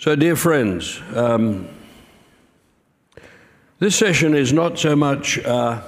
So, 0.00 0.14
dear 0.14 0.36
friends, 0.36 1.02
um, 1.12 1.68
this 3.80 3.96
session 3.96 4.36
is 4.36 4.52
not 4.52 4.78
so 4.78 4.94
much 4.94 5.40
uh, 5.40 5.82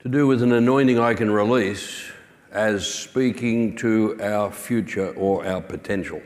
to 0.00 0.08
do 0.10 0.26
with 0.26 0.42
an 0.42 0.52
anointing 0.52 0.98
I 0.98 1.14
can 1.14 1.30
release 1.30 2.10
as 2.52 2.86
speaking 2.86 3.74
to 3.76 4.18
our 4.22 4.52
future 4.52 5.14
or 5.14 5.46
our 5.46 5.62
potential. 5.62 6.20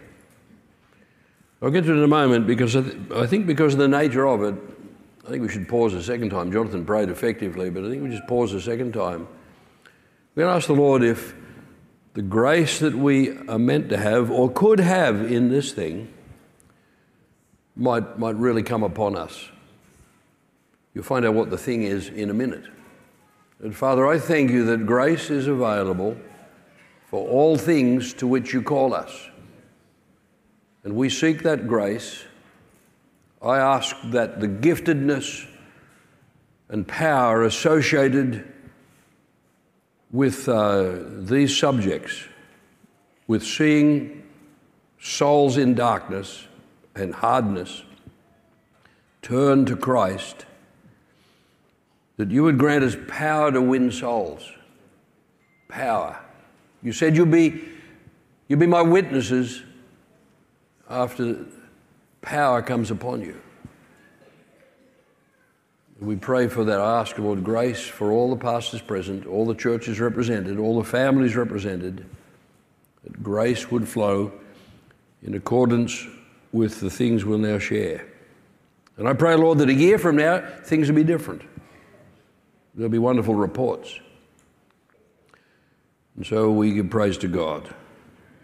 I'll 1.63 1.71
get 1.71 1.85
to 1.85 1.93
it 1.93 1.99
in 1.99 2.03
a 2.03 2.09
moment 2.09 2.45
because 2.45 2.75
I, 2.75 2.83
th- 2.83 2.97
I 3.15 3.29
think 3.29 3.47
because 3.47 3.75
of 3.75 3.79
the 3.79 3.87
nature 3.87 4.27
of 4.27 4.43
it, 4.43 4.57
I 5.25 5.31
think 5.31 5.43
we 5.43 5.49
should 5.49 5.69
pause 5.69 5.95
a 5.95 6.03
second 6.03 6.31
time. 6.31 6.51
Jonathan 6.51 6.85
prayed 6.85 7.09
effectively, 7.09 7.71
but 7.71 7.85
I 7.85 7.89
think 7.89 8.03
we 8.03 8.11
just 8.11 8.27
pause 8.27 8.53
a 8.53 8.61
second 8.61 8.95
time. 8.95 9.29
We're 10.35 10.43
going 10.43 10.55
to 10.55 10.57
ask 10.57 10.67
the 10.67 10.73
Lord 10.73 11.05
if 11.05 11.37
the 12.15 12.23
grace 12.23 12.81
that 12.81 12.95
we 12.95 13.37
are 13.47 13.59
meant 13.59 13.89
to 13.91 13.97
have 13.97 14.31
or 14.31 14.51
could 14.51 14.81
have 14.81 15.31
in 15.31 15.49
this 15.49 15.73
thing 15.73 16.13
might, 17.77 18.19
might 18.19 18.37
really 18.37 18.63
come 18.63 18.83
upon 18.83 19.17
us. 19.17 19.49
You'll 20.93 21.05
find 21.05 21.25
out 21.25 21.35
what 21.35 21.51
the 21.51 21.59
thing 21.59 21.85
is 21.85 22.09
in 22.09 22.31
a 22.31 22.35
minute. 22.35 22.65
And 23.63 23.77
Father, 23.77 24.07
I 24.07 24.19
thank 24.19 24.51
you 24.51 24.65
that 24.65 24.87
grace 24.87 25.31
is 25.31 25.47
available 25.47 26.17
for 27.09 27.29
all 27.29 27.57
things 27.57 28.13
to 28.15 28.27
which 28.27 28.53
you 28.53 28.63
call 28.63 28.93
us. 28.93 29.29
And 30.83 30.97
we 30.97 31.11
seek 31.11 31.43
that 31.43 31.69
grace. 31.69 32.25
I 33.43 33.59
ask 33.59 33.95
that 34.07 34.41
the 34.41 34.49
giftedness 34.49 35.47
and 36.69 36.87
power 36.87 37.45
associated 37.45 38.51
with 40.13 40.49
uh, 40.49 40.95
these 41.19 41.57
subjects, 41.57 42.25
with 43.27 43.45
seeing 43.45 44.23
souls 45.01 45.57
in 45.57 45.75
darkness 45.75 46.47
and 46.95 47.15
hardness 47.15 47.83
turn 49.23 49.65
to 49.67 49.77
Christ, 49.77 50.47
that 52.17 52.31
you 52.31 52.43
would 52.43 52.59
grant 52.59 52.85
us 52.85 52.97
power 53.09 53.51
to 53.53 53.61
win 53.61 53.91
souls. 53.91 54.51
Power. 55.69 56.19
You 56.83 56.93
said 56.93 57.17
you'll 57.17 57.27
be, 57.27 57.63
you'll 58.49 58.59
be 58.59 58.67
my 58.67 58.83
witnesses 58.83 59.63
after 60.89 61.47
power 62.21 62.63
comes 62.63 62.91
upon 62.91 63.21
you. 63.21 63.41
We 66.01 66.17
pray 66.17 66.49
for 66.49 66.65
that. 66.65 66.81
I 66.81 67.01
ask, 67.01 67.19
Lord, 67.19 67.45
grace 67.45 67.87
for 67.87 68.11
all 68.11 68.31
the 68.31 68.43
pastors 68.43 68.81
present, 68.81 69.27
all 69.27 69.45
the 69.45 69.55
churches 69.55 70.01
represented, 70.01 70.59
all 70.59 70.79
the 70.79 70.89
families 70.89 71.37
represented, 71.37 72.07
that 73.05 73.23
grace 73.23 73.71
would 73.71 73.87
flow 73.87 74.33
in 75.23 75.35
accordance 75.35 76.07
with 76.53 76.81
the 76.81 76.89
things 76.89 77.25
we'll 77.25 77.39
now 77.39 77.59
share. 77.59 78.07
And 78.97 79.07
I 79.07 79.13
pray, 79.13 79.35
Lord, 79.35 79.59
that 79.59 79.69
a 79.69 79.75
year 79.75 79.99
from 79.99 80.17
now, 80.17 80.41
things 80.65 80.89
will 80.89 80.97
be 80.97 81.05
different. 81.05 81.43
There'll 82.75 82.91
be 82.91 82.99
wonderful 82.99 83.35
reports. 83.35 84.01
And 86.17 86.27
so 86.27 86.51
we 86.51 86.73
give 86.73 86.89
praise 86.89 87.19
to 87.19 87.29
God 87.29 87.75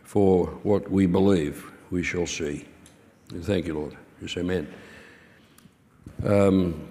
for 0.04 0.46
what 0.62 0.90
we 0.90 1.06
believe 1.06 1.72
we 1.90 2.02
shall 2.02 2.26
see. 2.26 2.66
And 3.30 3.44
thank 3.44 3.66
you, 3.66 3.74
Lord. 3.74 3.96
Yes, 4.20 4.36
amen. 4.36 4.72
Um, 6.24 6.88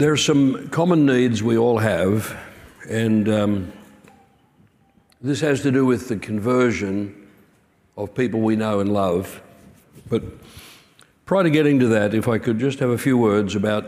There 0.00 0.10
are 0.10 0.16
some 0.16 0.70
common 0.70 1.04
needs 1.04 1.42
we 1.42 1.58
all 1.58 1.76
have, 1.76 2.34
and 2.88 3.28
um, 3.28 3.72
this 5.20 5.42
has 5.42 5.60
to 5.60 5.70
do 5.70 5.84
with 5.84 6.08
the 6.08 6.16
conversion 6.16 7.28
of 7.98 8.14
people 8.14 8.40
we 8.40 8.56
know 8.56 8.80
and 8.80 8.94
love. 8.94 9.42
But 10.08 10.22
prior 11.26 11.42
to 11.42 11.50
getting 11.50 11.78
to 11.80 11.88
that, 11.88 12.14
if 12.14 12.28
I 12.28 12.38
could 12.38 12.58
just 12.58 12.78
have 12.78 12.88
a 12.88 12.96
few 12.96 13.18
words 13.18 13.54
about 13.54 13.84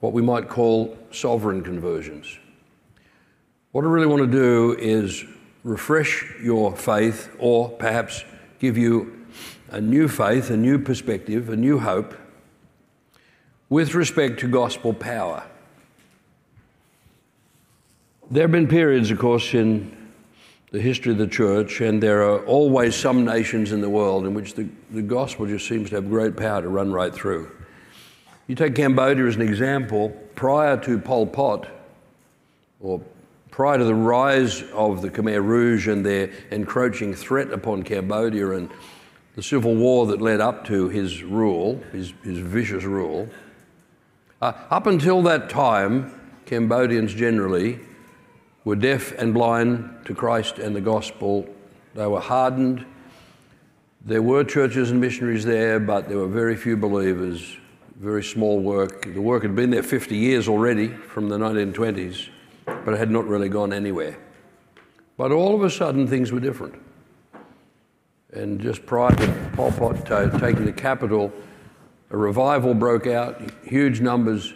what 0.00 0.12
we 0.12 0.20
might 0.20 0.48
call 0.48 0.98
sovereign 1.12 1.62
conversions. 1.62 2.40
What 3.70 3.84
I 3.84 3.86
really 3.86 4.08
want 4.08 4.22
to 4.22 4.26
do 4.26 4.74
is 4.76 5.24
refresh 5.62 6.24
your 6.42 6.74
faith, 6.74 7.30
or 7.38 7.68
perhaps 7.68 8.24
give 8.58 8.76
you 8.76 9.26
a 9.70 9.80
new 9.80 10.08
faith, 10.08 10.50
a 10.50 10.56
new 10.56 10.80
perspective, 10.80 11.50
a 11.50 11.56
new 11.56 11.78
hope 11.78 12.16
with 13.68 13.94
respect 13.94 14.40
to 14.40 14.48
gospel 14.48 14.92
power. 14.92 15.44
There 18.32 18.44
have 18.44 18.50
been 18.50 18.66
periods, 18.66 19.10
of 19.10 19.18
course, 19.18 19.52
in 19.52 19.94
the 20.70 20.80
history 20.80 21.12
of 21.12 21.18
the 21.18 21.26
church, 21.26 21.82
and 21.82 22.02
there 22.02 22.22
are 22.22 22.42
always 22.46 22.96
some 22.96 23.26
nations 23.26 23.72
in 23.72 23.82
the 23.82 23.90
world 23.90 24.24
in 24.24 24.32
which 24.32 24.54
the, 24.54 24.66
the 24.90 25.02
gospel 25.02 25.44
just 25.44 25.68
seems 25.68 25.90
to 25.90 25.96
have 25.96 26.08
great 26.08 26.34
power 26.34 26.62
to 26.62 26.68
run 26.70 26.90
right 26.90 27.12
through. 27.12 27.50
You 28.46 28.54
take 28.54 28.74
Cambodia 28.74 29.26
as 29.26 29.36
an 29.36 29.42
example, 29.42 30.16
prior 30.34 30.78
to 30.78 30.98
Pol 30.98 31.26
Pot, 31.26 31.68
or 32.80 33.02
prior 33.50 33.76
to 33.76 33.84
the 33.84 33.94
rise 33.94 34.62
of 34.72 35.02
the 35.02 35.10
Khmer 35.10 35.44
Rouge 35.44 35.86
and 35.86 36.04
their 36.04 36.30
encroaching 36.50 37.12
threat 37.12 37.52
upon 37.52 37.82
Cambodia 37.82 38.52
and 38.52 38.70
the 39.36 39.42
civil 39.42 39.74
war 39.74 40.06
that 40.06 40.22
led 40.22 40.40
up 40.40 40.64
to 40.68 40.88
his 40.88 41.22
rule, 41.22 41.82
his, 41.92 42.14
his 42.24 42.38
vicious 42.38 42.84
rule, 42.84 43.28
uh, 44.40 44.54
up 44.70 44.86
until 44.86 45.20
that 45.20 45.50
time, 45.50 46.18
Cambodians 46.46 47.12
generally 47.12 47.78
were 48.64 48.76
deaf 48.76 49.12
and 49.18 49.34
blind 49.34 50.04
to 50.04 50.14
Christ 50.14 50.58
and 50.58 50.74
the 50.74 50.80
gospel. 50.80 51.46
They 51.94 52.06
were 52.06 52.20
hardened. 52.20 52.86
There 54.04 54.22
were 54.22 54.44
churches 54.44 54.90
and 54.90 55.00
missionaries 55.00 55.44
there, 55.44 55.78
but 55.80 56.08
there 56.08 56.18
were 56.18 56.28
very 56.28 56.56
few 56.56 56.76
believers, 56.76 57.56
very 57.96 58.22
small 58.22 58.60
work. 58.60 59.02
The 59.12 59.20
work 59.20 59.42
had 59.42 59.54
been 59.54 59.70
there 59.70 59.82
50 59.82 60.16
years 60.16 60.48
already 60.48 60.88
from 60.88 61.28
the 61.28 61.38
1920s, 61.38 62.28
but 62.64 62.94
it 62.94 62.98
had 62.98 63.10
not 63.10 63.26
really 63.26 63.48
gone 63.48 63.72
anywhere. 63.72 64.18
But 65.16 65.30
all 65.30 65.54
of 65.54 65.62
a 65.62 65.70
sudden, 65.70 66.06
things 66.08 66.32
were 66.32 66.40
different. 66.40 66.74
And 68.32 68.60
just 68.60 68.86
prior 68.86 69.14
to 69.14 69.50
Pol 69.54 69.72
Pot 69.72 70.06
taking 70.40 70.64
the 70.64 70.72
capital, 70.72 71.32
a 72.10 72.16
revival 72.16 72.74
broke 72.74 73.06
out, 73.06 73.40
huge 73.64 74.00
numbers 74.00 74.54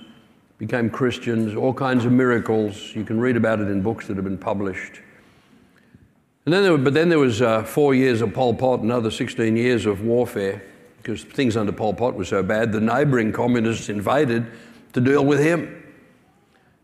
became 0.59 0.89
Christians, 0.89 1.55
all 1.55 1.75
kinds 1.75 2.05
of 2.05 2.13
miracles. 2.13 2.95
You 2.95 3.05
can 3.05 3.21
read 3.21 3.37
about 3.37 3.61
it 3.61 3.69
in 3.69 3.83
books 3.83 4.07
that 4.07 4.17
have 4.17 4.25
been 4.25 4.39
published. 4.39 5.01
And 6.45 6.53
then 6.53 6.63
there, 6.63 6.79
but 6.79 6.95
then 6.95 7.09
there 7.09 7.19
was 7.19 7.43
uh, 7.43 7.65
four 7.65 7.95
years 7.95 8.23
of 8.23 8.33
Pol 8.33 8.55
Pot, 8.55 8.81
another 8.81 9.11
16 9.11 9.57
years 9.57 9.85
of 9.85 10.03
warfare, 10.03 10.63
because 10.99 11.25
things 11.25 11.57
under 11.57 11.73
Pol 11.73 11.93
Pot 11.93 12.15
were 12.15 12.25
so 12.25 12.43
bad. 12.43 12.73
The 12.73 12.81
neighbouring 12.81 13.33
communists 13.33 13.89
invaded 13.89 14.47
to 14.93 15.01
deal 15.01 15.25
with 15.25 15.41
him. 15.41 15.83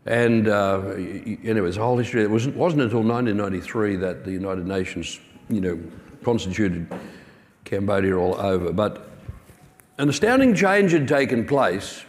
And 0.05 0.49
uh, 0.49 0.81
anyway, 1.43 1.69
it's 1.69 1.77
a 1.77 1.81
whole 1.81 1.97
history. 1.97 2.23
It 2.23 2.29
wasn't, 2.29 2.57
wasn't 2.57 2.83
until 2.83 3.03
1993 3.03 3.95
that 3.97 4.25
the 4.25 4.31
United 4.31 4.67
Nations, 4.67 5.19
you 5.49 5.61
know, 5.61 5.79
constituted 6.23 6.87
Cambodia 7.63 8.15
all 8.17 8.35
over. 8.35 8.73
But 8.73 9.09
an 9.97 10.09
astounding 10.09 10.55
change 10.55 10.91
had 10.91 11.07
taken 11.07 11.45
place 11.45 12.03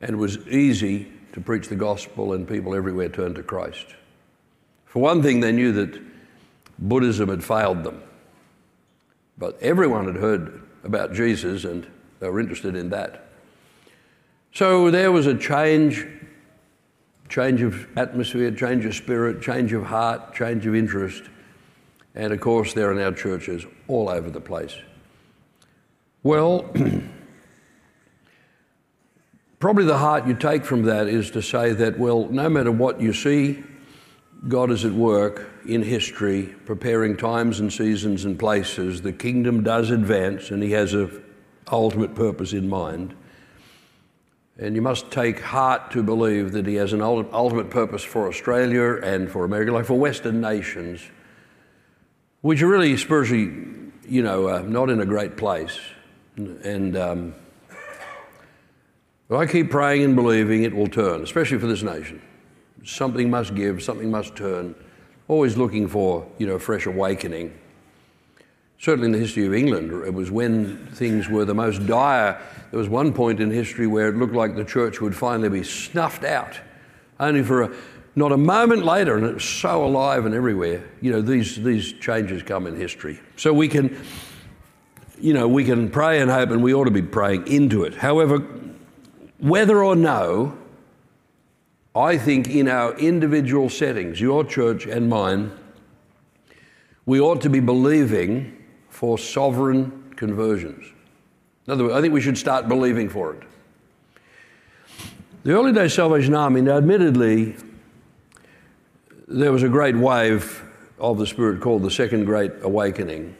and 0.00 0.18
was 0.18 0.38
easy 0.48 1.12
to 1.32 1.40
preach 1.40 1.68
the 1.68 1.76
gospel, 1.76 2.32
and 2.32 2.48
people 2.48 2.74
everywhere 2.74 3.08
turned 3.08 3.34
to 3.34 3.42
Christ. 3.42 3.86
For 4.86 5.00
one 5.00 5.22
thing, 5.22 5.40
they 5.40 5.52
knew 5.52 5.72
that 5.72 6.00
Buddhism 6.78 7.28
had 7.28 7.44
failed 7.44 7.84
them, 7.84 8.02
but 9.36 9.60
everyone 9.60 10.06
had 10.06 10.16
heard 10.16 10.62
about 10.84 11.12
Jesus 11.12 11.64
and 11.64 11.86
they 12.20 12.28
were 12.28 12.40
interested 12.40 12.74
in 12.76 12.90
that. 12.90 13.26
So 14.54 14.90
there 14.90 15.12
was 15.12 15.26
a 15.26 15.36
change, 15.36 16.06
change 17.28 17.60
of 17.60 17.86
atmosphere, 17.98 18.50
change 18.52 18.86
of 18.86 18.94
spirit, 18.94 19.42
change 19.42 19.72
of 19.74 19.84
heart, 19.84 20.34
change 20.34 20.66
of 20.66 20.74
interest. 20.74 21.24
And 22.14 22.32
of 22.32 22.40
course, 22.40 22.72
there 22.72 22.90
are 22.90 22.94
now 22.94 23.10
churches 23.10 23.66
all 23.88 24.08
over 24.08 24.30
the 24.30 24.40
place. 24.40 24.74
Well, 26.22 26.70
probably 29.58 29.84
the 29.84 29.98
heart 29.98 30.26
you 30.26 30.34
take 30.34 30.64
from 30.64 30.82
that 30.82 31.08
is 31.08 31.30
to 31.32 31.42
say 31.42 31.72
that, 31.72 31.98
well, 31.98 32.26
no 32.26 32.48
matter 32.48 32.72
what 32.72 33.00
you 33.00 33.12
see, 33.12 33.62
God 34.48 34.70
is 34.70 34.84
at 34.84 34.92
work 34.92 35.50
in 35.66 35.82
history, 35.82 36.54
preparing 36.64 37.16
times 37.16 37.58
and 37.60 37.72
seasons 37.72 38.24
and 38.24 38.38
places. 38.38 39.02
The 39.02 39.12
kingdom 39.12 39.62
does 39.62 39.90
advance, 39.90 40.50
and 40.50 40.62
He 40.62 40.72
has 40.72 40.94
an 40.94 41.24
ultimate 41.70 42.14
purpose 42.14 42.52
in 42.52 42.68
mind. 42.68 43.14
And 44.58 44.74
you 44.74 44.82
must 44.82 45.10
take 45.10 45.40
heart 45.40 45.90
to 45.92 46.02
believe 46.02 46.52
that 46.52 46.66
He 46.66 46.76
has 46.76 46.92
an 46.92 47.02
ultimate 47.02 47.70
purpose 47.70 48.04
for 48.04 48.28
Australia 48.28 49.00
and 49.02 49.30
for 49.30 49.44
America, 49.44 49.72
like 49.72 49.86
for 49.86 49.98
Western 49.98 50.40
nations, 50.40 51.00
which 52.42 52.62
are 52.62 52.68
really 52.68 52.96
spiritually, 52.96 53.66
you 54.06 54.22
know, 54.22 54.48
uh, 54.48 54.60
not 54.60 54.90
in 54.90 55.00
a 55.00 55.06
great 55.06 55.36
place. 55.36 55.78
And 56.36 56.96
um, 56.96 57.34
I 59.30 59.46
keep 59.46 59.70
praying 59.70 60.04
and 60.04 60.14
believing 60.14 60.62
it 60.62 60.74
will 60.74 60.86
turn, 60.86 61.22
especially 61.22 61.58
for 61.58 61.66
this 61.66 61.82
nation. 61.82 62.22
Something 62.84 63.28
must 63.28 63.54
give, 63.54 63.82
something 63.82 64.10
must 64.10 64.36
turn. 64.36 64.74
always 65.28 65.56
looking 65.56 65.88
for, 65.88 66.24
you 66.38 66.46
know, 66.46 66.54
a 66.54 66.58
fresh 66.60 66.86
awakening. 66.86 67.52
Certainly 68.78 69.06
in 69.06 69.12
the 69.12 69.18
history 69.18 69.46
of 69.46 69.54
England, 69.54 69.90
it 70.06 70.14
was 70.14 70.30
when 70.30 70.86
things 70.88 71.28
were 71.28 71.44
the 71.44 71.54
most 71.54 71.84
dire. 71.86 72.40
There 72.70 72.78
was 72.78 72.88
one 72.88 73.12
point 73.12 73.40
in 73.40 73.50
history 73.50 73.88
where 73.88 74.08
it 74.08 74.16
looked 74.16 74.34
like 74.34 74.54
the 74.54 74.64
church 74.64 75.00
would 75.00 75.16
finally 75.16 75.48
be 75.48 75.64
snuffed 75.64 76.22
out, 76.22 76.60
only 77.18 77.42
for 77.42 77.62
a, 77.62 77.76
not 78.14 78.30
a 78.30 78.36
moment 78.36 78.84
later, 78.84 79.16
and 79.16 79.26
it 79.26 79.34
was 79.34 79.44
so 79.44 79.84
alive 79.84 80.26
and 80.26 80.34
everywhere. 80.34 80.84
You 81.00 81.10
know, 81.10 81.22
these, 81.22 81.56
these 81.56 81.92
changes 81.94 82.42
come 82.44 82.66
in 82.68 82.76
history. 82.76 83.18
So 83.36 83.52
we 83.52 83.66
can, 83.66 83.98
you 85.18 85.32
know, 85.32 85.48
we 85.48 85.64
can 85.64 85.90
pray 85.90 86.20
and 86.20 86.30
hope, 86.30 86.50
and 86.50 86.62
we 86.62 86.72
ought 86.72 86.84
to 86.84 86.90
be 86.92 87.02
praying 87.02 87.48
into 87.48 87.82
it. 87.82 87.94
However, 87.94 88.46
whether 89.38 89.84
or 89.84 89.96
no, 89.96 90.56
I 91.94 92.18
think 92.18 92.48
in 92.48 92.68
our 92.68 92.94
individual 92.98 93.68
settings, 93.68 94.20
your 94.20 94.44
church 94.44 94.86
and 94.86 95.08
mine, 95.08 95.50
we 97.06 97.20
ought 97.20 97.40
to 97.42 97.50
be 97.50 97.60
believing 97.60 98.64
for 98.88 99.18
sovereign 99.18 100.12
conversions. 100.16 100.84
In 101.66 101.72
other 101.72 101.84
words, 101.84 101.94
I 101.94 102.00
think 102.00 102.12
we 102.12 102.20
should 102.20 102.38
start 102.38 102.68
believing 102.68 103.08
for 103.08 103.34
it. 103.34 103.42
The 105.44 105.52
early 105.52 105.72
day 105.72 105.88
Salvation 105.88 106.34
Army, 106.34 106.60
now 106.60 106.78
admittedly, 106.78 107.56
there 109.28 109.52
was 109.52 109.62
a 109.62 109.68
great 109.68 109.96
wave 109.96 110.62
of 110.98 111.18
the 111.18 111.26
Spirit 111.26 111.60
called 111.60 111.82
the 111.82 111.90
Second 111.90 112.24
Great 112.24 112.52
Awakening, 112.62 113.36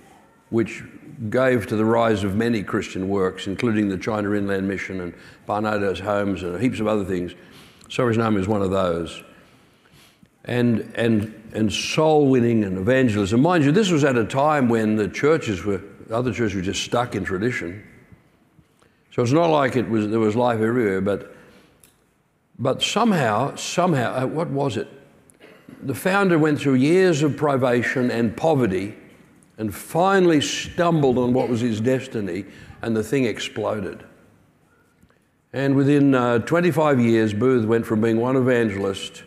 which 0.51 0.83
gave 1.31 1.67
to 1.69 1.77
the 1.77 1.85
rise 1.85 2.25
of 2.25 2.37
many 2.37 2.63
Christian 2.63 3.09
works, 3.09 3.47
including 3.47 3.89
the 3.89 3.99
China 3.99 4.33
Inland 4.33 4.69
Mission 4.69 5.01
and 5.01 5.15
Barnardo's 5.47 6.01
Homes 6.01 6.43
and 6.43 6.61
heaps 6.61 6.81
of 6.81 6.87
other 6.87 7.05
things. 7.05 7.35
Salvation 7.89 8.23
Army 8.23 8.41
is 8.41 8.49
one 8.49 8.63
of 8.63 8.71
those. 8.71 9.23
And, 10.45 10.93
and 10.95 11.35
and 11.57 11.73
soul 11.73 12.29
winning 12.29 12.65
and 12.65 12.77
evangelism. 12.77 13.41
Mind 13.41 13.65
you, 13.65 13.73
this 13.73 13.91
was 13.91 14.05
at 14.05 14.17
a 14.17 14.25
time 14.25 14.69
when 14.69 14.95
the 14.97 15.09
churches 15.09 15.65
were, 15.65 15.81
other 16.11 16.31
churches 16.31 16.55
were 16.55 16.61
just 16.61 16.83
stuck 16.83 17.15
in 17.15 17.25
tradition. 17.25 17.83
So 19.13 19.23
it's 19.23 19.33
not 19.33 19.47
like 19.47 19.75
it 19.75 19.89
was, 19.89 20.09
there 20.09 20.21
was 20.21 20.37
life 20.37 20.61
everywhere, 20.61 21.01
but, 21.01 21.35
but 22.59 22.83
somehow, 22.83 23.57
somehow, 23.57 24.23
uh, 24.23 24.27
what 24.27 24.51
was 24.51 24.77
it? 24.77 24.87
The 25.83 25.95
founder 25.95 26.39
went 26.39 26.61
through 26.61 26.75
years 26.75 27.23
of 27.23 27.39
privation 27.39 28.11
and 28.11 28.37
poverty 28.37 28.95
and 29.59 29.75
finally 29.75 30.41
stumbled 30.41 31.19
on 31.19 31.33
what 31.33 31.49
was 31.49 31.61
his 31.61 31.81
destiny, 31.81 32.45
and 32.83 32.97
the 32.97 33.03
thing 33.03 33.25
exploded. 33.25 34.05
And 35.53 35.75
within 35.75 36.15
uh, 36.15 36.41
25 36.41 37.01
years, 37.01 37.33
Booth 37.33 37.65
went 37.65 37.87
from 37.87 38.01
being 38.03 38.21
one 38.21 38.37
evangelist 38.37 39.25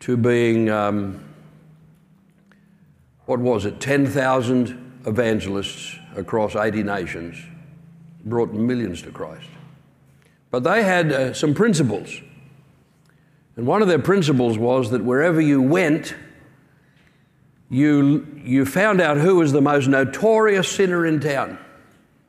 to 0.00 0.16
being, 0.16 0.70
um, 0.70 1.24
what 3.26 3.40
was 3.40 3.64
it, 3.64 3.80
10,000 3.80 5.02
evangelists 5.06 5.98
across 6.14 6.54
80 6.54 6.82
nations, 6.84 7.36
brought 8.24 8.52
millions 8.52 9.02
to 9.02 9.10
Christ. 9.10 9.48
But 10.50 10.62
they 10.62 10.84
had 10.84 11.10
uh, 11.10 11.32
some 11.34 11.52
principles. 11.52 12.20
And 13.56 13.66
one 13.66 13.82
of 13.82 13.88
their 13.88 13.98
principles 13.98 14.56
was 14.56 14.90
that 14.90 15.02
wherever 15.02 15.40
you 15.40 15.60
went, 15.60 16.14
you, 17.74 18.26
you 18.44 18.64
found 18.64 19.00
out 19.00 19.16
who 19.16 19.36
was 19.36 19.52
the 19.52 19.60
most 19.60 19.88
notorious 19.88 20.70
sinner 20.70 21.04
in 21.04 21.18
town, 21.18 21.58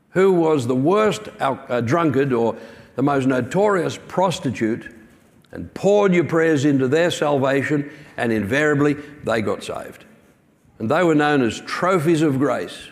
who 0.09 0.31
was 0.31 0.65
the 0.65 0.75
worst 0.75 1.29
uh, 1.39 1.81
drunkard 1.81 2.33
or 2.33 2.57
the 2.95 3.03
most 3.03 3.27
notorious 3.27 3.99
prostitute, 4.07 4.91
and 5.51 5.71
poured 5.75 6.13
your 6.13 6.23
prayers 6.23 6.65
into 6.65 6.87
their 6.87 7.11
salvation, 7.11 7.91
and 8.17 8.31
invariably 8.31 8.93
they 9.23 9.41
got 9.41 9.63
saved. 9.63 10.03
And 10.79 10.89
they 10.89 11.03
were 11.03 11.15
known 11.15 11.43
as 11.43 11.61
trophies 11.61 12.23
of 12.23 12.39
grace. 12.39 12.89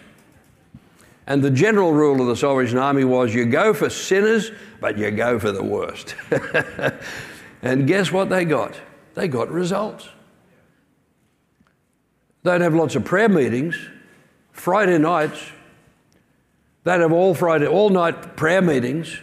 And 1.25 1.41
the 1.41 1.51
general 1.51 1.91
rule 1.91 2.21
of 2.21 2.27
the 2.27 2.35
Salvation 2.35 2.77
Army 2.77 3.03
was 3.03 3.33
you 3.33 3.45
go 3.45 3.73
for 3.73 3.89
sinners, 3.89 4.51
but 4.79 4.97
you 4.97 5.09
go 5.09 5.39
for 5.39 5.51
the 5.51 5.63
worst. 5.63 6.15
and 7.63 7.87
guess 7.87 8.11
what 8.11 8.29
they 8.29 8.45
got? 8.45 8.79
They 9.15 9.27
got 9.27 9.49
results. 9.49 10.07
They'd 12.43 12.61
have 12.61 12.75
lots 12.75 12.95
of 12.95 13.05
prayer 13.05 13.29
meetings, 13.29 13.75
Friday 14.51 14.97
nights. 14.97 15.51
They'd 16.83 16.99
have 16.99 17.13
all 17.13 17.33
Friday, 17.33 17.67
all 17.67 17.89
night 17.89 18.35
prayer 18.35 18.61
meetings 18.61 19.17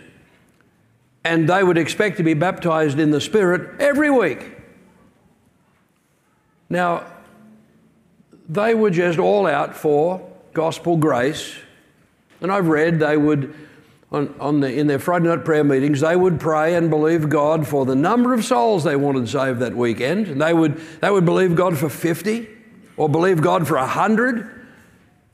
and 1.25 1.49
they 1.49 1.63
would 1.63 1.79
expect 1.79 2.17
to 2.17 2.23
be 2.23 2.35
baptized 2.35 2.99
in 2.99 3.11
the 3.11 3.21
Spirit 3.21 3.81
every 3.81 4.11
week. 4.11 4.57
Now, 6.69 7.05
they 8.49 8.75
were 8.75 8.91
just 8.91 9.19
all 9.19 9.47
out 9.47 9.77
for 9.77 10.27
gospel 10.55 10.97
grace, 10.97 11.55
and 12.41 12.51
I've 12.51 12.69
read 12.69 13.01
they 13.01 13.17
would, 13.17 13.55
on, 14.11 14.35
on 14.41 14.61
the, 14.61 14.73
in 14.73 14.87
their 14.87 14.99
Friday 14.99 15.29
night 15.29 15.45
prayer 15.45 15.65
meetings, 15.65 16.01
they 16.01 16.17
would 16.17 16.41
pray 16.41 16.75
and 16.75 16.89
believe 16.89 17.29
God 17.29 17.67
for 17.67 17.85
the 17.85 17.95
number 17.95 18.33
of 18.33 18.45
souls 18.45 18.85
they 18.85 18.97
wanted 18.97 19.29
saved 19.29 19.61
that 19.61 19.77
weekend, 19.77 20.29
and 20.29 20.41
they 20.41 20.55
would, 20.55 20.79
they 21.01 21.11
would 21.11 21.25
believe 21.25 21.55
God 21.55 21.77
for 21.77 21.89
50 21.89 22.49
or 23.01 23.09
believe 23.09 23.41
God 23.41 23.67
for 23.67 23.77
a 23.77 23.81
100, 23.81 24.67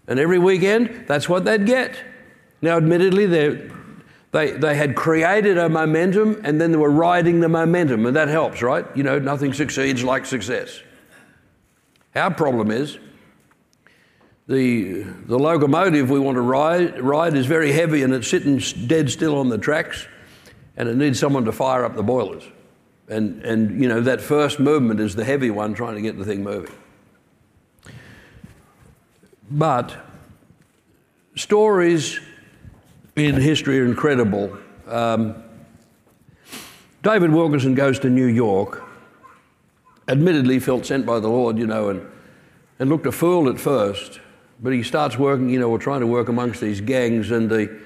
and 0.06 0.20
every 0.20 0.38
weekend, 0.38 1.06
that's 1.08 1.28
what 1.28 1.44
they'd 1.44 1.66
get. 1.66 1.98
Now, 2.62 2.76
admittedly, 2.76 3.26
they're 3.26 3.72
they, 4.30 4.52
they 4.52 4.76
had 4.76 4.94
created 4.94 5.56
a 5.56 5.68
momentum 5.68 6.42
and 6.44 6.60
then 6.60 6.70
they 6.70 6.76
were 6.76 6.90
riding 6.90 7.40
the 7.40 7.48
momentum, 7.48 8.06
and 8.06 8.14
that 8.14 8.28
helps, 8.28 8.62
right? 8.62 8.84
You 8.94 9.02
know, 9.02 9.18
nothing 9.18 9.52
succeeds 9.52 10.04
like 10.04 10.26
success. 10.26 10.80
Our 12.14 12.32
problem 12.32 12.70
is 12.70 12.98
the, 14.46 15.02
the 15.02 15.38
locomotive 15.38 16.08
we 16.10 16.20
want 16.20 16.36
to 16.36 16.42
ride, 16.42 17.00
ride 17.00 17.34
is 17.34 17.46
very 17.46 17.72
heavy 17.72 18.02
and 18.02 18.12
it's 18.12 18.28
sitting 18.28 18.58
dead 18.86 19.10
still 19.10 19.38
on 19.38 19.48
the 19.48 19.58
tracks, 19.58 20.06
and 20.76 20.88
it 20.88 20.96
needs 20.96 21.18
someone 21.18 21.46
to 21.46 21.52
fire 21.52 21.84
up 21.84 21.96
the 21.96 22.02
boilers. 22.02 22.44
And, 23.08 23.42
and 23.42 23.82
you 23.82 23.88
know, 23.88 24.02
that 24.02 24.20
first 24.20 24.60
movement 24.60 25.00
is 25.00 25.16
the 25.16 25.24
heavy 25.24 25.50
one 25.50 25.74
trying 25.74 25.96
to 25.96 26.02
get 26.02 26.16
the 26.16 26.24
thing 26.24 26.44
moving. 26.44 26.74
But 29.50 29.96
stories 31.36 32.18
in 33.14 33.34
history 33.36 33.80
are 33.80 33.84
incredible. 33.84 34.58
Um, 34.88 35.42
David 37.02 37.30
Wilkerson 37.30 37.74
goes 37.74 37.98
to 38.00 38.10
New 38.10 38.26
York, 38.26 38.82
admittedly 40.08 40.58
felt 40.58 40.84
sent 40.84 41.06
by 41.06 41.20
the 41.20 41.28
Lord, 41.28 41.58
you 41.58 41.66
know, 41.66 41.90
and, 41.90 42.06
and 42.78 42.90
looked 42.90 43.06
a 43.06 43.12
fool 43.12 43.48
at 43.48 43.60
first, 43.60 44.20
but 44.60 44.72
he 44.72 44.82
starts 44.82 45.16
working, 45.16 45.48
you 45.48 45.60
know, 45.60 45.68
we're 45.68 45.78
trying 45.78 46.00
to 46.00 46.06
work 46.06 46.28
amongst 46.28 46.60
these 46.60 46.80
gangs, 46.80 47.30
and 47.30 47.48
the, 47.48 47.80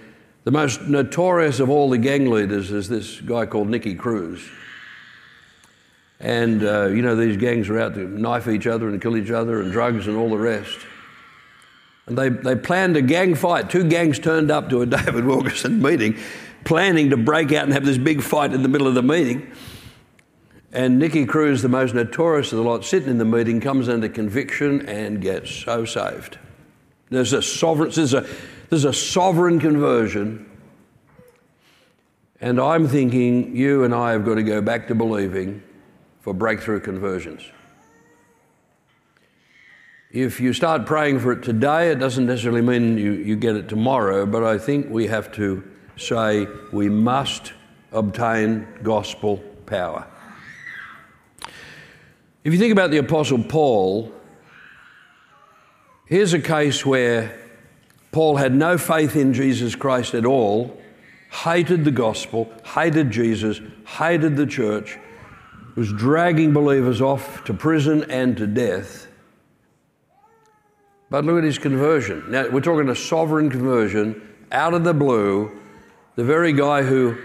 the 0.45 0.51
most 0.51 0.83
notorious 0.83 1.61
of 1.61 1.69
all 1.69 1.91
the 1.91 1.99
gang 1.99 2.31
leaders 2.31 2.73
is 2.73 2.89
this 2.89 3.21
guy 3.21 3.45
called 3.45 3.69
Nicky 3.69 3.95
Cruz. 3.95 4.49
And, 6.19 6.63
uh, 6.63 6.87
you 6.89 7.03
know, 7.03 7.17
these 7.17 7.37
gangs 7.37 7.69
are 7.69 7.79
out 7.79 7.95
to 7.95 8.01
knife 8.01 8.49
each 8.49 8.67
other 8.67 8.89
and 8.89 9.01
kill 9.01 9.17
each 9.17 9.31
other 9.31 9.61
and 9.61 9.73
drugs 9.73 10.07
and 10.07 10.17
all 10.17 10.31
the 10.31 10.39
rest. 10.39 10.79
And 12.11 12.19
they, 12.19 12.29
they 12.29 12.57
planned 12.57 12.97
a 12.97 13.03
gang 13.03 13.37
fight. 13.37 13.71
Two 13.71 13.89
gangs 13.89 14.19
turned 14.19 14.51
up 14.51 14.69
to 14.71 14.83
a 14.83 14.87
David 14.97 15.25
Wilkerson 15.25 15.81
meeting, 15.81 16.19
planning 16.65 17.11
to 17.11 17.17
break 17.17 17.53
out 17.53 17.63
and 17.63 17.73
have 17.73 17.85
this 17.85 17.99
big 17.99 18.21
fight 18.21 18.53
in 18.53 18.65
the 18.65 18.69
middle 18.69 18.89
of 18.89 18.97
the 18.97 19.03
meeting. 19.03 19.49
And 20.73 20.99
Nicky 20.99 21.25
Cruz, 21.25 21.63
the 21.63 21.69
most 21.69 21.95
notorious 21.95 22.51
of 22.51 22.59
the 22.59 22.65
lot, 22.65 22.85
sitting 22.85 23.11
in 23.11 23.19
the 23.19 23.25
meeting, 23.25 23.61
comes 23.61 23.89
under 23.89 24.09
conviction 24.09 24.89
and 24.89 25.21
gets 25.21 25.53
so 25.53 25.85
saved. 25.85 26.37
There's 27.11 27.33
a 27.33 27.43
sovereign, 27.43 27.93
there's 27.93 28.15
a, 28.15 28.27
there's 28.71 28.85
a 28.85 28.93
sovereign 28.93 29.61
conversion. 29.61 30.51
And 32.41 32.61
I'm 32.61 32.89
thinking 32.89 33.55
you 33.55 33.85
and 33.85 33.95
I 33.95 34.11
have 34.13 34.25
got 34.25 34.35
to 34.35 34.43
go 34.43 34.61
back 34.61 34.89
to 34.89 34.97
believing 34.97 35.63
for 36.23 36.35
breakthrough 36.35 36.81
conversions. 36.81 37.43
If 40.13 40.41
you 40.41 40.53
start 40.53 40.87
praying 40.87 41.21
for 41.21 41.31
it 41.31 41.45
today, 41.45 41.93
it 41.93 42.01
doesn't 42.01 42.27
necessarily 42.27 42.63
mean 42.63 42.99
you, 42.99 43.13
you 43.13 43.37
get 43.37 43.55
it 43.55 43.69
tomorrow, 43.69 44.27
but 44.27 44.43
I 44.43 44.59
think 44.59 44.91
we 44.91 45.07
have 45.07 45.31
to 45.35 45.63
say 45.97 46.49
we 46.73 46.89
must 46.89 47.53
obtain 47.93 48.67
gospel 48.83 49.37
power. 49.67 50.05
If 52.43 52.53
you 52.53 52.59
think 52.59 52.73
about 52.73 52.91
the 52.91 52.97
Apostle 52.97 53.45
Paul, 53.45 54.13
here's 56.07 56.33
a 56.33 56.41
case 56.41 56.85
where 56.85 57.39
Paul 58.11 58.35
had 58.35 58.53
no 58.53 58.79
faith 58.79 59.15
in 59.15 59.33
Jesus 59.33 59.77
Christ 59.77 60.15
at 60.15 60.27
all, 60.27 60.77
hated 61.31 61.85
the 61.85 61.93
gospel, 61.93 62.53
hated 62.65 63.13
Jesus, 63.13 63.61
hated 63.87 64.37
the 64.37 64.47
church, 64.47 64.99
was 65.77 65.93
dragging 65.93 66.53
believers 66.53 67.01
off 67.01 67.45
to 67.45 67.55
prison 67.55 68.11
and 68.11 68.37
to 68.39 68.49
death. 68.49 69.07
But 71.11 71.25
look 71.25 71.39
at 71.39 71.45
his 71.45 71.59
conversion. 71.59 72.25
Now, 72.31 72.49
we're 72.49 72.61
talking 72.61 72.89
a 72.89 72.95
sovereign 72.95 73.51
conversion 73.51 74.37
out 74.53 74.75
of 74.75 74.85
the 74.85 74.95
blue. 74.95 75.61
The 76.15 76.25
very 76.25 76.53
guy 76.53 76.83
who 76.83 77.19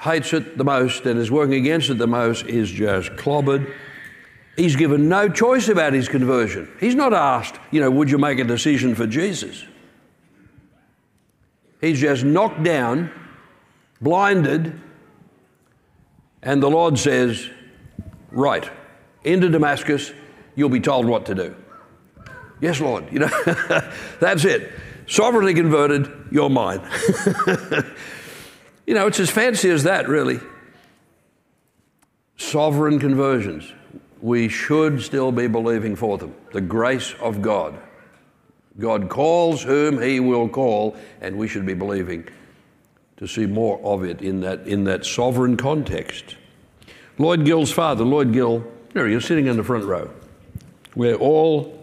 hates 0.00 0.32
it 0.32 0.58
the 0.58 0.64
most 0.64 1.06
and 1.06 1.18
is 1.18 1.30
working 1.30 1.54
against 1.54 1.88
it 1.88 1.98
the 1.98 2.08
most 2.08 2.46
is 2.46 2.70
just 2.70 3.12
clobbered. 3.12 3.72
He's 4.56 4.74
given 4.74 5.08
no 5.08 5.28
choice 5.28 5.68
about 5.68 5.92
his 5.92 6.08
conversion. 6.08 6.68
He's 6.80 6.96
not 6.96 7.14
asked, 7.14 7.58
you 7.70 7.80
know, 7.80 7.90
would 7.90 8.10
you 8.10 8.18
make 8.18 8.40
a 8.40 8.44
decision 8.44 8.94
for 8.96 9.06
Jesus? 9.06 9.64
He's 11.80 12.00
just 12.00 12.24
knocked 12.24 12.62
down, 12.62 13.10
blinded, 14.00 14.78
and 16.42 16.62
the 16.62 16.70
Lord 16.70 16.98
says, 16.98 17.48
Right, 18.30 18.68
into 19.24 19.48
Damascus, 19.48 20.12
you'll 20.54 20.68
be 20.68 20.80
told 20.80 21.06
what 21.06 21.26
to 21.26 21.34
do. 21.34 21.54
Yes, 22.62 22.80
Lord. 22.80 23.12
You 23.12 23.18
know, 23.18 23.28
that's 24.20 24.44
it. 24.46 24.72
Sovereignly 25.08 25.52
converted, 25.52 26.10
you're 26.30 26.48
mine. 26.48 26.80
you 28.86 28.94
know, 28.94 29.08
it's 29.08 29.18
as 29.20 29.28
fancy 29.28 29.68
as 29.68 29.82
that, 29.82 30.08
really. 30.08 30.40
Sovereign 32.36 33.00
conversions. 33.00 33.70
We 34.22 34.48
should 34.48 35.02
still 35.02 35.32
be 35.32 35.48
believing 35.48 35.96
for 35.96 36.16
them. 36.16 36.34
The 36.52 36.60
grace 36.60 37.14
of 37.20 37.42
God. 37.42 37.78
God 38.78 39.08
calls 39.08 39.64
whom 39.64 40.00
He 40.00 40.20
will 40.20 40.48
call, 40.48 40.96
and 41.20 41.36
we 41.36 41.48
should 41.48 41.66
be 41.66 41.74
believing 41.74 42.28
to 43.16 43.26
see 43.26 43.44
more 43.44 43.80
of 43.84 44.04
it 44.04 44.22
in 44.22 44.40
that, 44.40 44.66
in 44.68 44.84
that 44.84 45.04
sovereign 45.04 45.56
context. 45.56 46.36
Lloyd 47.18 47.44
Gill's 47.44 47.72
father, 47.72 48.04
Lloyd 48.04 48.32
Gill, 48.32 48.64
there 48.94 49.08
he 49.08 49.14
is, 49.14 49.24
sitting 49.24 49.48
in 49.48 49.56
the 49.56 49.64
front 49.64 49.84
row. 49.84 50.10
We're 50.94 51.16
all, 51.16 51.81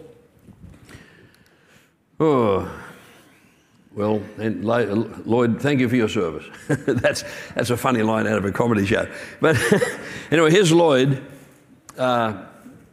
oh, 2.20 2.70
well, 3.92 4.22
and 4.38 4.64
Lloyd, 4.64 5.60
thank 5.60 5.80
you 5.80 5.88
for 5.88 5.96
your 5.96 6.08
service. 6.08 6.44
that's, 6.68 7.24
that's 7.54 7.70
a 7.70 7.76
funny 7.76 8.02
line 8.02 8.26
out 8.28 8.38
of 8.38 8.44
a 8.44 8.52
comedy 8.52 8.86
show. 8.86 9.08
But 9.40 9.56
anyway, 10.30 10.52
here's 10.52 10.72
Lloyd. 10.72 11.20
Uh, 11.98 12.44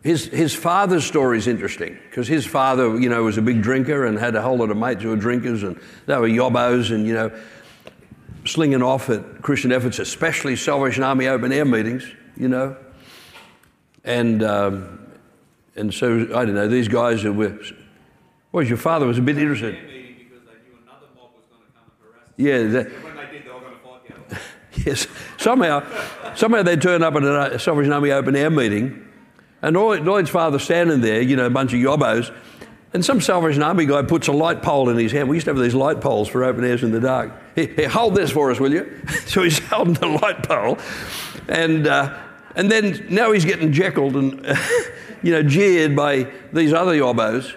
his, 0.01 0.25
his 0.25 0.55
father's 0.55 1.05
story 1.05 1.37
is 1.37 1.47
interesting 1.47 1.97
because 2.09 2.27
his 2.27 2.45
father, 2.45 2.99
you 2.99 3.09
know, 3.09 3.23
was 3.23 3.37
a 3.37 3.41
big 3.41 3.61
drinker 3.61 4.05
and 4.05 4.17
had 4.17 4.35
a 4.35 4.41
whole 4.41 4.57
lot 4.57 4.71
of 4.71 4.77
mates 4.77 5.03
who 5.03 5.09
were 5.09 5.17
drinkers 5.17 5.63
and 5.63 5.79
they 6.07 6.17
were 6.17 6.27
yobbos 6.27 6.91
and, 6.91 7.05
you 7.05 7.13
know, 7.13 7.31
slinging 8.45 8.81
off 8.81 9.09
at 9.09 9.41
Christian 9.41 9.71
efforts, 9.71 9.99
especially 9.99 10.55
Salvation 10.55 11.03
Army 11.03 11.27
open 11.27 11.51
air 11.51 11.65
meetings, 11.65 12.09
you 12.37 12.47
know. 12.47 12.75
And, 14.03 14.41
um, 14.41 15.07
and 15.75 15.93
so, 15.93 16.21
I 16.33 16.45
don't 16.45 16.55
know, 16.55 16.67
these 16.67 16.87
guys 16.87 17.21
who 17.21 17.33
were, 17.33 17.59
well, 18.57 18.65
your 18.65 18.77
father 18.77 19.05
was 19.05 19.19
a 19.19 19.21
bit 19.21 19.37
interested. 19.37 19.77
Yeah. 22.37 22.63
That, 22.63 22.91
yes. 24.85 25.05
Somehow, 25.37 25.85
somehow 26.35 26.63
they 26.63 26.75
turn 26.75 27.03
up 27.03 27.15
at 27.15 27.23
a 27.23 27.59
Salvation 27.59 27.93
Army 27.93 28.11
open 28.11 28.35
air 28.35 28.49
meeting 28.49 29.07
and 29.61 29.75
Lloyd's 29.75 30.31
father 30.31 30.57
standing 30.57 31.01
there, 31.01 31.21
you 31.21 31.35
know, 31.35 31.45
a 31.45 31.51
bunch 31.51 31.73
of 31.73 31.79
yobbos, 31.79 32.33
and 32.93 33.05
some 33.05 33.21
Salvation 33.21 33.61
Army 33.61 33.85
guy 33.85 34.01
puts 34.01 34.27
a 34.27 34.31
light 34.31 34.63
pole 34.63 34.89
in 34.89 34.97
his 34.97 35.11
hand. 35.11 35.29
We 35.29 35.35
used 35.35 35.45
to 35.45 35.53
have 35.53 35.61
these 35.61 35.75
light 35.75 36.01
poles 36.01 36.27
for 36.27 36.43
open 36.43 36.63
airs 36.63 36.81
in 36.81 36.91
the 36.91 36.99
dark. 36.99 37.31
Here, 37.53 37.67
here 37.67 37.89
hold 37.89 38.15
this 38.15 38.31
for 38.31 38.49
us, 38.49 38.59
will 38.59 38.73
you? 38.73 39.01
so 39.27 39.43
he's 39.43 39.59
holding 39.59 39.93
the 39.93 40.07
light 40.07 40.41
pole. 40.47 40.79
And, 41.47 41.85
uh, 41.85 42.17
and 42.55 42.71
then 42.71 43.05
now 43.09 43.33
he's 43.33 43.45
getting 43.45 43.71
jeckled 43.71 44.15
and, 44.15 44.43
you 45.21 45.31
know, 45.31 45.43
jeered 45.43 45.95
by 45.95 46.31
these 46.51 46.73
other 46.73 46.93
yobbos. 46.93 47.55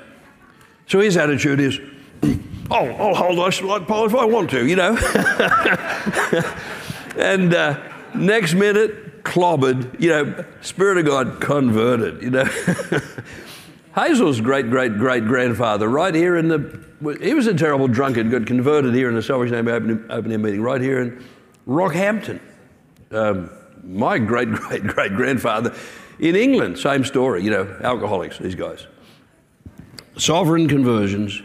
So 0.91 0.99
his 0.99 1.17
attitude 1.17 1.61
is, 1.61 1.79
oh, 2.71 2.75
I'll 2.75 3.15
hold 3.15 3.39
this 3.39 3.63
light 3.63 3.87
pole 3.87 4.07
if 4.07 4.15
I 4.15 4.25
want 4.25 4.51
to, 4.51 4.67
you 4.67 4.75
know. 4.75 4.97
and 7.17 7.55
uh, 7.55 7.81
next 8.13 8.55
minute, 8.55 9.23
clobbered, 9.23 10.01
you 10.01 10.09
know, 10.09 10.45
Spirit 10.63 10.99
of 10.99 11.07
God 11.07 11.41
converted, 11.41 12.21
you 12.21 12.31
know. 12.31 12.45
Hazel's 13.95 14.41
great 14.41 14.69
great 14.69 14.99
great 14.99 15.27
grandfather, 15.27 15.89
right 15.89 16.13
here 16.13 16.37
in 16.37 16.49
the, 16.49 16.85
he 17.23 17.35
was 17.35 17.47
a 17.47 17.55
terrible 17.55 17.87
drunkard, 17.87 18.29
got 18.29 18.47
converted 18.47 18.93
here 18.93 19.09
in 19.09 19.15
the 19.15 19.23
Salvation 19.23 19.55
Army 19.55 19.71
open, 19.71 20.07
open 20.11 20.33
air 20.33 20.39
meeting, 20.39 20.61
right 20.61 20.81
here 20.81 21.03
in 21.03 21.25
Rockhampton. 21.69 22.41
Um, 23.13 23.49
my 23.85 24.19
great 24.19 24.51
great 24.51 24.85
great 24.85 25.15
grandfather 25.15 25.73
in 26.19 26.35
England, 26.35 26.81
same 26.81 27.05
story, 27.05 27.45
you 27.45 27.51
know, 27.51 27.79
alcoholics, 27.81 28.39
these 28.39 28.57
guys. 28.57 28.89
Sovereign 30.21 30.69
conversions. 30.69 31.41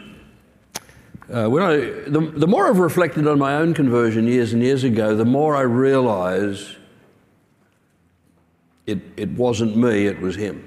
Uh, 1.32 1.48
when 1.48 1.62
I, 1.62 1.76
the, 2.10 2.32
the 2.36 2.46
more 2.46 2.68
I've 2.68 2.78
reflected 2.78 3.26
on 3.26 3.38
my 3.38 3.54
own 3.54 3.72
conversion 3.72 4.26
years 4.26 4.52
and 4.52 4.62
years 4.62 4.84
ago, 4.84 5.16
the 5.16 5.24
more 5.24 5.56
I 5.56 5.62
realize 5.62 6.76
it, 8.86 8.98
it 9.16 9.30
wasn't 9.30 9.78
me, 9.78 10.06
it 10.06 10.20
was 10.20 10.36
him. 10.36 10.62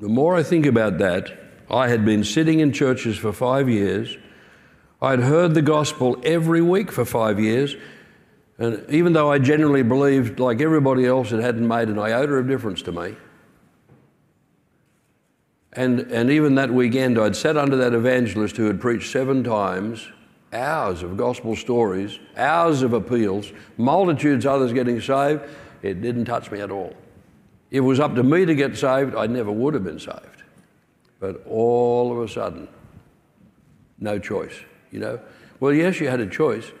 The 0.00 0.08
more 0.08 0.34
I 0.34 0.42
think 0.42 0.64
about 0.64 0.96
that, 0.96 1.30
I 1.70 1.88
had 1.88 2.06
been 2.06 2.24
sitting 2.24 2.60
in 2.60 2.72
churches 2.72 3.18
for 3.18 3.34
five 3.34 3.68
years. 3.68 4.16
I'd 5.02 5.20
heard 5.20 5.52
the 5.52 5.62
gospel 5.62 6.16
every 6.24 6.62
week 6.62 6.90
for 6.90 7.04
five 7.04 7.38
years. 7.38 7.76
And 8.56 8.82
even 8.88 9.12
though 9.12 9.30
I 9.30 9.38
generally 9.38 9.82
believed, 9.82 10.40
like 10.40 10.62
everybody 10.62 11.04
else, 11.04 11.32
it 11.32 11.42
hadn't 11.42 11.68
made 11.68 11.88
an 11.88 11.98
iota 11.98 12.32
of 12.32 12.48
difference 12.48 12.80
to 12.82 12.92
me. 12.92 13.14
And, 15.78 16.00
and 16.10 16.28
even 16.28 16.56
that 16.56 16.74
weekend, 16.74 17.20
I'd 17.20 17.36
sat 17.36 17.56
under 17.56 17.76
that 17.76 17.94
evangelist 17.94 18.56
who 18.56 18.64
had 18.64 18.80
preached 18.80 19.12
seven 19.12 19.44
times, 19.44 20.08
hours 20.52 21.04
of 21.04 21.16
gospel 21.16 21.54
stories, 21.54 22.18
hours 22.36 22.82
of 22.82 22.94
appeals, 22.94 23.52
multitudes 23.76 24.44
others 24.44 24.72
getting 24.72 25.00
saved. 25.00 25.42
It 25.82 26.02
didn't 26.02 26.24
touch 26.24 26.50
me 26.50 26.60
at 26.62 26.72
all. 26.72 26.96
If 27.70 27.76
it 27.76 27.80
was 27.82 28.00
up 28.00 28.16
to 28.16 28.24
me 28.24 28.44
to 28.44 28.56
get 28.56 28.76
saved, 28.76 29.14
I 29.14 29.28
never 29.28 29.52
would 29.52 29.72
have 29.74 29.84
been 29.84 30.00
saved. 30.00 30.42
But 31.20 31.46
all 31.46 32.10
of 32.10 32.28
a 32.28 32.28
sudden, 32.28 32.66
no 34.00 34.18
choice, 34.18 34.58
you 34.90 34.98
know? 34.98 35.20
Well, 35.60 35.72
yes, 35.72 36.00
you 36.00 36.08
had 36.08 36.18
a 36.18 36.26
choice. 36.26 36.72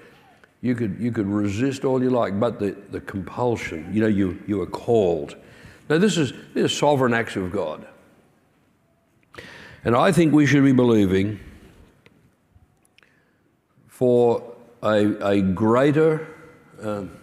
You 0.60 0.74
could, 0.74 0.98
you 0.98 1.12
could 1.12 1.28
resist 1.28 1.84
all 1.84 2.02
you 2.02 2.10
like, 2.10 2.40
but 2.40 2.58
the, 2.58 2.72
the 2.90 3.00
compulsion, 3.02 3.94
you 3.94 4.00
know, 4.00 4.08
you, 4.08 4.42
you 4.48 4.58
were 4.58 4.66
called. 4.66 5.36
Now, 5.88 5.98
this 5.98 6.16
is, 6.16 6.32
this 6.52 6.72
is 6.72 6.76
sovereign 6.76 7.14
acts 7.14 7.36
of 7.36 7.52
God. 7.52 7.86
And 9.84 9.94
I 9.94 10.12
think 10.12 10.32
we 10.32 10.46
should 10.46 10.64
be 10.64 10.72
believing 10.72 11.40
for 13.86 14.42
a, 14.82 15.06
a 15.26 15.42
greater 15.42 16.26
um, 16.82 17.16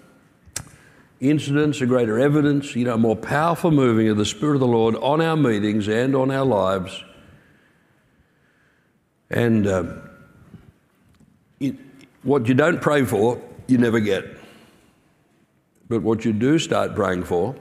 incidents, 1.20 1.82
a 1.82 1.86
greater 1.86 2.20
evidence, 2.20 2.76
you 2.76 2.86
know, 2.86 2.98
more 2.98 3.16
powerful 3.16 3.72
moving 3.72 4.10
of 4.10 4.18
the 4.18 4.26
Spirit 4.26 4.56
of 4.56 4.60
the 4.60 4.68
Lord 4.68 4.96
on 4.96 5.22
our 5.22 5.38
meetings 5.38 5.88
and 5.88 6.16
on 6.16 6.32
our 6.32 6.46
lives. 6.46 7.04
And 9.30 9.68
um, 9.68 10.10
it, 11.60 11.76
what 12.24 12.48
you 12.48 12.54
don't 12.54 12.82
pray 12.82 13.06
for, 13.06 13.42
you 13.68 13.78
never 13.78 14.00
get. 14.00 14.26
But 15.88 16.02
what 16.02 16.26
you 16.26 16.34
do 16.34 16.58
start 16.60 16.96
praying 16.96 17.24
for, 17.24 17.56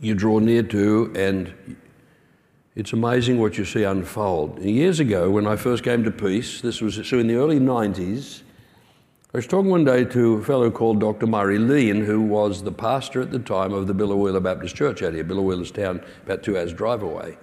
you 0.00 0.14
draw 0.14 0.38
near 0.38 0.62
to, 0.64 1.12
and 1.16 1.76
it's 2.74 2.92
amazing 2.92 3.38
what 3.38 3.58
you 3.58 3.64
see 3.64 3.84
unfold. 3.84 4.58
Years 4.60 4.98
ago, 4.98 5.30
when 5.30 5.46
I 5.46 5.56
first 5.56 5.84
came 5.84 6.04
to 6.04 6.10
Peace, 6.10 6.62
this 6.62 6.80
was 6.80 7.06
so 7.06 7.18
in 7.18 7.26
the 7.26 7.34
early 7.34 7.60
90s, 7.60 8.42
I 9.34 9.38
was 9.38 9.46
talking 9.46 9.70
one 9.70 9.84
day 9.84 10.04
to 10.04 10.34
a 10.34 10.44
fellow 10.44 10.70
called 10.70 11.00
Dr. 11.00 11.26
Murray 11.26 11.58
Lean, 11.58 12.04
who 12.04 12.22
was 12.22 12.62
the 12.62 12.72
pastor 12.72 13.20
at 13.20 13.30
the 13.30 13.38
time 13.38 13.72
of 13.72 13.86
the 13.86 13.94
Biloela 13.94 14.42
Baptist 14.42 14.74
Church 14.74 15.02
out 15.02 15.12
here. 15.12 15.24
Biloela's 15.24 15.70
town, 15.70 16.02
about 16.24 16.42
two 16.42 16.56
hours' 16.56 16.72
drive 16.72 17.02
away. 17.02 17.36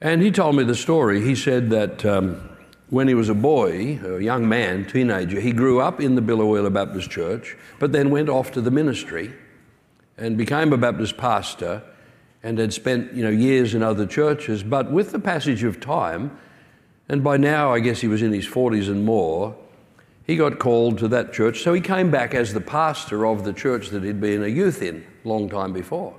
And 0.00 0.22
he 0.22 0.30
told 0.30 0.56
me 0.56 0.64
the 0.64 0.74
story. 0.74 1.22
He 1.22 1.34
said 1.34 1.70
that 1.70 2.04
um, 2.04 2.48
when 2.90 3.08
he 3.08 3.14
was 3.14 3.28
a 3.28 3.34
boy, 3.34 3.98
a 4.04 4.20
young 4.20 4.48
man, 4.48 4.86
teenager, 4.86 5.40
he 5.40 5.52
grew 5.52 5.80
up 5.80 6.00
in 6.00 6.14
the 6.14 6.22
Biloela 6.22 6.72
Baptist 6.72 7.10
Church, 7.10 7.56
but 7.80 7.92
then 7.92 8.10
went 8.10 8.28
off 8.28 8.52
to 8.52 8.60
the 8.60 8.70
ministry 8.70 9.32
and 10.16 10.36
became 10.36 10.72
a 10.72 10.76
Baptist 10.76 11.16
pastor 11.16 11.82
and 12.42 12.58
had 12.58 12.72
spent 12.72 13.12
you 13.12 13.22
know, 13.22 13.30
years 13.30 13.74
in 13.74 13.82
other 13.82 14.06
churches. 14.06 14.62
But 14.62 14.90
with 14.90 15.12
the 15.12 15.18
passage 15.18 15.64
of 15.64 15.80
time, 15.80 16.38
and 17.08 17.22
by 17.22 17.36
now 17.36 17.72
I 17.72 17.80
guess 17.80 18.00
he 18.00 18.08
was 18.08 18.22
in 18.22 18.32
his 18.32 18.46
40s 18.46 18.88
and 18.88 19.04
more, 19.04 19.56
he 20.26 20.36
got 20.36 20.58
called 20.58 20.98
to 20.98 21.08
that 21.08 21.32
church, 21.32 21.62
so 21.62 21.72
he 21.72 21.80
came 21.80 22.10
back 22.10 22.34
as 22.34 22.52
the 22.52 22.60
pastor 22.60 23.26
of 23.26 23.44
the 23.44 23.52
church 23.52 23.90
that 23.90 24.02
he'd 24.02 24.20
been 24.20 24.42
a 24.42 24.48
youth 24.48 24.82
in 24.82 25.06
a 25.24 25.28
long 25.28 25.48
time 25.48 25.72
before. 25.72 26.16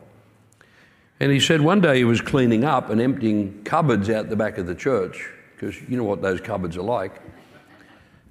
And 1.20 1.32
he 1.32 1.42
said 1.42 1.60
one 1.62 1.82
day 1.82 1.98
he 1.98 2.04
was 2.06 2.22
cleaning 2.22 2.64
up 2.64 2.90
and 2.90 3.02
emptying 3.02 3.64
cupboards 3.64 4.10
out 4.10 4.30
the 4.30 4.36
back 4.36 4.58
of 4.58 4.66
the 4.66 4.76
church, 4.76 5.30
because 5.56 5.82
you 5.90 5.98
know 5.98 6.06
what 6.06 6.22
those 6.22 6.40
cupboards 6.40 6.78
are 6.78 6.84
like. 6.84 7.22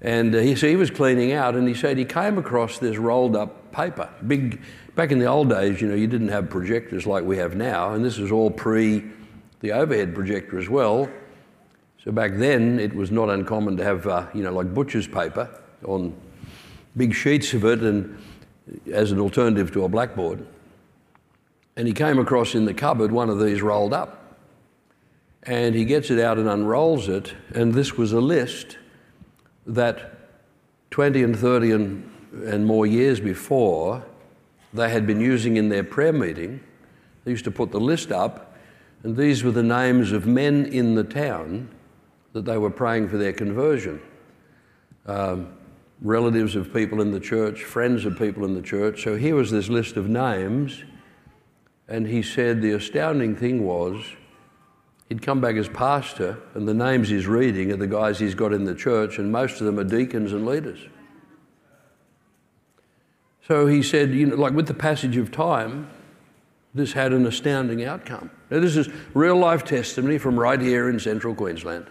And 0.00 0.34
uh, 0.34 0.38
he, 0.38 0.54
so 0.54 0.66
he 0.66 0.76
was 0.76 0.90
cleaning 0.90 1.32
out, 1.32 1.56
and 1.56 1.68
he 1.68 1.74
said 1.74 1.98
he 1.98 2.04
came 2.04 2.38
across 2.38 2.78
this 2.78 2.96
rolled 2.96 3.36
up 3.36 3.65
paper. 3.76 4.08
Big, 4.26 4.62
back 4.94 5.12
in 5.12 5.18
the 5.18 5.26
old 5.26 5.50
days, 5.50 5.82
you 5.82 5.88
know, 5.88 5.94
you 5.94 6.06
didn't 6.06 6.28
have 6.28 6.48
projectors 6.48 7.06
like 7.06 7.22
we 7.24 7.36
have 7.36 7.54
now, 7.54 7.92
and 7.92 8.02
this 8.02 8.18
is 8.18 8.32
all 8.32 8.50
pre 8.50 9.04
the 9.60 9.72
overhead 9.72 10.14
projector 10.14 10.58
as 10.58 10.68
well. 10.68 11.08
So 12.02 12.10
back 12.12 12.32
then, 12.34 12.78
it 12.78 12.94
was 12.94 13.10
not 13.10 13.28
uncommon 13.28 13.76
to 13.76 13.84
have, 13.84 14.06
uh, 14.06 14.26
you 14.32 14.42
know, 14.42 14.52
like 14.52 14.72
butcher's 14.72 15.06
paper 15.06 15.48
on 15.84 16.14
big 16.96 17.14
sheets 17.14 17.52
of 17.52 17.64
it 17.64 17.80
and 17.80 18.18
as 18.92 19.12
an 19.12 19.20
alternative 19.20 19.72
to 19.72 19.84
a 19.84 19.88
blackboard. 19.88 20.46
And 21.76 21.86
he 21.86 21.92
came 21.92 22.18
across 22.18 22.54
in 22.54 22.64
the 22.64 22.74
cupboard 22.74 23.12
one 23.12 23.28
of 23.28 23.38
these 23.40 23.60
rolled 23.60 23.92
up. 23.92 24.38
And 25.42 25.74
he 25.74 25.84
gets 25.84 26.10
it 26.10 26.18
out 26.18 26.38
and 26.38 26.48
unrolls 26.48 27.08
it. 27.08 27.34
And 27.54 27.74
this 27.74 27.94
was 27.94 28.12
a 28.12 28.20
list 28.20 28.78
that 29.66 30.12
20 30.90 31.22
and 31.22 31.38
30 31.38 31.70
and, 31.72 32.10
and 32.32 32.66
more 32.66 32.86
years 32.86 33.20
before 33.20 34.04
they 34.72 34.90
had 34.90 35.06
been 35.06 35.20
using 35.20 35.56
in 35.56 35.68
their 35.68 35.84
prayer 35.84 36.12
meeting. 36.12 36.60
They 37.24 37.30
used 37.30 37.44
to 37.44 37.50
put 37.50 37.72
the 37.72 37.80
list 37.80 38.12
up, 38.12 38.56
and 39.02 39.16
these 39.16 39.42
were 39.42 39.50
the 39.50 39.62
names 39.62 40.12
of 40.12 40.26
men 40.26 40.66
in 40.66 40.94
the 40.94 41.04
town 41.04 41.68
that 42.32 42.44
they 42.44 42.58
were 42.58 42.70
praying 42.70 43.08
for 43.08 43.16
their 43.16 43.32
conversion. 43.32 44.00
Um, 45.06 45.52
relatives 46.02 46.56
of 46.56 46.72
people 46.72 47.00
in 47.00 47.10
the 47.10 47.20
church, 47.20 47.64
friends 47.64 48.04
of 48.04 48.18
people 48.18 48.44
in 48.44 48.54
the 48.54 48.62
church. 48.62 49.02
So 49.02 49.16
here 49.16 49.34
was 49.34 49.50
this 49.50 49.68
list 49.68 49.96
of 49.96 50.08
names, 50.08 50.84
and 51.88 52.06
he 52.06 52.22
said 52.22 52.60
the 52.60 52.72
astounding 52.72 53.34
thing 53.36 53.64
was 53.64 54.04
he'd 55.08 55.22
come 55.22 55.40
back 55.40 55.56
as 55.56 55.68
pastor, 55.68 56.38
and 56.54 56.68
the 56.68 56.74
names 56.74 57.08
he's 57.08 57.26
reading 57.26 57.72
are 57.72 57.76
the 57.76 57.86
guys 57.86 58.18
he's 58.18 58.34
got 58.34 58.52
in 58.52 58.64
the 58.64 58.74
church, 58.74 59.18
and 59.18 59.32
most 59.32 59.60
of 59.60 59.66
them 59.66 59.78
are 59.78 59.84
deacons 59.84 60.32
and 60.32 60.44
leaders. 60.44 60.80
So 63.46 63.66
he 63.66 63.82
said, 63.82 64.10
you 64.10 64.26
know, 64.26 64.36
like 64.36 64.54
with 64.54 64.66
the 64.66 64.74
passage 64.74 65.16
of 65.16 65.30
time, 65.30 65.88
this 66.74 66.92
had 66.92 67.12
an 67.12 67.26
astounding 67.26 67.84
outcome. 67.84 68.30
Now, 68.50 68.60
this 68.60 68.76
is 68.76 68.88
real 69.14 69.36
life 69.36 69.64
testimony 69.64 70.18
from 70.18 70.38
right 70.38 70.60
here 70.60 70.88
in 70.88 70.98
central 70.98 71.34
Queensland. 71.34 71.86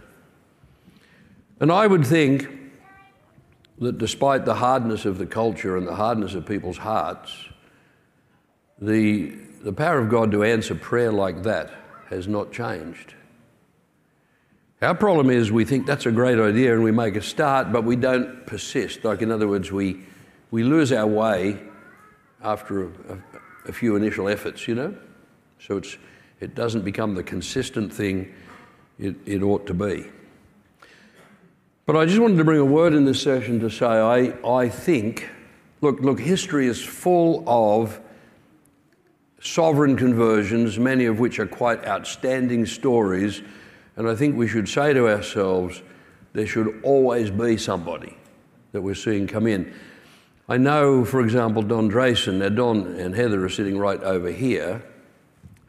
And 1.59 1.71
I 1.71 1.87
would 1.87 2.05
think 2.05 2.49
that 3.79 3.97
despite 3.97 4.45
the 4.45 4.55
hardness 4.55 5.05
of 5.05 5.17
the 5.17 5.25
culture 5.25 5.77
and 5.77 5.87
the 5.87 5.95
hardness 5.95 6.33
of 6.33 6.45
people's 6.45 6.77
hearts, 6.77 7.33
the, 8.79 9.33
the 9.63 9.73
power 9.73 9.99
of 9.99 10.09
God 10.09 10.31
to 10.31 10.43
answer 10.43 10.75
prayer 10.75 11.11
like 11.11 11.43
that 11.43 11.71
has 12.09 12.27
not 12.27 12.51
changed. 12.51 13.13
Our 14.81 14.93
problem 14.93 15.29
is 15.29 15.51
we 15.51 15.65
think 15.65 15.85
that's 15.85 16.05
a 16.05 16.11
great 16.11 16.37
idea 16.37 16.73
and 16.73 16.83
we 16.83 16.91
make 16.91 17.15
a 17.15 17.21
start, 17.21 17.71
but 17.71 17.85
we 17.85 17.95
don't 17.95 18.45
persist. 18.45 19.05
Like, 19.05 19.21
in 19.21 19.31
other 19.31 19.47
words, 19.47 19.71
we, 19.71 20.03
we 20.51 20.63
lose 20.63 20.91
our 20.91 21.07
way 21.07 21.59
after 22.41 22.83
a, 22.83 22.87
a, 22.87 23.69
a 23.69 23.73
few 23.73 23.95
initial 23.95 24.29
efforts, 24.29 24.67
you 24.67 24.75
know? 24.75 24.95
So 25.59 25.77
it's, 25.77 25.97
it 26.39 26.55
doesn't 26.55 26.83
become 26.83 27.15
the 27.15 27.23
consistent 27.23 27.91
thing 27.93 28.33
it, 28.99 29.15
it 29.25 29.41
ought 29.41 29.65
to 29.67 29.73
be. 29.73 30.05
But 31.85 31.95
I 31.95 32.05
just 32.05 32.19
wanted 32.19 32.37
to 32.37 32.43
bring 32.43 32.59
a 32.59 32.65
word 32.65 32.93
in 32.93 33.05
this 33.05 33.21
session 33.21 33.59
to 33.59 33.69
say 33.69 33.85
I, 33.85 34.47
I 34.47 34.69
think, 34.69 35.29
look, 35.81 35.99
look, 35.99 36.19
history 36.19 36.67
is 36.67 36.83
full 36.83 37.43
of 37.47 37.99
sovereign 39.39 39.95
conversions, 39.95 40.79
many 40.79 41.05
of 41.05 41.19
which 41.19 41.37
are 41.37 41.45
quite 41.45 41.85
outstanding 41.85 42.65
stories. 42.65 43.43
And 43.95 44.09
I 44.09 44.15
think 44.15 44.35
we 44.35 44.47
should 44.47 44.67
say 44.67 44.93
to 44.93 45.07
ourselves, 45.07 45.83
there 46.33 46.47
should 46.47 46.81
always 46.83 47.29
be 47.29 47.55
somebody 47.55 48.17
that 48.71 48.81
we're 48.81 48.95
seeing 48.95 49.27
come 49.27 49.45
in. 49.45 49.73
I 50.47 50.57
know, 50.57 51.03
for 51.03 51.21
example, 51.21 51.63
Don 51.63 51.89
Drayson. 51.89 52.35
Now, 52.35 52.49
Don 52.49 52.85
and 52.99 53.15
Heather 53.15 53.43
are 53.43 53.49
sitting 53.49 53.79
right 53.79 54.01
over 54.03 54.29
here. 54.29 54.83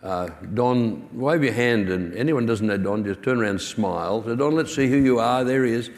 Uh, 0.02 0.28
Don, 0.52 1.08
wave 1.16 1.42
your 1.42 1.54
hand, 1.54 1.88
and 1.88 2.14
anyone 2.14 2.44
doesn't 2.44 2.66
know 2.66 2.76
Don, 2.76 3.02
just 3.02 3.22
turn 3.22 3.40
around 3.40 3.50
and 3.50 3.60
smile. 3.60 4.22
So, 4.22 4.36
Don, 4.36 4.54
let's 4.54 4.74
see 4.74 4.86
who 4.88 4.98
you 4.98 5.18
are. 5.18 5.44
There 5.44 5.64
he 5.64 5.72
is. 5.72 5.90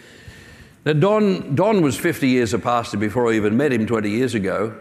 Now, 0.85 0.93
Don, 0.93 1.57
Don 1.57 1.83
was 1.83 1.99
50 1.99 2.29
years 2.29 2.55
a 2.55 2.59
pastor 2.59 2.99
before 2.99 3.29
I 3.29 3.35
even 3.35 3.57
met 3.57 3.73
him 3.73 3.85
20 3.85 4.09
years 4.09 4.37
ago. 4.37 4.79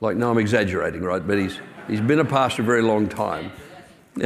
Like, 0.00 0.16
no, 0.16 0.30
I'm 0.30 0.38
exaggerating, 0.38 1.02
right? 1.02 1.26
But 1.26 1.38
he's, 1.38 1.58
he's 1.88 2.00
been 2.00 2.20
a 2.20 2.24
pastor 2.24 2.62
a 2.62 2.64
very 2.64 2.82
long 2.82 3.08
time. 3.08 3.50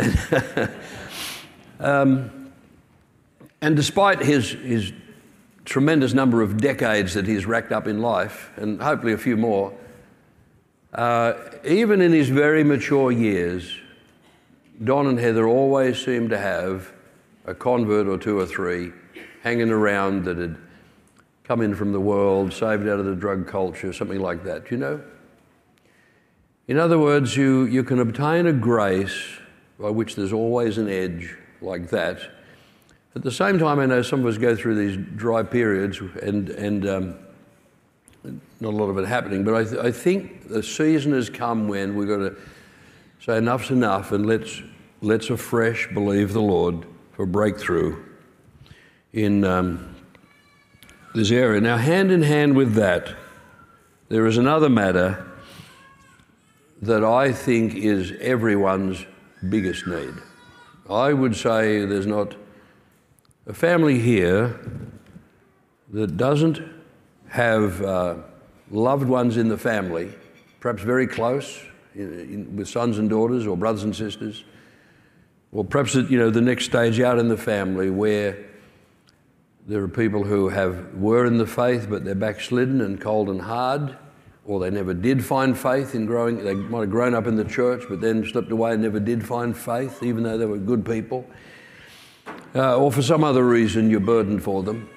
um, 1.81 2.53
and 3.63 3.75
despite 3.77 4.23
his, 4.23 4.51
his 4.51 4.93
tremendous 5.67 6.15
number 6.15 6.41
of 6.41 6.57
decades 6.57 7.13
that 7.15 7.27
he's 7.27 7.45
racked 7.45 7.73
up 7.73 7.87
in 7.87 8.01
life, 8.01 8.51
and 8.57 8.81
hopefully 8.81 9.13
a 9.13 9.19
few 9.19 9.37
more, 9.37 9.77
uh, 10.95 11.35
even 11.65 12.01
in 12.01 12.13
his 12.13 12.31
very 12.31 12.65
mature 12.65 13.13
years, 13.13 13.77
Don 14.83 15.07
and 15.07 15.19
Heather 15.19 15.47
always 15.47 16.03
seemed 16.03 16.31
to 16.31 16.39
have 16.39 16.93
a 17.45 17.55
convert 17.55 18.07
or 18.07 18.17
two 18.17 18.39
or 18.39 18.47
three 18.47 18.93
hanging 19.43 19.71
around 19.71 20.25
that 20.25 20.39
had 20.39 20.57
come 21.45 21.61
in 21.61 21.75
from 21.75 21.93
the 21.93 22.01
world, 22.01 22.53
saved 22.53 22.89
out 22.89 22.99
of 22.99 23.05
the 23.05 23.15
drug 23.15 23.47
culture, 23.47 23.93
something 23.93 24.21
like 24.21 24.43
that, 24.45 24.71
you 24.71 24.77
know? 24.77 25.01
In 26.67 26.79
other 26.79 26.99
words, 26.99 27.37
you, 27.37 27.65
you 27.65 27.85
can 27.85 28.01
obtain 28.01 28.47
a 28.47 28.53
grace 28.53 29.39
by 29.79 29.91
which 29.91 30.17
there's 30.17 30.33
always 30.33 30.79
an 30.79 30.89
edge 30.89 31.37
like 31.61 31.91
that. 31.91 32.19
At 33.17 33.23
the 33.23 33.33
same 33.33 33.59
time, 33.59 33.79
I 33.79 33.87
know 33.87 34.03
some 34.03 34.21
of 34.21 34.27
us 34.27 34.37
go 34.37 34.55
through 34.55 34.75
these 34.75 34.99
dry 35.17 35.43
periods 35.43 36.01
and, 36.23 36.51
and 36.51 36.87
um, 36.87 37.19
not 38.61 38.75
a 38.75 38.77
lot 38.77 38.91
of 38.91 38.99
it 38.99 39.07
happening, 39.07 39.43
but 39.43 39.55
I, 39.55 39.65
th- 39.65 39.83
I 39.83 39.91
think 39.91 40.49
the 40.49 40.63
season 40.63 41.13
has 41.13 41.31
come 41.31 41.67
when 41.67 41.97
we've 41.97 42.09
got 42.09 42.19
to 42.19 42.37
say 43.25 43.39
enough's 43.39 43.71
enough, 43.71 44.13
and 44.13 44.27
let's, 44.27 44.63
let's 45.01 45.31
afresh 45.31 45.89
believe 45.95 46.35
the 46.35 46.43
Lord 46.43 46.85
for 47.13 47.25
breakthrough 47.25 48.05
in 49.15 49.45
um, 49.45 49.97
this 51.15 51.31
area. 51.31 51.59
Now, 51.59 51.79
hand 51.79 52.13
in 52.13 52.21
hand 52.21 52.55
with 52.55 52.75
that, 52.75 53.15
there 54.11 54.27
is 54.27 54.37
another 54.37 54.69
matter 54.69 55.27
that 56.83 57.03
I 57.03 57.33
think 57.33 57.77
is 57.77 58.13
everyone's 58.21 59.07
biggest 59.49 59.87
need. 59.87 60.13
I 60.91 61.15
would 61.15 61.35
say 61.35 61.87
there's 61.87 62.05
not 62.05 62.37
a 63.47 63.55
family 63.55 63.99
here 63.99 64.59
that 65.91 66.17
doesn't 66.17 66.61
have 67.29 67.81
uh, 67.83 68.17
loved 68.71 69.09
ones 69.09 69.37
in 69.37 69.49
the 69.49 69.57
family, 69.57 70.13
perhaps 70.59 70.83
very 70.83 71.07
close, 71.07 71.63
in, 71.95 72.13
in, 72.21 72.57
with 72.57 72.69
sons 72.69 72.99
and 72.99 73.09
daughters 73.09 73.47
or 73.47 73.57
brothers 73.57 73.85
and 73.85 73.95
sisters, 73.95 74.45
or 75.53 75.65
perhaps 75.65 75.95
you 75.95 76.19
know 76.19 76.29
the 76.29 76.41
next 76.41 76.65
stage 76.65 77.01
out 77.01 77.19
in 77.19 77.29
the 77.29 77.37
family 77.37 77.89
where 77.89 78.37
there 79.67 79.83
are 79.83 79.89
people 79.89 80.25
who 80.25 80.49
have 80.49 80.95
were 80.95 81.25
in 81.25 81.39
the 81.39 81.47
faith 81.47 81.89
but 81.89 82.05
they're 82.05 82.15
backslidden 82.15 82.81
and 82.81 83.01
cold 83.01 83.29
and 83.29 83.41
hard, 83.41 83.97
or 84.45 84.59
they 84.59 84.71
never 84.71 84.93
did 84.93 85.25
find 85.25 85.57
faith 85.57 85.95
in 85.95 86.05
growing. 86.05 86.43
They 86.45 86.55
might 86.55 86.81
have 86.81 86.91
grown 86.91 87.15
up 87.15 87.29
in 87.29 87.37
the 87.37 87.45
church 87.45 87.85
but 87.89 88.01
then 88.01 88.25
slipped 88.27 88.51
away 88.51 88.73
and 88.73 88.83
never 88.83 88.99
did 88.99 89.25
find 89.25 89.57
faith, 89.57 90.03
even 90.03 90.25
though 90.25 90.37
they 90.37 90.47
were 90.47 90.59
good 90.59 90.85
people. 90.85 91.25
Uh, 92.57 92.79
or 92.79 92.91
for 92.91 93.03
some 93.03 93.23
other 93.23 93.45
reason 93.45 93.91
you're 93.91 94.01
burdened 94.01 94.43
for 94.43 94.63
them. 94.63 94.89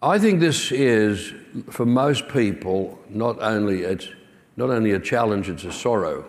I 0.00 0.16
think 0.16 0.38
this 0.38 0.70
is, 0.70 1.34
for 1.70 1.84
most 1.84 2.28
people, 2.28 3.00
not 3.08 3.42
only 3.42 3.82
it's 3.82 4.08
not 4.56 4.70
only 4.70 4.92
a 4.92 5.00
challenge, 5.00 5.48
it's 5.48 5.64
a 5.64 5.72
sorrow. 5.72 6.24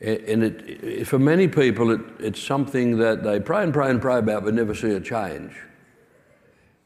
And 0.00 0.44
it, 0.44 1.04
for 1.08 1.18
many 1.18 1.48
people, 1.48 1.90
it, 1.90 2.00
it's 2.20 2.40
something 2.40 2.98
that 2.98 3.24
they 3.24 3.40
pray 3.40 3.64
and 3.64 3.72
pray 3.72 3.90
and 3.90 4.00
pray 4.00 4.18
about 4.18 4.44
but 4.44 4.54
never 4.54 4.74
see 4.74 4.92
a 4.92 5.00
change. 5.00 5.52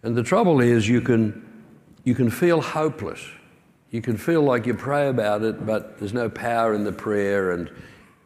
And 0.02 0.16
the 0.16 0.22
trouble 0.22 0.60
is, 0.60 0.88
you 0.88 1.02
can, 1.02 1.62
you 2.04 2.14
can 2.14 2.30
feel 2.30 2.62
hopeless. 2.62 3.20
You 3.90 4.00
can 4.00 4.16
feel 4.16 4.42
like 4.42 4.66
you 4.66 4.74
pray 4.74 5.08
about 5.08 5.42
it, 5.42 5.66
but 5.66 5.98
there's 5.98 6.14
no 6.14 6.30
power 6.30 6.74
in 6.74 6.82
the 6.82 6.92
prayer, 6.92 7.52
and 7.52 7.70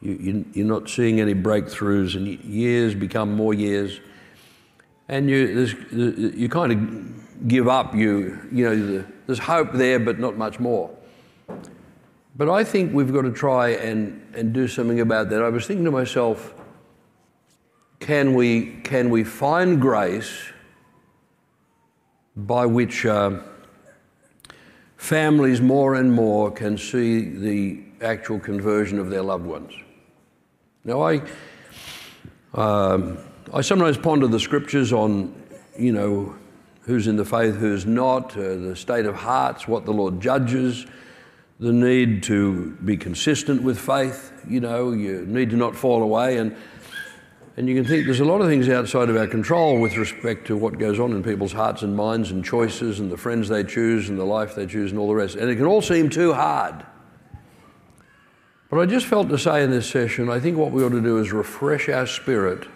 you, 0.00 0.44
you, 0.52 0.64
are 0.64 0.68
not 0.68 0.88
seeing 0.88 1.20
any 1.20 1.34
breakthroughs, 1.34 2.14
and 2.14 2.26
years 2.44 2.94
become 2.94 3.34
more 3.34 3.52
years. 3.52 4.00
And 5.08 5.28
you, 5.28 5.66
you 5.90 6.48
kind 6.48 6.72
of 6.72 7.48
give 7.48 7.66
up. 7.66 7.94
You, 7.94 8.46
you 8.52 8.68
know, 8.68 9.04
there's 9.26 9.38
hope 9.38 9.72
there, 9.72 9.98
but 9.98 10.18
not 10.18 10.36
much 10.36 10.60
more. 10.60 10.90
But 12.36 12.48
I 12.48 12.62
think 12.62 12.94
we've 12.94 13.12
got 13.12 13.22
to 13.22 13.32
try 13.32 13.70
and, 13.70 14.24
and 14.34 14.52
do 14.52 14.68
something 14.68 15.00
about 15.00 15.30
that. 15.30 15.42
I 15.42 15.48
was 15.48 15.66
thinking 15.66 15.84
to 15.86 15.90
myself, 15.90 16.54
can 17.98 18.34
we, 18.34 18.80
can 18.84 19.10
we 19.10 19.24
find 19.24 19.80
grace 19.80 20.52
by 22.36 22.64
which 22.64 23.04
uh, 23.04 23.40
families 24.96 25.60
more 25.60 25.96
and 25.96 26.12
more 26.12 26.52
can 26.52 26.78
see 26.78 27.22
the 27.22 27.82
actual 28.00 28.38
conversion 28.38 29.00
of 29.00 29.10
their 29.10 29.22
loved 29.22 29.44
ones? 29.44 29.72
Now, 30.84 31.02
I, 31.02 31.22
um, 32.54 33.18
I 33.52 33.60
sometimes 33.60 33.98
ponder 33.98 34.26
the 34.26 34.40
scriptures 34.40 34.92
on, 34.92 35.34
you 35.78 35.92
know, 35.92 36.36
who's 36.82 37.06
in 37.06 37.16
the 37.16 37.24
faith, 37.24 37.56
who's 37.56 37.84
not, 37.84 38.36
uh, 38.36 38.56
the 38.56 38.76
state 38.76 39.04
of 39.04 39.14
hearts, 39.14 39.68
what 39.68 39.84
the 39.84 39.92
Lord 39.92 40.20
judges 40.20 40.86
the 41.60 41.72
need 41.72 42.22
to 42.22 42.76
be 42.84 42.96
consistent 42.96 43.62
with 43.62 43.78
faith. 43.78 44.32
You 44.48 44.60
know, 44.60 44.92
you 44.92 45.26
need 45.26 45.50
to 45.50 45.56
not 45.56 45.74
fall 45.74 46.02
away. 46.02 46.38
And, 46.38 46.56
and 47.56 47.68
you 47.68 47.74
can 47.74 47.84
think 47.84 48.06
there's 48.06 48.20
a 48.20 48.24
lot 48.24 48.40
of 48.40 48.46
things 48.46 48.68
outside 48.68 49.08
of 49.08 49.16
our 49.16 49.26
control 49.26 49.80
with 49.80 49.96
respect 49.96 50.46
to 50.46 50.56
what 50.56 50.78
goes 50.78 51.00
on 51.00 51.10
in 51.10 51.24
people's 51.24 51.52
hearts 51.52 51.82
and 51.82 51.96
minds 51.96 52.30
and 52.30 52.44
choices 52.44 53.00
and 53.00 53.10
the 53.10 53.16
friends 53.16 53.48
they 53.48 53.64
choose 53.64 54.08
and 54.08 54.18
the 54.18 54.24
life 54.24 54.54
they 54.54 54.66
choose 54.66 54.92
and 54.92 55.00
all 55.00 55.08
the 55.08 55.14
rest. 55.14 55.34
And 55.34 55.50
it 55.50 55.56
can 55.56 55.66
all 55.66 55.82
seem 55.82 56.08
too 56.08 56.32
hard. 56.32 56.86
But 58.70 58.80
I 58.80 58.86
just 58.86 59.06
felt 59.06 59.28
to 59.30 59.38
say 59.38 59.62
in 59.62 59.70
this 59.70 59.88
session, 59.88 60.28
I 60.28 60.40
think 60.40 60.58
what 60.58 60.72
we 60.72 60.84
ought 60.84 60.90
to 60.90 61.00
do 61.00 61.18
is 61.18 61.32
refresh 61.32 61.88
our 61.88 62.06
spirit 62.06 62.68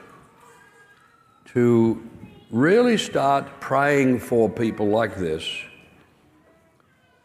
to 1.52 2.02
really 2.50 2.96
start 2.96 3.61
praying 3.61 4.20
for 4.20 4.48
people 4.48 4.87
like 4.87 5.16
this, 5.16 5.46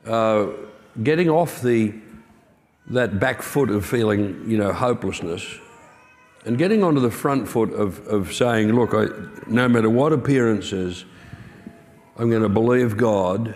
uh, 0.06 0.48
getting 1.04 1.30
off 1.30 1.62
the 1.62 1.94
that 2.90 3.20
back 3.20 3.42
foot 3.42 3.70
of 3.70 3.86
feeling, 3.86 4.50
you 4.50 4.58
know, 4.58 4.72
hopelessness, 4.72 5.60
and 6.46 6.58
getting 6.58 6.84
onto 6.84 7.02
the 7.02 7.12
front 7.12 7.48
foot 7.48 7.74
of, 7.74 8.06
of 8.08 8.34
saying, 8.34 8.74
look, 8.74 8.94
I, 8.94 9.08
no 9.48 9.68
matter 9.68 9.90
what 9.90 10.14
appearances, 10.14 11.04
I'm 12.18 12.30
going 12.30 12.44
to 12.44 12.50
believe 12.50 12.96
God 12.96 13.56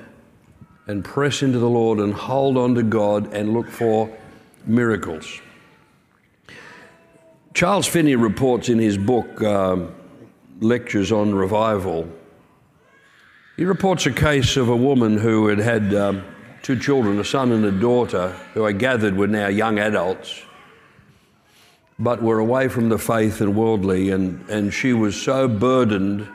and 0.88 1.04
press 1.04 1.42
into 1.42 1.60
the 1.60 1.70
Lord 1.70 2.00
and 2.00 2.14
hold 2.14 2.58
on 2.58 2.76
to 2.76 2.84
God 2.84 3.34
and 3.34 3.54
look 3.54 3.70
for 3.70 4.10
miracles. 4.66 5.42
Charles 7.54 7.88
Finney 7.88 8.16
reports 8.16 8.70
in 8.70 8.80
his 8.80 8.98
book, 8.98 9.42
um, 9.44 9.94
Lectures 10.62 11.12
on 11.12 11.34
Revival, 11.34 12.08
he 13.58 13.66
reports 13.66 14.06
a 14.06 14.12
case 14.12 14.58
of 14.58 14.70
a 14.70 14.76
woman 14.76 15.18
who 15.18 15.48
had 15.48 15.60
had 15.60 15.94
um, 15.94 16.24
two 16.64 16.80
children, 16.80 17.20
a 17.20 17.24
son 17.24 17.52
and 17.52 17.66
a 17.66 17.72
daughter, 17.72 18.30
who 18.54 18.66
I 18.66 18.72
gathered 18.72 19.16
were 19.16 19.28
now 19.28 19.48
young 19.48 19.78
adults, 19.80 20.42
but 22.00 22.22
were 22.22 22.40
away 22.40 22.70
from 22.70 22.90
the 22.90 22.98
faith 22.98 23.42
and 23.42 23.56
worldly, 23.56 24.10
and, 24.12 24.50
and 24.50 24.74
she 24.74 24.94
was 24.94 25.22
so 25.22 25.48
burdened 25.48 26.28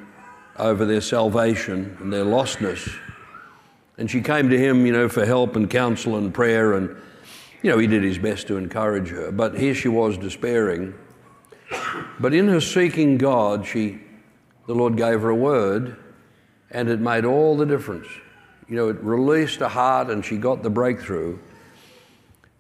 over 0.58 0.84
their 0.84 1.00
salvation 1.00 1.96
and 2.00 2.12
their 2.12 2.24
lostness. 2.24 2.96
And 3.98 4.10
she 4.10 4.20
came 4.20 4.50
to 4.50 4.58
him, 4.58 4.84
you 4.84 4.92
know, 4.92 5.08
for 5.08 5.24
help 5.24 5.56
and 5.56 5.68
counsel 5.70 6.16
and 6.16 6.32
prayer, 6.32 6.74
and, 6.74 6.94
you 7.62 7.71
know, 7.71 7.79
he 7.79 7.87
did 7.87 8.03
his 8.03 8.19
best 8.19 8.47
to 8.49 8.57
encourage 8.57 9.09
her. 9.09 9.33
But 9.33 9.59
here 9.59 9.75
she 9.75 9.88
was 9.88 10.19
despairing. 10.19 10.95
But 12.21 12.33
in 12.33 12.49
her 12.49 12.61
seeking 12.61 13.19
God, 13.19 13.66
she, 13.66 14.01
the 14.66 14.75
Lord 14.75 14.97
gave 14.97 15.21
her 15.21 15.31
a 15.31 15.35
word, 15.35 15.97
and 16.71 16.88
it 16.88 17.01
made 17.01 17.25
all 17.25 17.57
the 17.57 17.66
difference 17.66 18.09
you 18.69 18.75
know, 18.75 18.88
it 18.88 18.97
released 19.01 19.61
her 19.61 19.69
heart 19.69 20.11
and 20.11 20.25
she 20.25 20.37
got 20.37 20.62
the 20.62 20.71
breakthrough. 20.71 21.38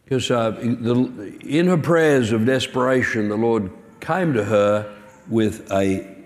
Because 0.04 0.30
uh, 0.30 0.56
in 0.60 1.66
her 1.66 1.76
prayers 1.76 2.30
of 2.30 2.46
desperation, 2.46 3.28
the 3.28 3.36
Lord 3.36 3.72
came 4.00 4.34
to 4.34 4.44
her 4.44 4.96
with 5.28 5.70
a, 5.72 6.24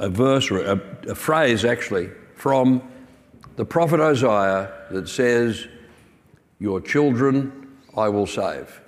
a 0.00 0.08
verse, 0.08 0.50
or 0.50 0.64
a, 0.64 0.80
a 1.08 1.14
phrase 1.14 1.64
actually, 1.64 2.10
from 2.34 2.82
the 3.54 3.64
prophet 3.64 4.00
Isaiah 4.00 4.72
that 4.90 5.08
says, 5.08 5.68
Your 6.58 6.80
children 6.80 7.59
I 7.96 8.08
will 8.08 8.26
save. 8.26 8.80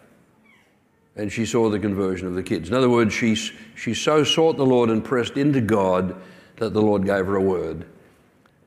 And 1.17 1.31
she 1.31 1.45
saw 1.45 1.69
the 1.69 1.79
conversion 1.79 2.27
of 2.27 2.35
the 2.35 2.43
kids. 2.43 2.69
In 2.69 2.75
other 2.75 2.89
words, 2.89 3.13
she, 3.13 3.35
she 3.35 3.95
so 3.95 4.25
sought 4.25 4.57
the 4.57 4.67
Lord 4.67 4.89
and 4.89 5.05
pressed 5.05 5.37
into 5.37 5.61
God 5.61 6.21
that 6.57 6.73
the 6.73 6.81
Lord 6.81 7.05
gave 7.05 7.27
her 7.27 7.37
a 7.37 7.43
word 7.43 7.87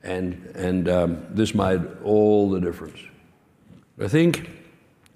and, 0.06 0.34
and 0.54 0.88
um, 0.88 1.26
this 1.30 1.54
made 1.54 1.82
all 2.04 2.48
the 2.48 2.60
difference. 2.60 2.98
I 4.00 4.08
think 4.08 4.48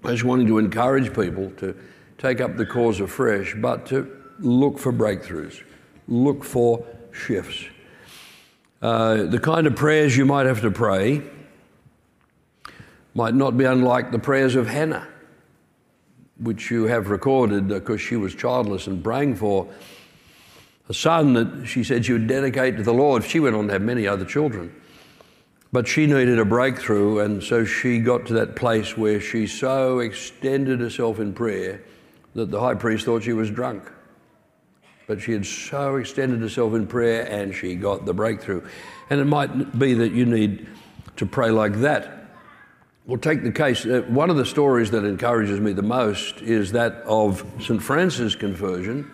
I 0.05 0.11
just 0.11 0.25
wanting 0.25 0.49
to 0.49 0.59
encourage 0.59 1.15
people 1.15 1.51
to 1.59 1.77
take 2.19 2.41
up 2.41 2.57
the 2.57 2.67
cause 2.67 3.01
afresh, 3.01 3.55
but 3.55 3.87
to 3.87 4.11
look 4.41 4.79
for 4.79 4.93
breakthroughs, 4.93 5.63
look 6.09 6.43
for 6.43 6.85
shifts. 7.13 7.65
Uh, 8.83 9.25
the 9.25 9.39
kind 9.39 9.67
of 9.67 9.77
prayers 9.77 10.17
you 10.17 10.25
might 10.25 10.47
have 10.47 10.61
to 10.63 10.71
pray 10.71 11.23
might 13.15 13.35
not 13.35 13.57
be 13.57 13.65
unlike 13.65 14.11
the 14.11 14.19
prayers 14.19 14.57
of 14.57 14.67
Hannah, 14.67 15.07
which 16.41 16.71
you 16.71 16.85
have 16.85 17.11
recorded 17.11 17.69
because 17.69 18.01
she 18.01 18.17
was 18.17 18.35
childless 18.35 18.87
and 18.87 19.05
praying 19.05 19.37
for 19.37 19.69
a 20.89 20.95
son 20.95 21.35
that 21.35 21.67
she 21.67 21.85
said 21.85 22.05
she 22.05 22.13
would 22.13 22.27
dedicate 22.27 22.77
to 22.77 22.83
the 22.83 22.93
Lord. 22.93 23.23
She 23.23 23.39
went 23.39 23.55
on 23.55 23.67
to 23.69 23.73
have 23.75 23.83
many 23.83 24.07
other 24.07 24.25
children. 24.25 24.75
But 25.73 25.87
she 25.87 26.07
needed 26.07 26.41
a 26.41 26.45
breakthrough, 26.45 27.21
and 27.21 27.43
so 27.43 27.65
she 27.65 28.01
got 28.01 28.27
to 28.27 28.33
that 28.35 28.57
place 28.57 28.97
where 28.97 29.21
she 29.21 29.47
so 29.47 30.01
extended 30.01 30.81
herself 30.81 31.21
in 31.21 31.33
prayer 31.33 31.81
that 32.35 32.51
the 32.51 32.59
high 32.59 32.75
priest 32.75 33.05
thought 33.05 33.23
she 33.23 33.33
was 33.33 33.51
drunk. 33.51 33.89
But 35.07 35.21
she 35.21 35.33
had 35.33 35.47
so 35.47 35.97
extended 35.97 36.41
herself 36.41 36.75
in 36.75 36.87
prayer 36.87 37.23
and 37.29 37.55
she 37.55 37.75
got 37.75 38.05
the 38.05 38.15
breakthrough. 38.15 38.67
And 39.11 39.21
it 39.21 39.25
might 39.25 39.79
be 39.79 39.95
that 39.95 40.13
you 40.13 40.25
need 40.25 40.69
to 41.17 41.27
pray 41.27 41.51
like 41.51 41.75
that. 41.81 42.20
We'll 43.11 43.19
take 43.19 43.43
the 43.43 43.51
case. 43.51 43.85
Uh, 43.85 44.03
one 44.07 44.31
of 44.31 44.37
the 44.37 44.47
stories 44.47 44.93
that 44.93 45.05
encourages 45.05 45.59
me 45.59 45.73
the 45.73 45.83
most 45.83 46.41
is 46.43 46.71
that 46.71 47.03
of 47.07 47.45
St. 47.59 47.83
Francis' 47.83 48.37
conversion, 48.37 49.11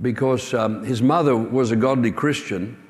because 0.00 0.54
um, 0.54 0.82
his 0.84 1.02
mother 1.02 1.36
was 1.36 1.70
a 1.70 1.76
godly 1.76 2.10
Christian 2.10 2.82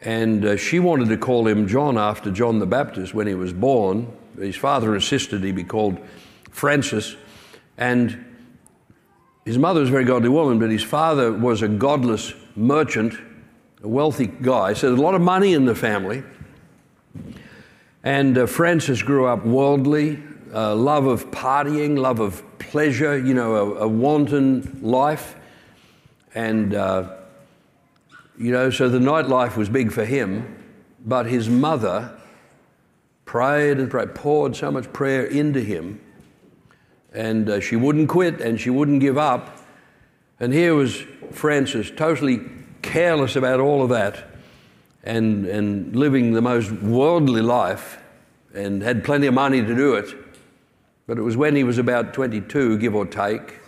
and 0.00 0.46
uh, 0.46 0.56
she 0.56 0.80
wanted 0.80 1.10
to 1.10 1.18
call 1.18 1.46
him 1.46 1.68
John 1.68 1.98
after 1.98 2.30
John 2.30 2.58
the 2.58 2.64
Baptist 2.64 3.12
when 3.12 3.26
he 3.26 3.34
was 3.34 3.52
born. 3.52 4.10
His 4.38 4.56
father 4.56 4.94
insisted 4.94 5.44
he 5.44 5.52
be 5.52 5.62
called 5.62 5.98
Francis. 6.50 7.16
And 7.76 8.24
his 9.44 9.58
mother 9.58 9.80
was 9.80 9.90
a 9.90 9.92
very 9.92 10.06
godly 10.06 10.30
woman, 10.30 10.58
but 10.58 10.70
his 10.70 10.82
father 10.82 11.30
was 11.30 11.60
a 11.60 11.68
godless 11.68 12.32
merchant, 12.56 13.12
a 13.82 13.88
wealthy 13.88 14.26
guy. 14.26 14.72
So 14.72 14.86
there's 14.86 15.00
a 15.00 15.02
lot 15.02 15.14
of 15.14 15.20
money 15.20 15.52
in 15.52 15.66
the 15.66 15.74
family. 15.74 16.22
And 18.04 18.36
uh, 18.36 18.46
Francis 18.46 19.02
grew 19.02 19.26
up 19.26 19.46
worldly, 19.46 20.22
uh, 20.52 20.76
love 20.76 21.06
of 21.06 21.30
partying, 21.30 21.98
love 21.98 22.20
of 22.20 22.44
pleasure, 22.58 23.18
you 23.18 23.32
know, 23.32 23.54
a, 23.54 23.84
a 23.84 23.88
wanton 23.88 24.78
life. 24.82 25.36
And 26.34 26.74
uh, 26.74 27.16
you 28.38 28.52
know, 28.52 28.68
so 28.68 28.90
the 28.90 28.98
nightlife 28.98 29.56
was 29.56 29.70
big 29.70 29.90
for 29.90 30.04
him, 30.04 30.62
but 31.04 31.26
his 31.26 31.48
mother 31.48 32.14
prayed 33.24 33.78
and 33.78 33.90
prayed, 33.90 34.14
poured 34.14 34.54
so 34.54 34.70
much 34.70 34.92
prayer 34.92 35.24
into 35.24 35.60
him, 35.60 36.00
and 37.12 37.48
uh, 37.48 37.60
she 37.60 37.76
wouldn't 37.76 38.08
quit 38.08 38.40
and 38.40 38.60
she 38.60 38.70
wouldn't 38.70 39.00
give 39.00 39.16
up. 39.16 39.60
And 40.40 40.52
here 40.52 40.74
was 40.74 41.04
Francis, 41.30 41.90
totally 41.90 42.40
careless 42.82 43.34
about 43.34 43.60
all 43.60 43.82
of 43.82 43.88
that 43.90 44.33
and, 45.04 45.46
and 45.46 45.94
living 45.94 46.32
the 46.32 46.42
most 46.42 46.72
worldly 46.72 47.42
life 47.42 48.02
and 48.54 48.82
had 48.82 49.04
plenty 49.04 49.26
of 49.26 49.34
money 49.34 49.60
to 49.60 49.74
do 49.74 49.94
it. 49.94 50.12
But 51.06 51.18
it 51.18 51.22
was 51.22 51.36
when 51.36 51.54
he 51.54 51.64
was 51.64 51.78
about 51.78 52.14
22, 52.14 52.78
give 52.78 52.94
or 52.94 53.04
take, 53.04 53.60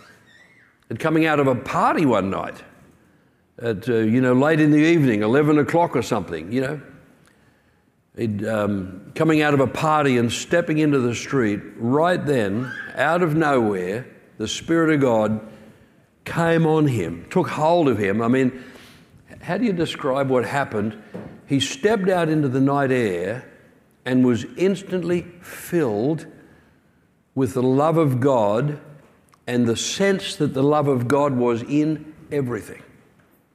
and 0.89 0.99
coming 0.99 1.25
out 1.25 1.39
of 1.39 1.47
a 1.47 1.55
party 1.55 2.05
one 2.05 2.29
night 2.29 2.63
at, 3.61 3.87
uh, 3.87 3.97
you 3.97 4.21
know, 4.21 4.33
late 4.33 4.59
in 4.59 4.71
the 4.71 4.77
evening, 4.77 5.21
11 5.21 5.59
o'clock 5.59 5.95
or 5.95 6.01
something, 6.01 6.51
you 6.51 6.61
know. 6.61 6.81
Um, 8.49 9.11
coming 9.13 9.43
out 9.43 9.53
of 9.53 9.59
a 9.59 9.67
party 9.67 10.17
and 10.17 10.31
stepping 10.31 10.79
into 10.79 10.99
the 10.99 11.13
street, 11.13 11.61
right 11.77 12.23
then, 12.23 12.71
out 12.95 13.21
of 13.21 13.35
nowhere, 13.35 14.07
the 14.39 14.47
Spirit 14.47 14.95
of 14.95 15.01
God 15.01 15.47
came 16.25 16.65
on 16.65 16.87
him, 16.87 17.27
took 17.29 17.47
hold 17.47 17.87
of 17.87 17.99
him. 17.99 18.23
I 18.23 18.27
mean, 18.27 18.63
how 19.41 19.57
do 19.57 19.65
you 19.65 19.73
describe 19.73 20.29
what 20.29 20.45
happened? 20.45 21.01
He 21.47 21.59
stepped 21.59 22.09
out 22.09 22.29
into 22.29 22.49
the 22.49 22.61
night 22.61 22.91
air 22.91 23.49
and 24.05 24.25
was 24.25 24.45
instantly 24.57 25.21
filled 25.41 26.27
with 27.35 27.53
the 27.53 27.63
love 27.63 27.97
of 27.97 28.19
God 28.19 28.79
and 29.47 29.65
the 29.65 29.77
sense 29.77 30.35
that 30.35 30.53
the 30.53 30.63
love 30.63 30.87
of 30.87 31.07
God 31.07 31.33
was 31.33 31.63
in 31.63 32.13
everything. 32.31 32.83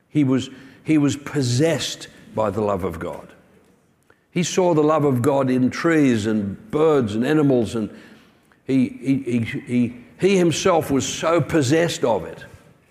He 0.08 0.24
was, 0.24 0.48
he 0.84 0.98
was 0.98 1.16
possessed 1.16 2.08
by 2.34 2.50
the 2.50 2.62
love 2.62 2.84
of 2.84 2.98
God. 2.98 3.32
He 4.30 4.42
saw 4.42 4.72
the 4.72 4.82
love 4.82 5.04
of 5.04 5.20
God 5.20 5.50
in 5.50 5.68
trees 5.68 6.24
and 6.26 6.70
birds 6.70 7.14
and 7.14 7.26
animals, 7.26 7.74
and 7.74 7.90
he, 8.64 8.88
he, 8.88 9.40
he, 9.40 9.96
he, 10.18 10.38
himself 10.38 10.90
was 10.90 11.06
so 11.06 11.42
possessed 11.42 12.04
of 12.04 12.24
it 12.24 12.46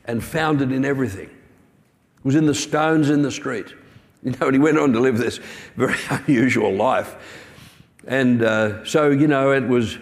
and 0.06 0.24
found 0.24 0.62
it 0.62 0.72
in 0.72 0.86
everything. 0.86 1.30
It 1.30 2.26
was 2.26 2.36
in 2.36 2.46
the 2.46 2.54
stones 2.54 3.10
in 3.10 3.24
the 3.24 3.32
street. 3.32 3.74
You 4.24 4.32
know, 4.40 4.48
and 4.48 4.54
he 4.54 4.60
went 4.60 4.78
on 4.78 4.94
to 4.94 5.00
live 5.00 5.18
this 5.18 5.40
very 5.76 5.98
unusual 6.10 6.72
life. 6.72 7.16
And 8.06 8.44
uh, 8.44 8.86
so, 8.86 9.10
you 9.10 9.28
know, 9.28 9.52
it 9.52 9.68
was, 9.68 9.98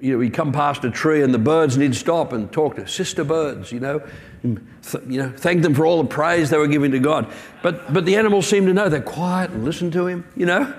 you 0.00 0.12
know, 0.12 0.20
he'd 0.20 0.34
come 0.34 0.52
past 0.52 0.84
a 0.84 0.90
tree 0.90 1.22
and 1.22 1.32
the 1.32 1.38
birds 1.38 1.74
and 1.74 1.82
he'd 1.82 1.94
stop 1.94 2.32
and 2.32 2.52
talk 2.52 2.76
to 2.76 2.86
sister 2.86 3.24
birds, 3.24 3.72
you 3.72 3.80
know, 3.80 4.02
you 4.42 5.22
know, 5.22 5.32
thank 5.34 5.62
them 5.62 5.74
for 5.74 5.86
all 5.86 6.02
the 6.02 6.08
praise 6.08 6.50
they 6.50 6.58
were 6.58 6.66
giving 6.66 6.92
to 6.92 6.98
God. 6.98 7.32
But, 7.62 7.92
but 7.92 8.04
the 8.04 8.16
animals 8.16 8.46
seemed 8.46 8.66
to 8.66 8.74
know. 8.74 8.90
They're 8.90 9.00
quiet 9.00 9.50
and 9.50 9.64
listen 9.64 9.90
to 9.92 10.06
him, 10.06 10.26
you 10.36 10.44
know. 10.44 10.74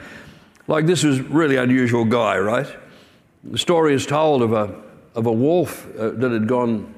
Like 0.68 0.86
this 0.86 1.04
was 1.04 1.20
really 1.22 1.58
unusual 1.58 2.06
guy, 2.06 2.38
right? 2.38 2.68
The 3.44 3.58
story 3.58 3.94
is 3.94 4.06
told 4.06 4.42
of 4.42 4.54
a, 4.54 4.82
of 5.16 5.26
a 5.26 5.32
wolf 5.32 5.88
uh, 5.98 6.12
that 6.12 6.32
had 6.32 6.48
gone 6.48 6.95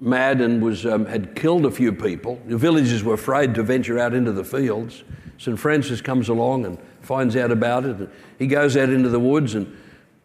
mad 0.00 0.40
and 0.40 0.62
was, 0.62 0.86
um, 0.86 1.06
had 1.06 1.34
killed 1.34 1.66
a 1.66 1.70
few 1.70 1.92
people. 1.92 2.40
The 2.46 2.56
villagers 2.56 3.04
were 3.04 3.14
afraid 3.14 3.54
to 3.54 3.62
venture 3.62 3.98
out 3.98 4.14
into 4.14 4.32
the 4.32 4.44
fields. 4.44 5.04
St. 5.38 5.58
Francis 5.58 6.00
comes 6.00 6.28
along 6.28 6.66
and 6.66 6.78
finds 7.00 7.36
out 7.36 7.50
about 7.50 7.84
it. 7.84 8.08
He 8.38 8.46
goes 8.46 8.76
out 8.76 8.88
into 8.90 9.08
the 9.08 9.20
woods 9.20 9.54
and 9.54 9.76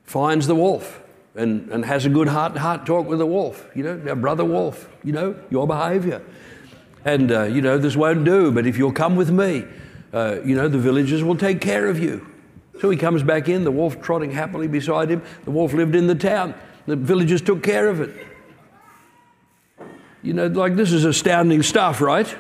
finds 0.03 0.47
the 0.47 0.55
wolf. 0.55 1.01
and, 1.35 1.69
and 1.69 1.85
has 1.85 2.05
a 2.05 2.09
good 2.09 2.27
heart 2.27 2.53
to 2.53 2.59
heart 2.59 2.85
talk 2.85 3.07
with 3.07 3.19
the 3.19 3.25
wolf. 3.25 3.69
You 3.75 3.83
know, 3.83 3.95
now, 3.97 4.15
brother 4.15 4.45
wolf, 4.45 4.89
you 5.03 5.11
know, 5.11 5.35
your 5.49 5.67
behavior. 5.67 6.21
And, 7.03 7.31
uh, 7.31 7.43
you 7.43 7.61
know, 7.61 7.77
this 7.77 7.95
won't 7.95 8.23
do, 8.23 8.51
but 8.51 8.65
if 8.65 8.77
you'll 8.77 8.93
come 8.93 9.15
with 9.15 9.29
me, 9.29 9.65
uh, 10.13 10.38
you 10.43 10.55
know, 10.55 10.67
the 10.67 10.77
villagers 10.77 11.23
will 11.23 11.35
take 11.35 11.61
care 11.61 11.88
of 11.88 11.99
you. 11.99 12.25
So 12.79 12.89
he 12.89 12.97
comes 12.97 13.21
back 13.21 13.47
in, 13.47 13.63
the 13.63 13.71
wolf 13.71 14.01
trotting 14.01 14.31
happily 14.31 14.67
beside 14.67 15.09
him. 15.09 15.21
The 15.43 15.51
wolf 15.51 15.73
lived 15.73 15.95
in 15.95 16.07
the 16.07 16.15
town. 16.15 16.55
The 16.88 16.95
villagers 16.95 17.41
took 17.41 17.63
care 17.63 17.89
of 17.89 18.01
it. 18.01 18.11
You 20.25 20.33
know, 20.33 20.47
like 20.47 20.75
this 20.75 20.91
is 20.91 21.05
astounding 21.05 21.61
stuff, 21.61 22.01
right? 22.01 22.35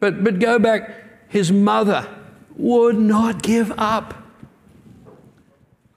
But, 0.00 0.24
but 0.24 0.40
go 0.40 0.58
back, 0.58 1.28
his 1.28 1.52
mother 1.52 2.08
would 2.56 2.98
not 2.98 3.42
give 3.42 3.72
up. 3.78 4.14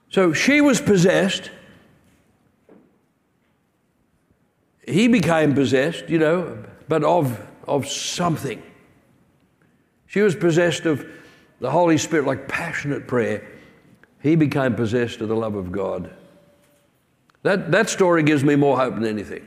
So 0.08 0.32
she 0.32 0.60
was 0.60 0.80
possessed. 0.80 1.50
He 4.86 5.08
became 5.08 5.52
possessed, 5.52 6.08
you 6.08 6.18
know, 6.20 6.64
but 6.86 7.02
of, 7.02 7.44
of 7.66 7.88
something. 7.88 8.62
She 10.06 10.20
was 10.20 10.36
possessed 10.36 10.86
of 10.86 11.04
the 11.58 11.72
Holy 11.72 11.98
Spirit, 11.98 12.24
like 12.24 12.46
passionate 12.46 13.08
prayer. 13.08 13.44
He 14.22 14.36
became 14.36 14.76
possessed 14.76 15.20
of 15.20 15.28
the 15.28 15.34
love 15.34 15.56
of 15.56 15.72
God. 15.72 16.14
That, 17.42 17.72
that 17.72 17.90
story 17.90 18.22
gives 18.22 18.44
me 18.44 18.54
more 18.54 18.76
hope 18.76 18.94
than 18.94 19.06
anything. 19.06 19.44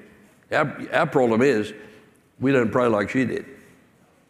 Our, 0.51 0.87
our 0.91 1.07
problem 1.07 1.41
is 1.41 1.73
we 2.39 2.51
don't 2.51 2.71
pray 2.71 2.87
like 2.87 3.09
she 3.09 3.25
did. 3.25 3.45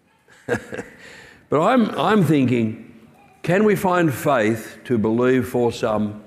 but 0.46 1.62
I'm, 1.62 1.90
I'm 1.92 2.24
thinking, 2.24 3.08
can 3.44 3.64
we 3.64 3.76
find 3.76 4.14
faith 4.14 4.80
to 4.86 4.98
believe 4.98 5.48
for 5.48 5.72
some 5.72 6.24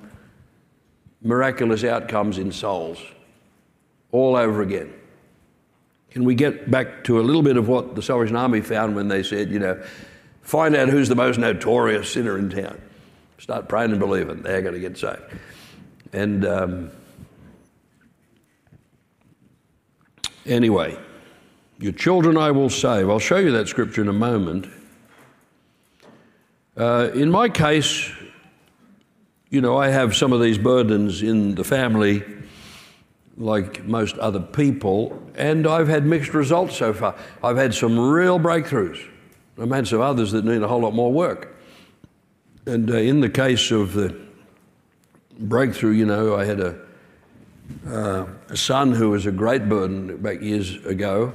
miraculous 1.23 1.85
outcomes 1.85 2.39
in 2.39 2.53
souls 2.53 2.99
all 4.11 4.37
over 4.37 4.63
again? 4.63 4.93
Can 6.11 6.25
we 6.25 6.35
get 6.35 6.71
back 6.71 7.05
to 7.05 7.21
a 7.21 7.23
little 7.23 7.43
bit 7.43 7.57
of 7.57 7.69
what 7.69 7.95
the 7.95 8.03
Salvation 8.03 8.37
Army 8.37 8.61
found 8.61 8.95
when 8.95 9.09
they 9.09 9.23
said, 9.23 9.51
you 9.51 9.59
know, 9.59 9.83
find 10.43 10.77
out 10.77 10.89
who's 10.89 11.09
the 11.09 11.15
most 11.15 11.39
notorious 11.39 12.13
sinner 12.13 12.39
in 12.39 12.51
town? 12.51 12.81
Start 13.39 13.69
praying 13.69 13.91
and 13.91 13.99
believing. 13.99 14.43
They're 14.43 14.63
going 14.63 14.75
to 14.75 14.81
get 14.81 14.99
saved. 14.99 15.23
And 16.13 16.45
um, 16.45 16.91
anyway, 20.47 20.99
your 21.79 21.93
children 21.93 22.37
I 22.37 22.51
will 22.51 22.71
save. 22.71 23.11
I'll 23.11 23.19
show 23.19 23.39
you 23.39 23.53
that 23.53 23.69
scripture 23.69 24.03
in 24.03 24.09
a 24.09 24.13
moment. 24.13 24.67
Uh, 26.77 27.11
in 27.15 27.31
my 27.31 27.49
case, 27.49 28.11
you 29.51 29.61
know, 29.61 29.77
I 29.77 29.89
have 29.89 30.17
some 30.17 30.33
of 30.33 30.41
these 30.41 30.59
burdens 30.59 31.23
in 31.23 31.55
the 31.55 31.65
family 31.65 32.23
like 33.37 33.85
most 33.85 34.17
other 34.19 34.41
people, 34.41 35.21
and 35.35 35.67
I've 35.67 35.89
had 35.89 36.07
mixed 36.07 36.35
results 36.35 36.77
so 36.77 36.93
far. 36.93 37.15
I've 37.43 37.57
had 37.57 37.75
some 37.75 37.99
real 37.99 38.39
breakthroughs. 38.39 39.09
I've 39.61 39.71
had 39.71 39.87
some 39.87 40.01
others 40.01 40.33
that 40.33 40.45
need 40.45 40.63
a 40.63 40.69
whole 40.69 40.81
lot 40.81 40.95
more 40.95 41.13
work. 41.13 41.57
And 42.67 42.91
uh, 42.91 42.97
in 42.97 43.21
the 43.21 43.29
case 43.29 43.71
of 43.71 43.93
the 43.93 44.17
breakthrough, 45.39 45.93
you 45.93 46.07
know, 46.07 46.37
I 46.37 46.45
had 46.45 46.61
a, 46.61 46.79
uh, 47.87 48.27
a 48.49 48.57
son 48.57 48.93
who 48.93 49.11
was 49.11 49.27
a 49.27 49.33
great 49.33 49.69
burden 49.69 50.17
back 50.19 50.41
years 50.41 50.85
ago, 50.85 51.33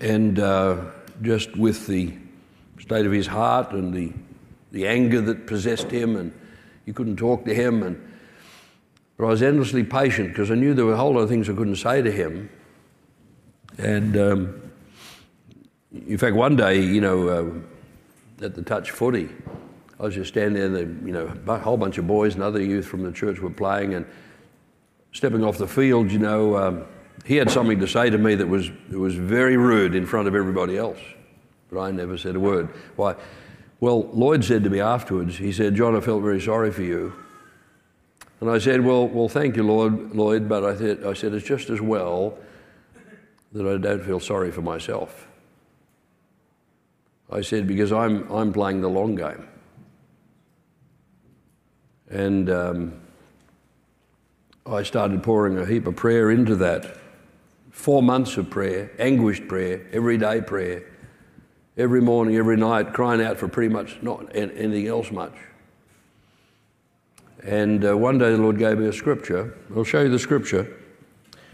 and 0.00 0.38
uh, 0.38 0.84
just 1.22 1.56
with 1.56 1.86
the 1.86 2.12
state 2.78 3.06
of 3.06 3.12
his 3.12 3.26
heart 3.26 3.72
and 3.72 3.92
the, 3.92 4.12
the 4.72 4.86
anger 4.86 5.20
that 5.20 5.46
possessed 5.46 5.90
him, 5.90 6.16
and 6.16 6.32
you 6.86 6.92
couldn't 6.92 7.16
talk 7.16 7.44
to 7.44 7.54
him, 7.54 7.82
and 7.82 8.06
but 9.16 9.26
I 9.26 9.28
was 9.28 9.42
endlessly 9.42 9.84
patient 9.84 10.28
because 10.30 10.50
I 10.50 10.54
knew 10.54 10.72
there 10.72 10.86
were 10.86 10.94
a 10.94 10.96
whole 10.96 11.12
lot 11.12 11.20
of 11.20 11.28
things 11.28 11.50
I 11.50 11.52
couldn't 11.52 11.76
say 11.76 12.00
to 12.00 12.10
him. 12.10 12.48
And 13.76 14.16
um, 14.16 14.70
in 15.92 16.16
fact, 16.16 16.34
one 16.34 16.56
day, 16.56 16.80
you 16.80 17.02
know, 17.02 17.28
uh, 17.28 18.44
at 18.44 18.54
the 18.54 18.62
touch 18.62 18.92
footy, 18.92 19.28
I 19.98 20.04
was 20.04 20.14
just 20.14 20.28
standing 20.28 20.54
there, 20.54 20.64
and 20.64 20.74
the, 20.74 21.06
you 21.06 21.12
know, 21.12 21.30
a 21.46 21.58
whole 21.58 21.76
bunch 21.76 21.98
of 21.98 22.06
boys 22.06 22.32
and 22.34 22.42
other 22.42 22.62
youth 22.62 22.86
from 22.86 23.02
the 23.02 23.12
church 23.12 23.40
were 23.40 23.50
playing, 23.50 23.92
and 23.92 24.06
stepping 25.12 25.44
off 25.44 25.58
the 25.58 25.68
field, 25.68 26.10
you 26.10 26.18
know, 26.18 26.56
um, 26.56 26.84
he 27.24 27.36
had 27.36 27.50
something 27.50 27.78
to 27.80 27.86
say 27.86 28.10
to 28.10 28.18
me 28.18 28.34
that 28.34 28.46
was, 28.46 28.70
that 28.88 28.98
was 28.98 29.14
very 29.14 29.56
rude 29.56 29.94
in 29.94 30.06
front 30.06 30.28
of 30.28 30.34
everybody 30.34 30.76
else. 30.76 31.00
But 31.70 31.80
I 31.80 31.90
never 31.90 32.16
said 32.16 32.36
a 32.36 32.40
word. 32.40 32.68
Why? 32.96 33.14
Well, 33.80 34.08
Lloyd 34.12 34.44
said 34.44 34.64
to 34.64 34.70
me 34.70 34.80
afterwards, 34.80 35.38
he 35.38 35.52
said, 35.52 35.74
John, 35.74 35.96
I 35.96 36.00
felt 36.00 36.22
very 36.22 36.40
sorry 36.40 36.70
for 36.70 36.82
you. 36.82 37.14
And 38.40 38.50
I 38.50 38.58
said, 38.58 38.84
Well, 38.84 39.08
well 39.08 39.28
thank 39.28 39.56
you, 39.56 39.62
Lord, 39.62 40.14
Lloyd, 40.14 40.48
but 40.48 40.64
I, 40.64 40.76
th- 40.76 41.00
I 41.00 41.12
said, 41.12 41.34
It's 41.34 41.46
just 41.46 41.70
as 41.70 41.80
well 41.80 42.36
that 43.52 43.66
I 43.66 43.76
don't 43.76 44.02
feel 44.02 44.20
sorry 44.20 44.50
for 44.50 44.62
myself. 44.62 45.28
I 47.30 47.42
said, 47.42 47.66
Because 47.66 47.92
I'm, 47.92 48.30
I'm 48.30 48.52
playing 48.52 48.80
the 48.80 48.88
long 48.88 49.14
game. 49.14 49.46
And 52.08 52.50
um, 52.50 53.00
I 54.66 54.82
started 54.82 55.22
pouring 55.22 55.58
a 55.58 55.66
heap 55.66 55.86
of 55.86 55.96
prayer 55.96 56.30
into 56.30 56.56
that. 56.56 56.96
Four 57.70 58.02
months 58.02 58.36
of 58.36 58.50
prayer, 58.50 58.90
anguished 58.98 59.48
prayer, 59.48 59.86
everyday 59.92 60.40
prayer, 60.42 60.84
every 61.76 62.00
morning, 62.00 62.36
every 62.36 62.56
night, 62.56 62.92
crying 62.92 63.22
out 63.22 63.38
for 63.38 63.48
pretty 63.48 63.72
much 63.72 63.98
not 64.02 64.34
anything 64.34 64.86
else 64.86 65.10
much. 65.10 65.34
And 67.42 67.84
uh, 67.84 67.96
one 67.96 68.18
day 68.18 68.30
the 68.32 68.38
Lord 68.38 68.58
gave 68.58 68.78
me 68.78 68.86
a 68.86 68.92
scripture. 68.92 69.56
I'll 69.74 69.84
show 69.84 70.02
you 70.02 70.10
the 70.10 70.18
scripture. 70.18 70.76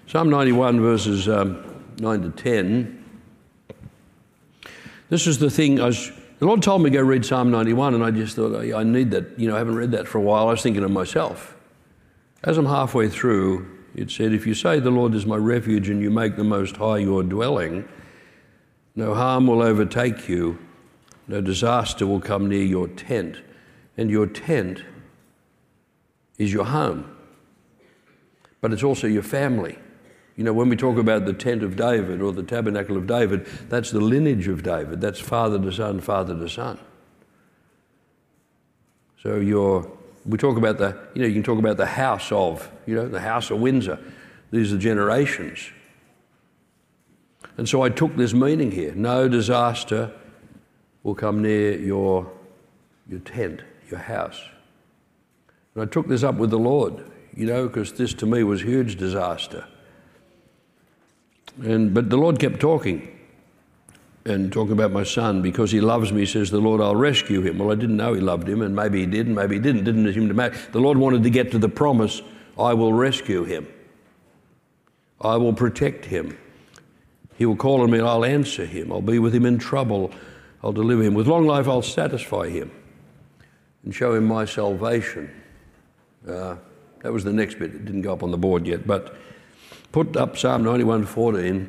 Psalm 0.08 0.30
91, 0.30 0.80
verses 0.80 1.28
um, 1.28 1.62
9 1.98 2.22
to 2.22 2.30
10. 2.30 3.04
This 5.08 5.28
is 5.28 5.38
the 5.38 5.50
thing. 5.50 5.80
I 5.80 5.86
was, 5.86 6.10
the 6.40 6.46
Lord 6.46 6.62
told 6.62 6.82
me 6.82 6.90
to 6.90 6.96
go 6.96 7.02
read 7.02 7.24
Psalm 7.24 7.52
91, 7.52 7.94
and 7.94 8.02
I 8.02 8.10
just 8.10 8.34
thought, 8.34 8.56
I 8.56 8.82
need 8.82 9.12
that. 9.12 9.38
You 9.38 9.48
know, 9.48 9.54
I 9.54 9.58
haven't 9.58 9.76
read 9.76 9.92
that 9.92 10.08
for 10.08 10.18
a 10.18 10.20
while. 10.20 10.48
I 10.48 10.50
was 10.50 10.62
thinking 10.62 10.82
of 10.82 10.90
myself. 10.90 11.55
As 12.46 12.56
I'm 12.58 12.66
halfway 12.66 13.08
through, 13.08 13.66
it 13.96 14.08
said, 14.08 14.32
If 14.32 14.46
you 14.46 14.54
say, 14.54 14.78
The 14.78 14.90
Lord 14.90 15.14
is 15.14 15.26
my 15.26 15.36
refuge, 15.36 15.88
and 15.88 16.00
you 16.00 16.12
make 16.12 16.36
the 16.36 16.44
Most 16.44 16.76
High 16.76 16.98
your 16.98 17.24
dwelling, 17.24 17.88
no 18.94 19.14
harm 19.14 19.48
will 19.48 19.60
overtake 19.60 20.28
you, 20.28 20.56
no 21.26 21.40
disaster 21.40 22.06
will 22.06 22.20
come 22.20 22.48
near 22.48 22.62
your 22.62 22.86
tent. 22.86 23.38
And 23.96 24.10
your 24.10 24.26
tent 24.26 24.84
is 26.38 26.52
your 26.52 26.66
home, 26.66 27.16
but 28.60 28.72
it's 28.72 28.84
also 28.84 29.08
your 29.08 29.22
family. 29.22 29.78
You 30.36 30.44
know, 30.44 30.52
when 30.52 30.68
we 30.68 30.76
talk 30.76 30.98
about 30.98 31.24
the 31.24 31.32
tent 31.32 31.64
of 31.64 31.76
David 31.76 32.20
or 32.20 32.30
the 32.30 32.42
tabernacle 32.42 32.96
of 32.96 33.06
David, 33.06 33.46
that's 33.68 33.90
the 33.90 34.00
lineage 34.00 34.46
of 34.46 34.62
David. 34.62 35.00
That's 35.00 35.18
father 35.18 35.58
to 35.58 35.72
son, 35.72 36.00
father 36.00 36.34
to 36.34 36.48
son. 36.48 36.78
So 39.22 39.36
you're, 39.36 39.90
we 40.26 40.38
talk 40.38 40.56
about 40.56 40.78
the, 40.78 40.96
you 41.14 41.22
know, 41.22 41.28
you 41.28 41.34
can 41.34 41.42
talk 41.42 41.58
about 41.58 41.76
the 41.76 41.86
house 41.86 42.32
of, 42.32 42.70
you 42.86 42.94
know, 42.94 43.08
the 43.08 43.20
house 43.20 43.50
of 43.50 43.60
Windsor. 43.60 43.98
These 44.50 44.72
are 44.72 44.78
generations. 44.78 45.70
And 47.56 47.68
so 47.68 47.82
I 47.82 47.88
took 47.88 48.16
this 48.16 48.34
meaning 48.34 48.70
here. 48.70 48.94
No 48.94 49.28
disaster 49.28 50.12
will 51.02 51.14
come 51.14 51.42
near 51.42 51.78
your, 51.78 52.30
your 53.08 53.20
tent, 53.20 53.62
your 53.88 54.00
house. 54.00 54.42
And 55.74 55.82
I 55.82 55.86
took 55.86 56.08
this 56.08 56.22
up 56.22 56.34
with 56.34 56.50
the 56.50 56.58
Lord, 56.58 57.04
you 57.34 57.46
know, 57.46 57.68
because 57.68 57.92
this 57.92 58.12
to 58.14 58.26
me 58.26 58.42
was 58.42 58.62
huge 58.62 58.96
disaster. 58.96 59.66
And, 61.62 61.94
but 61.94 62.10
the 62.10 62.18
Lord 62.18 62.38
kept 62.38 62.60
talking 62.60 63.15
and 64.26 64.52
talking 64.52 64.72
about 64.72 64.92
my 64.92 65.04
son 65.04 65.40
because 65.40 65.70
he 65.70 65.80
loves 65.80 66.12
me, 66.12 66.26
says 66.26 66.50
the 66.50 66.60
Lord, 66.60 66.80
I'll 66.80 66.96
rescue 66.96 67.42
him. 67.42 67.58
Well, 67.58 67.70
I 67.70 67.74
didn't 67.76 67.96
know 67.96 68.12
he 68.12 68.20
loved 68.20 68.48
him, 68.48 68.62
and 68.62 68.74
maybe 68.74 69.00
he 69.00 69.06
did, 69.06 69.26
and 69.26 69.36
maybe 69.36 69.54
he 69.56 69.60
didn't. 69.60 69.84
Didn't 69.84 70.12
seem 70.12 70.28
to 70.28 70.34
matter. 70.34 70.56
The 70.72 70.80
Lord 70.80 70.98
wanted 70.98 71.22
to 71.22 71.30
get 71.30 71.50
to 71.52 71.58
the 71.58 71.68
promise 71.68 72.22
I 72.58 72.74
will 72.74 72.92
rescue 72.92 73.44
him, 73.44 73.66
I 75.20 75.36
will 75.36 75.52
protect 75.52 76.04
him. 76.06 76.36
He 77.38 77.44
will 77.44 77.56
call 77.56 77.82
on 77.82 77.90
me, 77.90 77.98
and 77.98 78.08
I'll 78.08 78.24
answer 78.24 78.64
him. 78.64 78.90
I'll 78.90 79.02
be 79.02 79.18
with 79.18 79.34
him 79.34 79.44
in 79.44 79.58
trouble. 79.58 80.10
I'll 80.64 80.72
deliver 80.72 81.02
him. 81.02 81.12
With 81.12 81.26
long 81.26 81.46
life, 81.46 81.68
I'll 81.68 81.82
satisfy 81.82 82.48
him 82.48 82.70
and 83.84 83.94
show 83.94 84.14
him 84.14 84.24
my 84.24 84.46
salvation. 84.46 85.30
Uh, 86.26 86.56
that 87.02 87.12
was 87.12 87.24
the 87.24 87.32
next 87.32 87.58
bit. 87.58 87.74
It 87.74 87.84
didn't 87.84 88.02
go 88.02 88.12
up 88.12 88.22
on 88.22 88.30
the 88.30 88.38
board 88.38 88.66
yet. 88.66 88.86
But 88.86 89.16
put 89.92 90.16
up 90.16 90.38
Psalm 90.38 90.64
91:14. 90.64 91.68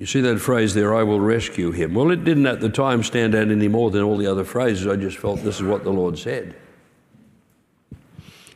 You 0.00 0.06
see 0.06 0.22
that 0.22 0.40
phrase 0.40 0.72
there, 0.72 0.94
I 0.94 1.02
will 1.02 1.20
rescue 1.20 1.72
him. 1.72 1.92
Well, 1.92 2.10
it 2.10 2.24
didn't 2.24 2.46
at 2.46 2.60
the 2.60 2.70
time 2.70 3.02
stand 3.02 3.34
out 3.34 3.50
any 3.50 3.68
more 3.68 3.90
than 3.90 4.02
all 4.02 4.16
the 4.16 4.26
other 4.26 4.44
phrases. 4.44 4.86
I 4.86 4.96
just 4.96 5.18
felt 5.18 5.42
this 5.42 5.56
is 5.56 5.62
what 5.62 5.84
the 5.84 5.92
Lord 5.92 6.18
said. 6.18 6.56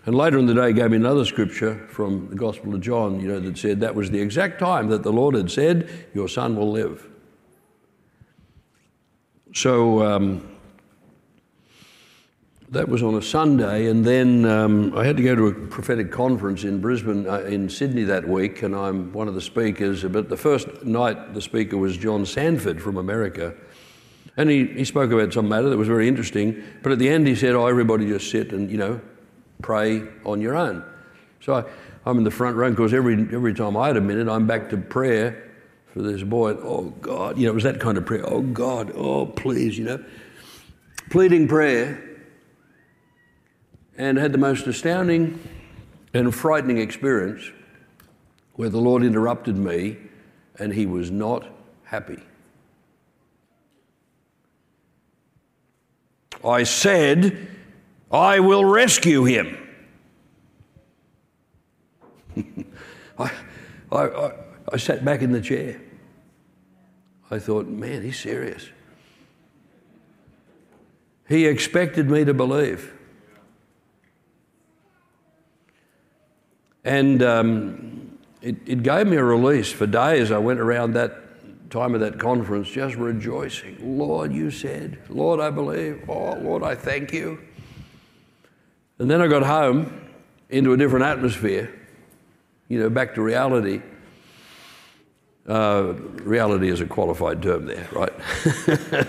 And 0.06 0.14
later 0.14 0.38
in 0.38 0.46
the 0.46 0.54
day, 0.54 0.68
he 0.68 0.72
gave 0.72 0.90
me 0.90 0.96
another 0.96 1.26
scripture 1.26 1.86
from 1.88 2.30
the 2.30 2.34
Gospel 2.34 2.74
of 2.74 2.80
John, 2.80 3.20
you 3.20 3.28
know, 3.28 3.40
that 3.40 3.58
said 3.58 3.80
that 3.80 3.94
was 3.94 4.10
the 4.10 4.20
exact 4.20 4.58
time 4.58 4.88
that 4.88 5.02
the 5.02 5.12
Lord 5.12 5.34
had 5.34 5.50
said, 5.50 5.90
Your 6.14 6.28
son 6.28 6.56
will 6.56 6.72
live. 6.72 7.06
So, 9.52 10.02
um, 10.02 10.48
that 12.70 12.88
was 12.88 13.02
on 13.02 13.14
a 13.14 13.22
Sunday, 13.22 13.88
and 13.88 14.04
then 14.04 14.44
um, 14.46 14.96
I 14.96 15.04
had 15.04 15.16
to 15.16 15.22
go 15.22 15.34
to 15.34 15.46
a 15.46 15.52
prophetic 15.52 16.10
conference 16.10 16.64
in 16.64 16.80
Brisbane, 16.80 17.28
uh, 17.28 17.40
in 17.40 17.68
Sydney 17.68 18.04
that 18.04 18.26
week, 18.26 18.62
and 18.62 18.74
I'm 18.74 19.12
one 19.12 19.28
of 19.28 19.34
the 19.34 19.40
speakers. 19.40 20.02
But 20.02 20.28
the 20.28 20.36
first 20.36 20.84
night, 20.84 21.34
the 21.34 21.42
speaker 21.42 21.76
was 21.76 21.96
John 21.96 22.26
Sandford 22.26 22.82
from 22.82 22.96
America. 22.96 23.54
And 24.36 24.50
he, 24.50 24.66
he 24.66 24.84
spoke 24.84 25.12
about 25.12 25.32
some 25.32 25.48
matter 25.48 25.68
that 25.68 25.76
was 25.76 25.86
very 25.88 26.08
interesting. 26.08 26.62
But 26.82 26.92
at 26.92 26.98
the 26.98 27.08
end, 27.08 27.26
he 27.26 27.36
said, 27.36 27.54
Oh, 27.54 27.66
everybody 27.66 28.08
just 28.08 28.30
sit 28.30 28.52
and, 28.52 28.70
you 28.70 28.78
know, 28.78 29.00
pray 29.62 30.02
on 30.24 30.40
your 30.40 30.56
own. 30.56 30.84
So 31.40 31.54
I, 31.54 31.64
I'm 32.04 32.18
in 32.18 32.24
the 32.24 32.30
front 32.30 32.56
row 32.56 32.70
because 32.70 32.92
every, 32.92 33.14
every 33.14 33.54
time 33.54 33.76
I 33.76 33.86
had 33.86 33.96
a 33.96 34.00
minute, 34.00 34.28
I'm 34.28 34.46
back 34.46 34.70
to 34.70 34.76
prayer 34.76 35.52
for 35.92 36.02
this 36.02 36.22
boy. 36.24 36.52
Oh, 36.54 36.90
God. 37.00 37.38
You 37.38 37.44
know, 37.44 37.52
it 37.52 37.54
was 37.54 37.62
that 37.62 37.78
kind 37.78 37.96
of 37.96 38.04
prayer. 38.04 38.24
Oh, 38.26 38.42
God. 38.42 38.92
Oh, 38.96 39.26
please, 39.26 39.78
you 39.78 39.84
know. 39.84 40.04
Pleading 41.10 41.46
prayer. 41.46 42.13
And 43.96 44.18
had 44.18 44.32
the 44.32 44.38
most 44.38 44.66
astounding 44.66 45.38
and 46.12 46.34
frightening 46.34 46.78
experience 46.78 47.50
where 48.54 48.68
the 48.68 48.78
Lord 48.78 49.02
interrupted 49.02 49.56
me 49.56 49.96
and 50.58 50.72
he 50.72 50.86
was 50.86 51.10
not 51.10 51.46
happy. 51.84 52.22
I 56.44 56.64
said, 56.64 57.48
I 58.10 58.40
will 58.40 58.64
rescue 58.64 59.24
him. 59.24 59.56
I, 63.18 63.30
I, 63.90 64.02
I, 64.02 64.32
I 64.72 64.76
sat 64.76 65.04
back 65.04 65.22
in 65.22 65.32
the 65.32 65.40
chair. 65.40 65.80
I 67.30 67.38
thought, 67.38 67.66
man, 67.66 68.02
he's 68.02 68.18
serious. 68.18 68.68
He 71.28 71.46
expected 71.46 72.10
me 72.10 72.24
to 72.24 72.34
believe. 72.34 72.92
And 76.84 77.22
um, 77.22 78.18
it, 78.42 78.56
it 78.66 78.82
gave 78.82 79.06
me 79.06 79.16
a 79.16 79.24
release. 79.24 79.72
For 79.72 79.86
days, 79.86 80.30
I 80.30 80.38
went 80.38 80.60
around 80.60 80.92
that 80.94 81.70
time 81.70 81.94
of 81.94 82.00
that 82.00 82.18
conference 82.18 82.68
just 82.68 82.94
rejoicing. 82.94 83.98
Lord, 83.98 84.32
you 84.32 84.50
said, 84.50 84.98
Lord, 85.08 85.40
I 85.40 85.50
believe. 85.50 86.04
Oh, 86.08 86.34
Lord, 86.34 86.62
I 86.62 86.74
thank 86.74 87.12
you. 87.12 87.40
And 88.98 89.10
then 89.10 89.20
I 89.20 89.26
got 89.26 89.42
home 89.42 90.08
into 90.50 90.72
a 90.72 90.76
different 90.76 91.04
atmosphere, 91.04 91.74
you 92.68 92.78
know, 92.78 92.88
back 92.88 93.14
to 93.16 93.22
reality. 93.22 93.82
Uh, 95.48 95.94
reality 96.22 96.68
is 96.68 96.80
a 96.80 96.86
qualified 96.86 97.42
term 97.42 97.66
there, 97.66 97.88
right? 97.92 98.12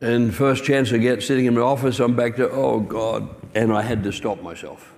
and 0.00 0.34
first 0.34 0.64
chance 0.64 0.92
I 0.92 0.98
get 0.98 1.22
sitting 1.22 1.46
in 1.46 1.54
my 1.54 1.62
office, 1.62 1.98
I'm 1.98 2.14
back 2.14 2.36
to, 2.36 2.50
oh 2.50 2.80
God, 2.80 3.47
and 3.58 3.72
I 3.72 3.82
had 3.82 4.04
to 4.04 4.12
stop 4.12 4.40
myself. 4.40 4.94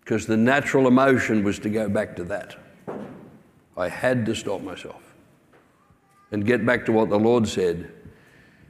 Because 0.00 0.26
the 0.26 0.36
natural 0.36 0.88
emotion 0.88 1.44
was 1.44 1.60
to 1.60 1.70
go 1.70 1.88
back 1.88 2.16
to 2.16 2.24
that. 2.24 2.56
I 3.76 3.88
had 3.88 4.26
to 4.26 4.34
stop 4.34 4.62
myself 4.62 5.00
and 6.32 6.44
get 6.44 6.66
back 6.66 6.84
to 6.86 6.92
what 6.92 7.10
the 7.10 7.18
Lord 7.18 7.46
said 7.46 7.88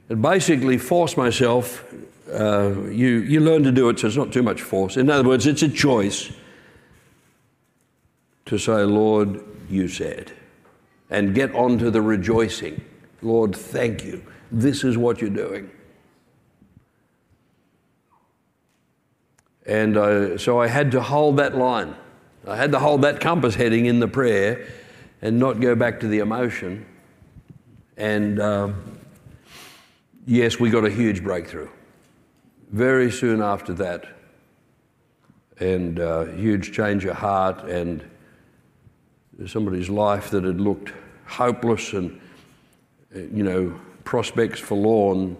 and 0.09 0.21
basically 0.21 0.77
force 0.77 1.17
myself. 1.17 1.91
Uh, 2.31 2.81
you, 2.83 3.17
you 3.17 3.39
learn 3.39 3.63
to 3.63 3.71
do 3.71 3.89
it, 3.89 3.97
so 3.97 4.07
it's 4.07 4.15
not 4.15 4.31
too 4.31 4.43
much 4.43 4.61
force. 4.61 4.95
In 4.95 5.09
other 5.09 5.27
words, 5.27 5.47
it's 5.47 5.63
a 5.63 5.69
choice 5.69 6.31
to 8.45 8.59
say, 8.59 8.83
Lord, 8.83 9.43
you 9.71 9.87
said, 9.87 10.31
and 11.09 11.33
get 11.33 11.53
on 11.55 11.79
to 11.79 11.89
the 11.89 12.01
rejoicing. 12.01 12.85
Lord, 13.23 13.55
thank 13.55 14.03
you. 14.03 14.23
This 14.51 14.83
is 14.83 14.99
what 14.99 15.19
you're 15.19 15.31
doing. 15.31 15.71
And 19.65 19.97
uh, 19.97 20.37
so 20.37 20.59
I 20.59 20.67
had 20.67 20.91
to 20.91 21.01
hold 21.01 21.37
that 21.37 21.55
line. 21.55 21.95
I 22.47 22.55
had 22.55 22.71
to 22.73 22.79
hold 22.79 23.01
that 23.01 23.19
compass 23.19 23.55
heading 23.55 23.87
in 23.87 23.99
the 23.99 24.07
prayer 24.07 24.67
and 25.21 25.39
not 25.39 25.59
go 25.59 25.75
back 25.75 25.99
to 26.01 26.07
the 26.07 26.19
emotion. 26.19 26.85
And 27.97 28.39
uh, 28.39 28.73
yes, 30.25 30.59
we 30.59 30.69
got 30.69 30.85
a 30.85 30.91
huge 30.91 31.23
breakthrough 31.23 31.69
very 32.71 33.11
soon 33.11 33.41
after 33.41 33.73
that. 33.73 34.05
And 35.59 35.99
uh, 35.99 36.25
huge 36.25 36.73
change 36.73 37.05
of 37.05 37.15
heart 37.15 37.63
and 37.63 38.03
somebody's 39.47 39.89
life 39.89 40.29
that 40.31 40.43
had 40.43 40.59
looked 40.59 40.91
hopeless 41.25 41.93
and, 41.93 42.19
you 43.13 43.43
know, 43.43 43.79
prospects 44.03 44.59
forlorn 44.59 45.37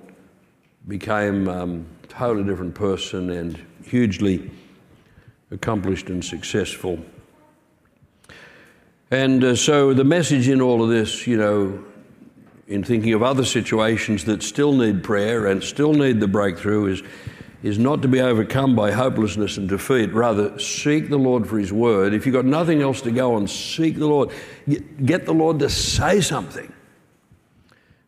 became 0.87 1.47
um, 1.47 1.85
a 2.03 2.07
totally 2.07 2.45
different 2.45 2.73
person 2.73 3.29
and 3.29 3.59
hugely 3.85 4.49
accomplished 5.51 6.09
and 6.09 6.23
successful. 6.23 6.99
And 9.11 9.43
uh, 9.43 9.55
so 9.55 9.93
the 9.93 10.03
message 10.03 10.49
in 10.49 10.61
all 10.61 10.83
of 10.83 10.89
this, 10.89 11.27
you 11.27 11.37
know, 11.37 11.83
in 12.67 12.83
thinking 12.83 13.13
of 13.13 13.21
other 13.21 13.45
situations 13.45 14.25
that 14.25 14.41
still 14.41 14.73
need 14.73 15.03
prayer 15.03 15.45
and 15.45 15.63
still 15.63 15.93
need 15.93 16.19
the 16.19 16.27
breakthrough, 16.27 16.87
is, 16.87 17.03
is 17.61 17.77
not 17.77 18.01
to 18.01 18.07
be 18.07 18.19
overcome 18.19 18.75
by 18.75 18.91
hopelessness 18.91 19.57
and 19.57 19.69
defeat. 19.69 20.11
Rather, 20.11 20.57
seek 20.57 21.09
the 21.09 21.17
Lord 21.17 21.47
for 21.47 21.59
His 21.59 21.71
word. 21.71 22.13
If 22.13 22.25
you've 22.25 22.33
got 22.33 22.45
nothing 22.45 22.81
else 22.81 23.01
to 23.01 23.11
go 23.11 23.35
on, 23.35 23.47
seek 23.47 23.97
the 23.97 24.07
Lord. 24.07 24.31
Get 24.67 25.25
the 25.25 25.33
Lord 25.33 25.59
to 25.59 25.69
say 25.69 26.21
something. 26.21 26.73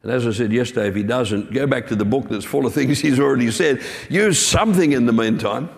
And 0.04 0.12
as 0.12 0.28
I 0.28 0.32
said 0.32 0.52
yesterday, 0.52 0.88
if 0.88 0.96
He 0.96 1.04
doesn't, 1.04 1.54
go 1.54 1.68
back 1.68 1.88
to 1.88 1.96
the 1.96 2.06
book 2.06 2.30
that's 2.30 2.46
full 2.46 2.66
of 2.66 2.74
things 2.74 3.00
He's 3.00 3.20
already 3.20 3.52
said. 3.52 3.82
Use 4.10 4.40
something 4.40 4.92
in 4.92 5.06
the 5.06 5.14
meantime 5.14 5.70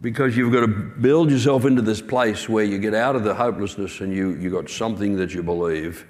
because 0.00 0.36
you've 0.36 0.52
got 0.52 0.60
to 0.60 0.68
build 0.68 1.30
yourself 1.30 1.64
into 1.64 1.82
this 1.82 2.00
place 2.00 2.48
where 2.48 2.64
you 2.64 2.78
get 2.78 2.94
out 2.94 3.16
of 3.16 3.24
the 3.24 3.34
hopelessness 3.34 4.00
and 4.00 4.14
you, 4.14 4.34
you 4.36 4.50
got 4.50 4.70
something 4.70 5.16
that 5.16 5.34
you 5.34 5.42
believe. 5.42 6.06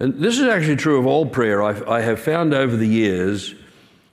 And 0.00 0.14
this 0.14 0.38
is 0.38 0.46
actually 0.46 0.76
true 0.76 0.98
of 0.98 1.06
all 1.06 1.26
prayer. 1.26 1.62
I, 1.62 1.96
I 1.96 2.00
have 2.00 2.20
found 2.20 2.54
over 2.54 2.76
the 2.76 2.86
years 2.86 3.54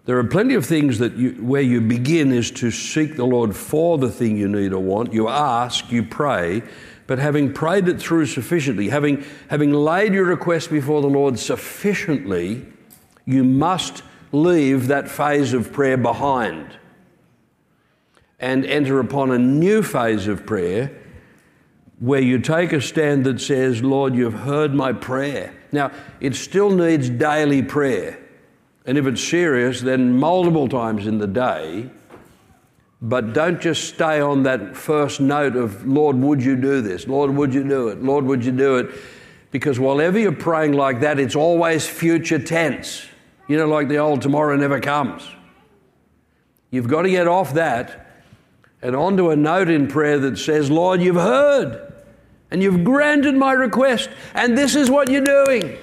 there 0.05 0.17
are 0.19 0.23
plenty 0.23 0.53
of 0.53 0.65
things 0.65 0.99
that 0.99 1.15
you, 1.15 1.31
where 1.33 1.61
you 1.61 1.81
begin 1.81 2.31
is 2.31 2.51
to 2.51 2.69
seek 2.69 3.15
the 3.15 3.25
Lord 3.25 3.55
for 3.55 3.97
the 3.97 4.09
thing 4.09 4.37
you 4.37 4.47
need 4.47 4.71
or 4.73 4.81
want. 4.81 5.13
You 5.13 5.27
ask, 5.27 5.91
you 5.91 6.03
pray, 6.03 6.61
but 7.07 7.19
having 7.19 7.53
prayed 7.53 7.87
it 7.87 7.99
through 7.99 8.25
sufficiently, 8.25 8.89
having, 8.89 9.23
having 9.49 9.71
laid 9.71 10.13
your 10.13 10.25
request 10.25 10.69
before 10.69 11.01
the 11.01 11.07
Lord 11.07 11.37
sufficiently, 11.37 12.65
you 13.25 13.43
must 13.43 14.03
leave 14.31 14.87
that 14.87 15.09
phase 15.09 15.53
of 15.53 15.71
prayer 15.71 15.97
behind 15.97 16.77
and 18.39 18.65
enter 18.65 18.99
upon 18.99 19.31
a 19.31 19.39
new 19.39 19.81
phase 19.81 20.27
of 20.27 20.45
prayer 20.45 20.91
where 21.99 22.21
you 22.21 22.39
take 22.39 22.73
a 22.73 22.81
stand 22.81 23.25
that 23.25 23.39
says, 23.39 23.81
Lord, 23.81 24.15
you've 24.15 24.33
heard 24.33 24.73
my 24.73 24.91
prayer. 24.91 25.53
Now, 25.71 25.91
it 26.19 26.35
still 26.35 26.69
needs 26.69 27.09
daily 27.09 27.61
prayer. 27.61 28.19
And 28.85 28.97
if 28.97 29.07
it's 29.07 29.23
serious, 29.23 29.81
then 29.81 30.17
multiple 30.17 30.67
times 30.67 31.07
in 31.07 31.17
the 31.17 31.27
day. 31.27 31.89
But 33.01 33.33
don't 33.33 33.61
just 33.61 33.89
stay 33.93 34.21
on 34.21 34.43
that 34.43 34.75
first 34.75 35.19
note 35.19 35.55
of, 35.55 35.85
Lord, 35.85 36.15
would 36.15 36.43
you 36.43 36.55
do 36.55 36.81
this? 36.81 37.07
Lord, 37.07 37.31
would 37.31 37.53
you 37.53 37.63
do 37.63 37.89
it? 37.89 38.01
Lord, 38.01 38.25
would 38.25 38.43
you 38.43 38.51
do 38.51 38.77
it? 38.77 38.89
Because 39.51 39.79
whenever 39.79 40.17
you're 40.17 40.31
praying 40.31 40.73
like 40.73 41.01
that, 41.01 41.19
it's 41.19 41.35
always 41.35 41.87
future 41.87 42.39
tense. 42.39 43.05
You 43.47 43.57
know, 43.57 43.67
like 43.67 43.89
the 43.89 43.97
old 43.97 44.21
tomorrow 44.21 44.55
never 44.55 44.79
comes. 44.79 45.27
You've 46.71 46.87
got 46.87 47.03
to 47.03 47.09
get 47.09 47.27
off 47.27 47.53
that 47.53 48.23
and 48.81 48.95
onto 48.95 49.29
a 49.29 49.35
note 49.35 49.69
in 49.69 49.87
prayer 49.87 50.19
that 50.19 50.37
says, 50.37 50.69
Lord, 50.69 51.01
you've 51.01 51.15
heard 51.15 51.93
and 52.51 52.61
you've 52.61 52.83
granted 52.83 53.35
my 53.35 53.53
request, 53.53 54.09
and 54.33 54.57
this 54.57 54.75
is 54.75 54.89
what 54.89 55.09
you're 55.09 55.23
doing. 55.23 55.77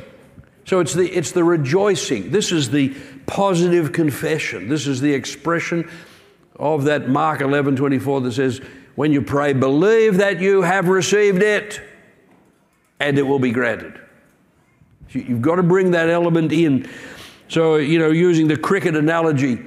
So 0.64 0.80
it's 0.80 0.94
the, 0.94 1.08
it's 1.10 1.32
the 1.32 1.44
rejoicing. 1.44 2.30
This 2.30 2.52
is 2.52 2.70
the 2.70 2.94
positive 3.26 3.92
confession. 3.92 4.68
This 4.68 4.86
is 4.86 5.00
the 5.00 5.12
expression 5.12 5.90
of 6.62 6.84
that 6.84 7.08
Mark 7.08 7.40
11 7.40 7.74
24 7.74 8.20
that 8.22 8.32
says, 8.32 8.60
When 8.94 9.12
you 9.12 9.20
pray, 9.20 9.52
believe 9.52 10.18
that 10.18 10.40
you 10.40 10.62
have 10.62 10.86
received 10.88 11.42
it, 11.42 11.82
and 13.00 13.18
it 13.18 13.22
will 13.22 13.40
be 13.40 13.50
granted. 13.50 14.00
You've 15.10 15.42
got 15.42 15.56
to 15.56 15.62
bring 15.62 15.90
that 15.90 16.08
element 16.08 16.52
in. 16.52 16.88
So, 17.48 17.76
you 17.76 17.98
know, 17.98 18.10
using 18.10 18.46
the 18.46 18.56
cricket 18.56 18.96
analogy, 18.96 19.58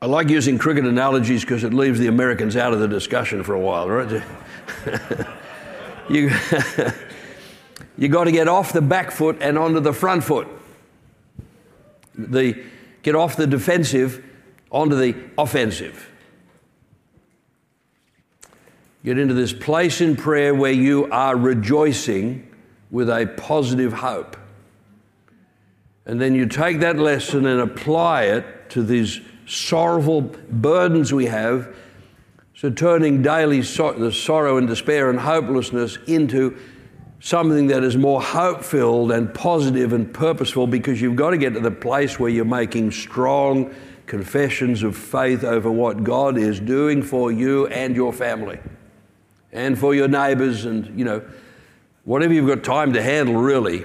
I 0.00 0.06
like 0.06 0.30
using 0.30 0.56
cricket 0.56 0.86
analogies 0.86 1.42
because 1.42 1.64
it 1.64 1.74
leaves 1.74 1.98
the 1.98 2.06
Americans 2.06 2.56
out 2.56 2.72
of 2.72 2.78
the 2.78 2.88
discussion 2.88 3.42
for 3.42 3.54
a 3.54 3.60
while, 3.60 3.90
right? 3.90 4.22
you 6.08 6.30
you 7.98 8.08
got 8.08 8.24
to 8.24 8.32
get 8.32 8.46
off 8.46 8.72
the 8.72 8.80
back 8.80 9.10
foot 9.10 9.38
and 9.40 9.58
onto 9.58 9.80
the 9.80 9.92
front 9.92 10.22
foot. 10.22 10.46
The 12.14 12.62
get 13.02 13.16
off 13.16 13.36
the 13.36 13.48
defensive 13.48 14.24
onto 14.70 14.96
the 14.96 15.14
offensive. 15.38 16.10
Get 19.04 19.18
into 19.18 19.34
this 19.34 19.52
place 19.52 20.00
in 20.00 20.16
prayer 20.16 20.54
where 20.54 20.72
you 20.72 21.08
are 21.12 21.36
rejoicing 21.36 22.52
with 22.90 23.08
a 23.08 23.26
positive 23.36 23.92
hope. 23.92 24.36
And 26.06 26.20
then 26.20 26.34
you 26.34 26.46
take 26.46 26.80
that 26.80 26.98
lesson 26.98 27.46
and 27.46 27.60
apply 27.60 28.24
it 28.24 28.70
to 28.70 28.82
these 28.82 29.20
sorrowful 29.46 30.22
burdens 30.22 31.12
we 31.12 31.26
have. 31.26 31.74
So, 32.54 32.70
turning 32.70 33.22
daily 33.22 33.60
the 33.60 34.12
sorrow 34.12 34.56
and 34.56 34.66
despair 34.66 35.10
and 35.10 35.20
hopelessness 35.20 35.98
into 36.06 36.56
something 37.20 37.66
that 37.68 37.84
is 37.84 37.96
more 37.96 38.22
hope 38.22 38.62
filled 38.62 39.12
and 39.12 39.32
positive 39.34 39.92
and 39.92 40.12
purposeful 40.12 40.66
because 40.66 41.00
you've 41.00 41.16
got 41.16 41.30
to 41.30 41.38
get 41.38 41.54
to 41.54 41.60
the 41.60 41.70
place 41.70 42.18
where 42.18 42.30
you're 42.30 42.44
making 42.44 42.90
strong 42.90 43.74
confessions 44.06 44.82
of 44.82 44.96
faith 44.96 45.44
over 45.44 45.70
what 45.70 46.04
God 46.04 46.38
is 46.38 46.60
doing 46.60 47.02
for 47.02 47.32
you 47.32 47.66
and 47.66 47.94
your 47.94 48.12
family 48.12 48.58
and 49.52 49.78
for 49.78 49.94
your 49.94 50.08
neighbors 50.08 50.64
and, 50.64 50.98
you 50.98 51.04
know, 51.04 51.22
whatever 52.04 52.32
you've 52.32 52.46
got 52.46 52.62
time 52.62 52.92
to 52.92 53.02
handle, 53.02 53.34
really. 53.34 53.84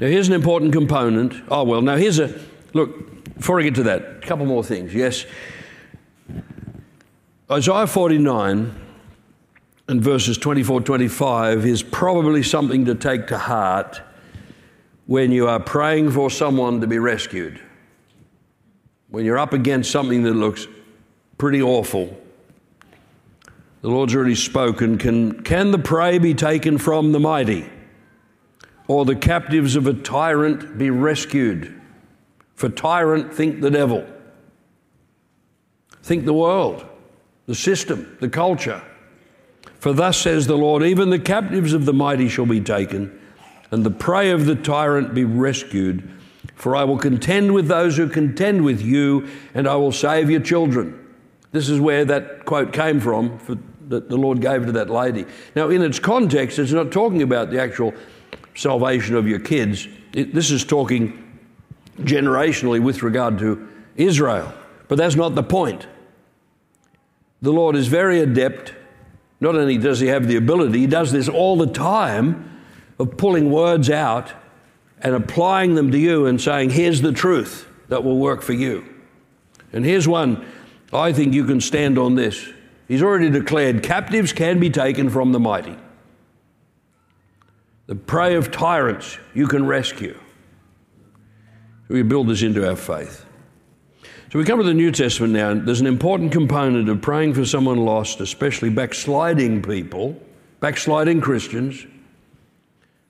Now, 0.00 0.06
here's 0.06 0.28
an 0.28 0.34
important 0.34 0.72
component. 0.72 1.34
Oh, 1.50 1.64
well, 1.64 1.82
now 1.82 1.96
here's 1.96 2.18
a 2.18 2.40
look, 2.72 3.34
before 3.36 3.60
I 3.60 3.64
get 3.64 3.74
to 3.76 3.82
that, 3.84 4.02
a 4.22 4.26
couple 4.26 4.46
more 4.46 4.64
things. 4.64 4.94
Yes, 4.94 5.26
Isaiah 7.50 7.86
49 7.86 8.74
and 9.88 10.00
verses 10.00 10.38
24 10.38 10.82
25 10.82 11.66
is 11.66 11.82
probably 11.82 12.42
something 12.42 12.84
to 12.84 12.94
take 12.94 13.26
to 13.26 13.36
heart 13.36 14.00
when 15.10 15.32
you 15.32 15.48
are 15.48 15.58
praying 15.58 16.08
for 16.08 16.30
someone 16.30 16.80
to 16.80 16.86
be 16.86 16.96
rescued. 16.96 17.60
When 19.08 19.24
you're 19.24 19.40
up 19.40 19.52
against 19.52 19.90
something 19.90 20.22
that 20.22 20.34
looks 20.34 20.68
pretty 21.36 21.60
awful, 21.60 22.16
the 23.80 23.88
Lord's 23.88 24.14
already 24.14 24.36
spoken. 24.36 24.98
Can, 24.98 25.42
can 25.42 25.72
the 25.72 25.80
prey 25.80 26.18
be 26.18 26.32
taken 26.32 26.78
from 26.78 27.10
the 27.10 27.18
mighty? 27.18 27.68
Or 28.86 29.04
the 29.04 29.16
captives 29.16 29.74
of 29.74 29.88
a 29.88 29.94
tyrant 29.94 30.78
be 30.78 30.90
rescued? 30.90 31.82
For 32.54 32.68
tyrant, 32.68 33.34
think 33.34 33.62
the 33.62 33.70
devil. 33.72 34.06
Think 36.04 36.24
the 36.24 36.34
world, 36.34 36.86
the 37.46 37.56
system, 37.56 38.16
the 38.20 38.28
culture. 38.28 38.80
For 39.80 39.92
thus 39.92 40.18
says 40.18 40.46
the 40.46 40.56
Lord, 40.56 40.84
even 40.84 41.10
the 41.10 41.18
captives 41.18 41.72
of 41.72 41.84
the 41.84 41.92
mighty 41.92 42.28
shall 42.28 42.46
be 42.46 42.60
taken, 42.60 43.19
and 43.70 43.84
the 43.84 43.90
prey 43.90 44.30
of 44.30 44.46
the 44.46 44.56
tyrant 44.56 45.14
be 45.14 45.24
rescued. 45.24 46.08
For 46.54 46.76
I 46.76 46.84
will 46.84 46.98
contend 46.98 47.54
with 47.54 47.68
those 47.68 47.96
who 47.96 48.08
contend 48.08 48.64
with 48.64 48.82
you, 48.82 49.28
and 49.54 49.66
I 49.66 49.76
will 49.76 49.92
save 49.92 50.28
your 50.28 50.40
children. 50.40 50.96
This 51.52 51.68
is 51.68 51.80
where 51.80 52.04
that 52.04 52.44
quote 52.44 52.72
came 52.72 53.00
from 53.00 53.38
for, 53.38 53.56
that 53.88 54.08
the 54.08 54.16
Lord 54.16 54.40
gave 54.40 54.66
to 54.66 54.72
that 54.72 54.90
lady. 54.90 55.24
Now, 55.56 55.68
in 55.68 55.82
its 55.82 55.98
context, 55.98 56.58
it's 56.58 56.72
not 56.72 56.92
talking 56.92 57.22
about 57.22 57.50
the 57.50 57.60
actual 57.60 57.94
salvation 58.54 59.16
of 59.16 59.26
your 59.26 59.40
kids. 59.40 59.88
It, 60.12 60.34
this 60.34 60.50
is 60.50 60.64
talking 60.64 61.40
generationally 62.00 62.82
with 62.82 63.02
regard 63.02 63.38
to 63.38 63.68
Israel. 63.96 64.52
But 64.88 64.98
that's 64.98 65.16
not 65.16 65.34
the 65.34 65.42
point. 65.42 65.86
The 67.42 67.52
Lord 67.52 67.74
is 67.74 67.88
very 67.88 68.20
adept 68.20 68.74
not 69.40 69.54
only 69.54 69.78
does 69.78 70.00
he 70.00 70.08
have 70.08 70.28
the 70.28 70.36
ability, 70.36 70.80
he 70.80 70.86
does 70.86 71.12
this 71.12 71.28
all 71.28 71.56
the 71.56 71.66
time 71.66 72.59
of 73.00 73.16
pulling 73.16 73.50
words 73.50 73.88
out 73.88 74.30
and 75.00 75.14
applying 75.14 75.74
them 75.74 75.90
to 75.90 75.98
you 75.98 76.26
and 76.26 76.38
saying, 76.38 76.68
here's 76.68 77.00
the 77.00 77.12
truth 77.12 77.66
that 77.88 78.04
will 78.04 78.18
work 78.18 78.42
for 78.42 78.52
you. 78.52 78.84
And 79.72 79.84
here's 79.84 80.06
one 80.06 80.44
I 80.92 81.12
think 81.12 81.32
you 81.32 81.46
can 81.46 81.62
stand 81.62 81.98
on 81.98 82.14
this. 82.14 82.46
He's 82.88 83.02
already 83.02 83.30
declared 83.30 83.82
captives 83.82 84.34
can 84.34 84.60
be 84.60 84.68
taken 84.68 85.08
from 85.08 85.32
the 85.32 85.40
mighty. 85.40 85.76
The 87.86 87.94
prey 87.94 88.34
of 88.34 88.50
tyrants 88.50 89.16
you 89.32 89.48
can 89.48 89.66
rescue. 89.66 90.18
We 91.88 92.02
build 92.02 92.28
this 92.28 92.42
into 92.42 92.68
our 92.68 92.76
faith. 92.76 93.24
So 94.30 94.38
we 94.38 94.44
come 94.44 94.58
to 94.58 94.64
the 94.64 94.74
New 94.74 94.92
Testament 94.92 95.32
now, 95.32 95.54
there's 95.54 95.80
an 95.80 95.86
important 95.86 96.32
component 96.32 96.88
of 96.88 97.00
praying 97.00 97.34
for 97.34 97.46
someone 97.46 97.78
lost, 97.78 98.20
especially 98.20 98.68
backsliding 98.68 99.62
people, 99.62 100.20
backsliding 100.60 101.20
Christians, 101.20 101.86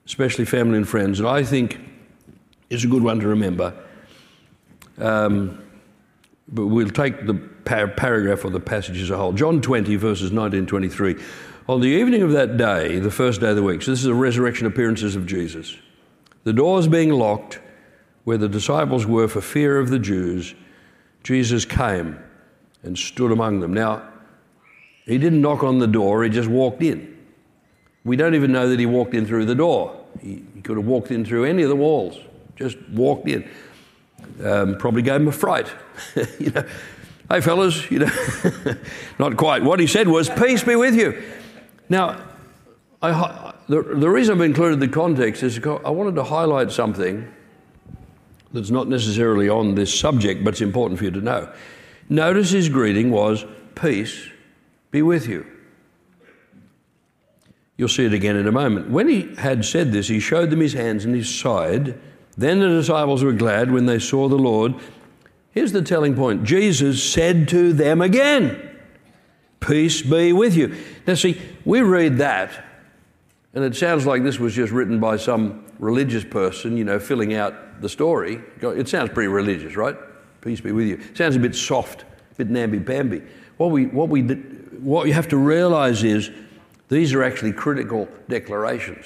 especially 0.05 0.45
family 0.45 0.77
and 0.77 0.87
friends. 0.87 1.19
And 1.19 1.27
I 1.27 1.43
think 1.43 1.79
is 2.69 2.83
a 2.83 2.87
good 2.87 3.03
one 3.03 3.19
to 3.19 3.27
remember. 3.27 3.73
Um, 4.97 5.61
but 6.47 6.67
we'll 6.67 6.89
take 6.89 7.25
the 7.25 7.33
par- 7.33 7.87
paragraph 7.89 8.43
or 8.45 8.49
the 8.49 8.59
passage 8.59 9.01
as 9.01 9.09
a 9.09 9.17
whole. 9.17 9.33
John 9.33 9.61
20, 9.61 9.95
verses 9.95 10.31
19 10.31 10.65
23. 10.65 11.15
On 11.67 11.79
the 11.79 11.87
evening 11.87 12.21
of 12.23 12.31
that 12.31 12.57
day, 12.57 12.99
the 12.99 13.11
first 13.11 13.41
day 13.41 13.49
of 13.49 13.55
the 13.55 13.63
week, 13.63 13.81
so 13.81 13.91
this 13.91 13.99
is 13.99 14.05
the 14.05 14.13
resurrection 14.13 14.67
appearances 14.67 15.15
of 15.15 15.25
Jesus, 15.25 15.77
the 16.43 16.53
doors 16.53 16.87
being 16.87 17.11
locked 17.11 17.59
where 18.23 18.37
the 18.37 18.49
disciples 18.49 19.05
were 19.05 19.27
for 19.27 19.41
fear 19.41 19.79
of 19.79 19.89
the 19.89 19.99
Jews, 19.99 20.55
Jesus 21.23 21.65
came 21.65 22.19
and 22.83 22.97
stood 22.97 23.31
among 23.31 23.59
them. 23.59 23.73
Now, 23.73 24.07
he 25.05 25.17
didn't 25.17 25.41
knock 25.41 25.63
on 25.63 25.79
the 25.79 25.87
door, 25.87 26.23
he 26.23 26.29
just 26.29 26.49
walked 26.49 26.81
in. 26.81 27.10
We 28.03 28.15
don't 28.15 28.35
even 28.35 28.51
know 28.51 28.67
that 28.69 28.79
he 28.79 28.85
walked 28.85 29.13
in 29.13 29.25
through 29.25 29.45
the 29.45 29.55
door. 29.55 29.95
He, 30.21 30.43
he 30.53 30.61
could 30.61 30.77
have 30.77 30.85
walked 30.85 31.11
in 31.11 31.23
through 31.23 31.45
any 31.45 31.63
of 31.63 31.69
the 31.69 31.75
walls, 31.75 32.19
just 32.55 32.77
walked 32.89 33.27
in. 33.27 33.47
Um, 34.43 34.77
probably 34.77 35.01
gave 35.01 35.15
him 35.15 35.27
a 35.27 35.31
fright. 35.31 35.71
you 36.39 36.51
know, 36.51 36.63
hey 37.29 37.41
fellas, 37.41 37.89
you 37.89 37.99
know, 37.99 38.11
not 39.19 39.37
quite. 39.37 39.63
What 39.63 39.79
he 39.79 39.87
said 39.87 40.07
was, 40.07 40.29
"Peace 40.29 40.63
be 40.63 40.75
with 40.75 40.95
you." 40.95 41.21
Now, 41.89 42.23
I, 43.01 43.53
the, 43.67 43.81
the 43.81 44.09
reason 44.09 44.35
I've 44.35 44.45
included 44.45 44.79
the 44.79 44.87
context 44.87 45.43
is 45.43 45.59
I 45.65 45.89
wanted 45.89 46.15
to 46.15 46.23
highlight 46.23 46.71
something 46.71 47.31
that's 48.53 48.69
not 48.69 48.87
necessarily 48.87 49.49
on 49.49 49.75
this 49.75 49.97
subject, 49.97 50.43
but 50.43 50.53
it's 50.53 50.61
important 50.61 50.99
for 50.99 51.05
you 51.05 51.11
to 51.11 51.21
know. 51.21 51.51
Notice 52.09 52.51
his 52.51 52.69
greeting 52.69 53.11
was, 53.11 53.45
Peace 53.75 54.29
be 54.91 55.01
with 55.01 55.27
you. 55.27 55.45
You'll 57.81 57.89
see 57.89 58.05
it 58.05 58.13
again 58.13 58.35
in 58.35 58.45
a 58.45 58.51
moment. 58.51 58.91
When 58.91 59.09
he 59.09 59.33
had 59.39 59.65
said 59.65 59.91
this, 59.91 60.07
he 60.07 60.19
showed 60.19 60.51
them 60.51 60.59
his 60.59 60.73
hands 60.73 61.03
and 61.03 61.15
his 61.15 61.27
side. 61.27 61.99
Then 62.37 62.59
the 62.59 62.67
disciples 62.67 63.23
were 63.23 63.33
glad 63.33 63.71
when 63.71 63.87
they 63.87 63.97
saw 63.97 64.27
the 64.27 64.37
Lord. 64.37 64.75
Here's 65.49 65.71
the 65.71 65.81
telling 65.81 66.13
point 66.13 66.43
Jesus 66.43 67.03
said 67.03 67.47
to 67.47 67.73
them 67.73 67.99
again, 67.99 68.69
Peace 69.61 70.03
be 70.03 70.31
with 70.31 70.55
you. 70.55 70.77
Now, 71.07 71.15
see, 71.15 71.41
we 71.65 71.81
read 71.81 72.19
that, 72.19 72.63
and 73.55 73.63
it 73.63 73.75
sounds 73.75 74.05
like 74.05 74.21
this 74.21 74.37
was 74.37 74.53
just 74.53 74.71
written 74.71 74.99
by 74.99 75.17
some 75.17 75.65
religious 75.79 76.23
person, 76.23 76.77
you 76.77 76.83
know, 76.83 76.99
filling 76.99 77.33
out 77.33 77.81
the 77.81 77.89
story. 77.89 78.43
It 78.61 78.89
sounds 78.89 79.09
pretty 79.09 79.29
religious, 79.29 79.75
right? 79.75 79.95
Peace 80.41 80.61
be 80.61 80.71
with 80.71 80.85
you. 80.85 80.97
It 80.97 81.17
sounds 81.17 81.35
a 81.35 81.39
bit 81.39 81.55
soft, 81.55 82.03
a 82.03 82.35
bit 82.35 82.51
namby-pamby. 82.51 83.23
What 83.57 83.71
we, 83.71 83.87
what 83.87 84.09
we, 84.09 84.21
what 84.21 85.07
you 85.07 85.13
have 85.13 85.29
to 85.29 85.37
realize 85.37 86.03
is 86.03 86.29
these 86.95 87.13
are 87.13 87.23
actually 87.23 87.53
critical 87.53 88.07
declarations. 88.29 89.05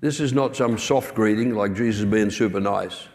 This 0.00 0.20
is 0.20 0.32
not 0.32 0.56
some 0.56 0.76
soft 0.76 1.14
greeting 1.14 1.54
like 1.54 1.74
Jesus 1.74 2.04
being 2.04 2.30
super 2.30 2.60
nice. 2.60 3.08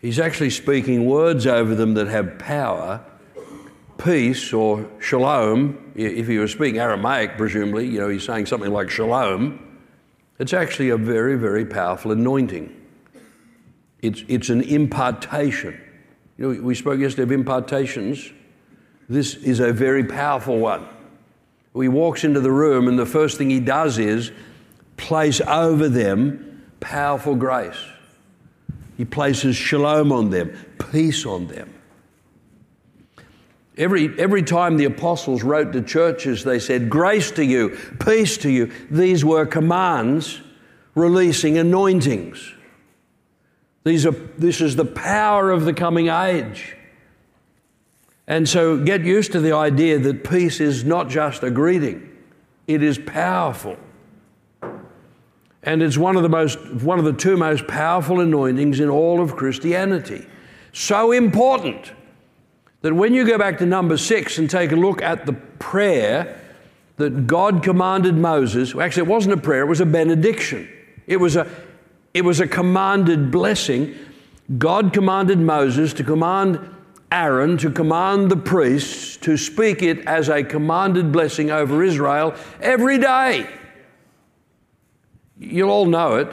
He's 0.00 0.18
actually 0.18 0.50
speaking 0.50 1.06
words 1.06 1.46
over 1.46 1.74
them 1.74 1.94
that 1.94 2.08
have 2.08 2.38
power. 2.38 3.04
Peace 3.98 4.52
or 4.52 4.88
shalom, 4.98 5.92
if 5.94 6.26
he 6.26 6.38
was 6.38 6.52
speaking 6.52 6.80
Aramaic, 6.80 7.36
presumably, 7.36 7.86
you 7.86 8.00
know, 8.00 8.08
he's 8.08 8.24
saying 8.24 8.46
something 8.46 8.72
like 8.72 8.90
shalom 8.90 9.70
it's 10.40 10.54
actually 10.54 10.88
a 10.88 10.96
very, 10.96 11.36
very 11.36 11.66
powerful 11.66 12.12
anointing. 12.12 12.74
It's, 14.00 14.24
it's 14.26 14.48
an 14.48 14.62
impartation. 14.62 15.78
You 16.38 16.54
know, 16.54 16.62
we 16.62 16.74
spoke 16.74 16.98
yesterday 16.98 17.24
of 17.24 17.32
impartations. 17.32 18.32
This 19.06 19.34
is 19.34 19.60
a 19.60 19.70
very 19.70 20.02
powerful 20.02 20.58
one. 20.58 20.88
He 21.74 21.88
walks 21.88 22.24
into 22.24 22.40
the 22.40 22.50
room, 22.50 22.88
and 22.88 22.98
the 22.98 23.06
first 23.06 23.38
thing 23.38 23.50
he 23.50 23.60
does 23.60 23.98
is 23.98 24.32
place 24.96 25.40
over 25.40 25.88
them 25.88 26.62
powerful 26.80 27.34
grace. 27.34 27.78
He 28.96 29.04
places 29.04 29.56
shalom 29.56 30.12
on 30.12 30.30
them, 30.30 30.56
peace 30.90 31.24
on 31.24 31.46
them. 31.46 31.72
Every, 33.76 34.18
every 34.18 34.42
time 34.42 34.76
the 34.76 34.84
apostles 34.84 35.42
wrote 35.42 35.72
to 35.72 35.80
churches, 35.80 36.44
they 36.44 36.58
said, 36.58 36.90
Grace 36.90 37.30
to 37.32 37.44
you, 37.44 37.78
peace 38.04 38.36
to 38.38 38.50
you. 38.50 38.70
These 38.90 39.24
were 39.24 39.46
commands 39.46 40.40
releasing 40.94 41.56
anointings. 41.56 42.52
These 43.84 44.04
are, 44.04 44.10
this 44.10 44.60
is 44.60 44.76
the 44.76 44.84
power 44.84 45.50
of 45.50 45.64
the 45.64 45.72
coming 45.72 46.08
age. 46.08 46.76
And 48.30 48.48
so 48.48 48.78
get 48.78 49.00
used 49.00 49.32
to 49.32 49.40
the 49.40 49.52
idea 49.52 49.98
that 49.98 50.22
peace 50.22 50.60
is 50.60 50.84
not 50.84 51.08
just 51.08 51.42
a 51.42 51.50
greeting, 51.50 52.16
it 52.68 52.80
is 52.80 52.96
powerful. 52.96 53.76
And 55.64 55.82
it's 55.82 55.98
one 55.98 56.16
of 56.16 56.22
the 56.22 56.28
most 56.28 56.56
one 56.76 57.00
of 57.00 57.04
the 57.04 57.12
two 57.12 57.36
most 57.36 57.66
powerful 57.66 58.20
anointings 58.20 58.78
in 58.78 58.88
all 58.88 59.20
of 59.20 59.34
Christianity. 59.34 60.24
So 60.72 61.10
important 61.10 61.92
that 62.82 62.94
when 62.94 63.14
you 63.14 63.26
go 63.26 63.36
back 63.36 63.58
to 63.58 63.66
Numbers 63.66 64.06
six 64.06 64.38
and 64.38 64.48
take 64.48 64.70
a 64.70 64.76
look 64.76 65.02
at 65.02 65.26
the 65.26 65.32
prayer 65.32 66.40
that 66.98 67.26
God 67.26 67.62
commanded 67.64 68.14
Moses. 68.14 68.76
Actually, 68.76 69.04
it 69.04 69.08
wasn't 69.08 69.34
a 69.34 69.38
prayer, 69.38 69.62
it 69.62 69.68
was 69.68 69.80
a 69.80 69.86
benediction. 69.86 70.68
It 71.08 71.16
was 71.16 71.34
a, 71.34 71.50
it 72.14 72.24
was 72.24 72.38
a 72.38 72.46
commanded 72.46 73.32
blessing. 73.32 73.96
God 74.58 74.92
commanded 74.92 75.40
Moses 75.40 75.92
to 75.94 76.04
command 76.04 76.60
Aaron 77.12 77.58
to 77.58 77.70
command 77.70 78.30
the 78.30 78.36
priests 78.36 79.16
to 79.18 79.36
speak 79.36 79.82
it 79.82 80.06
as 80.06 80.28
a 80.28 80.42
commanded 80.44 81.10
blessing 81.12 81.50
over 81.50 81.82
Israel 81.82 82.34
every 82.60 82.98
day. 82.98 83.48
You'll 85.38 85.70
all 85.70 85.86
know 85.86 86.16
it. 86.16 86.28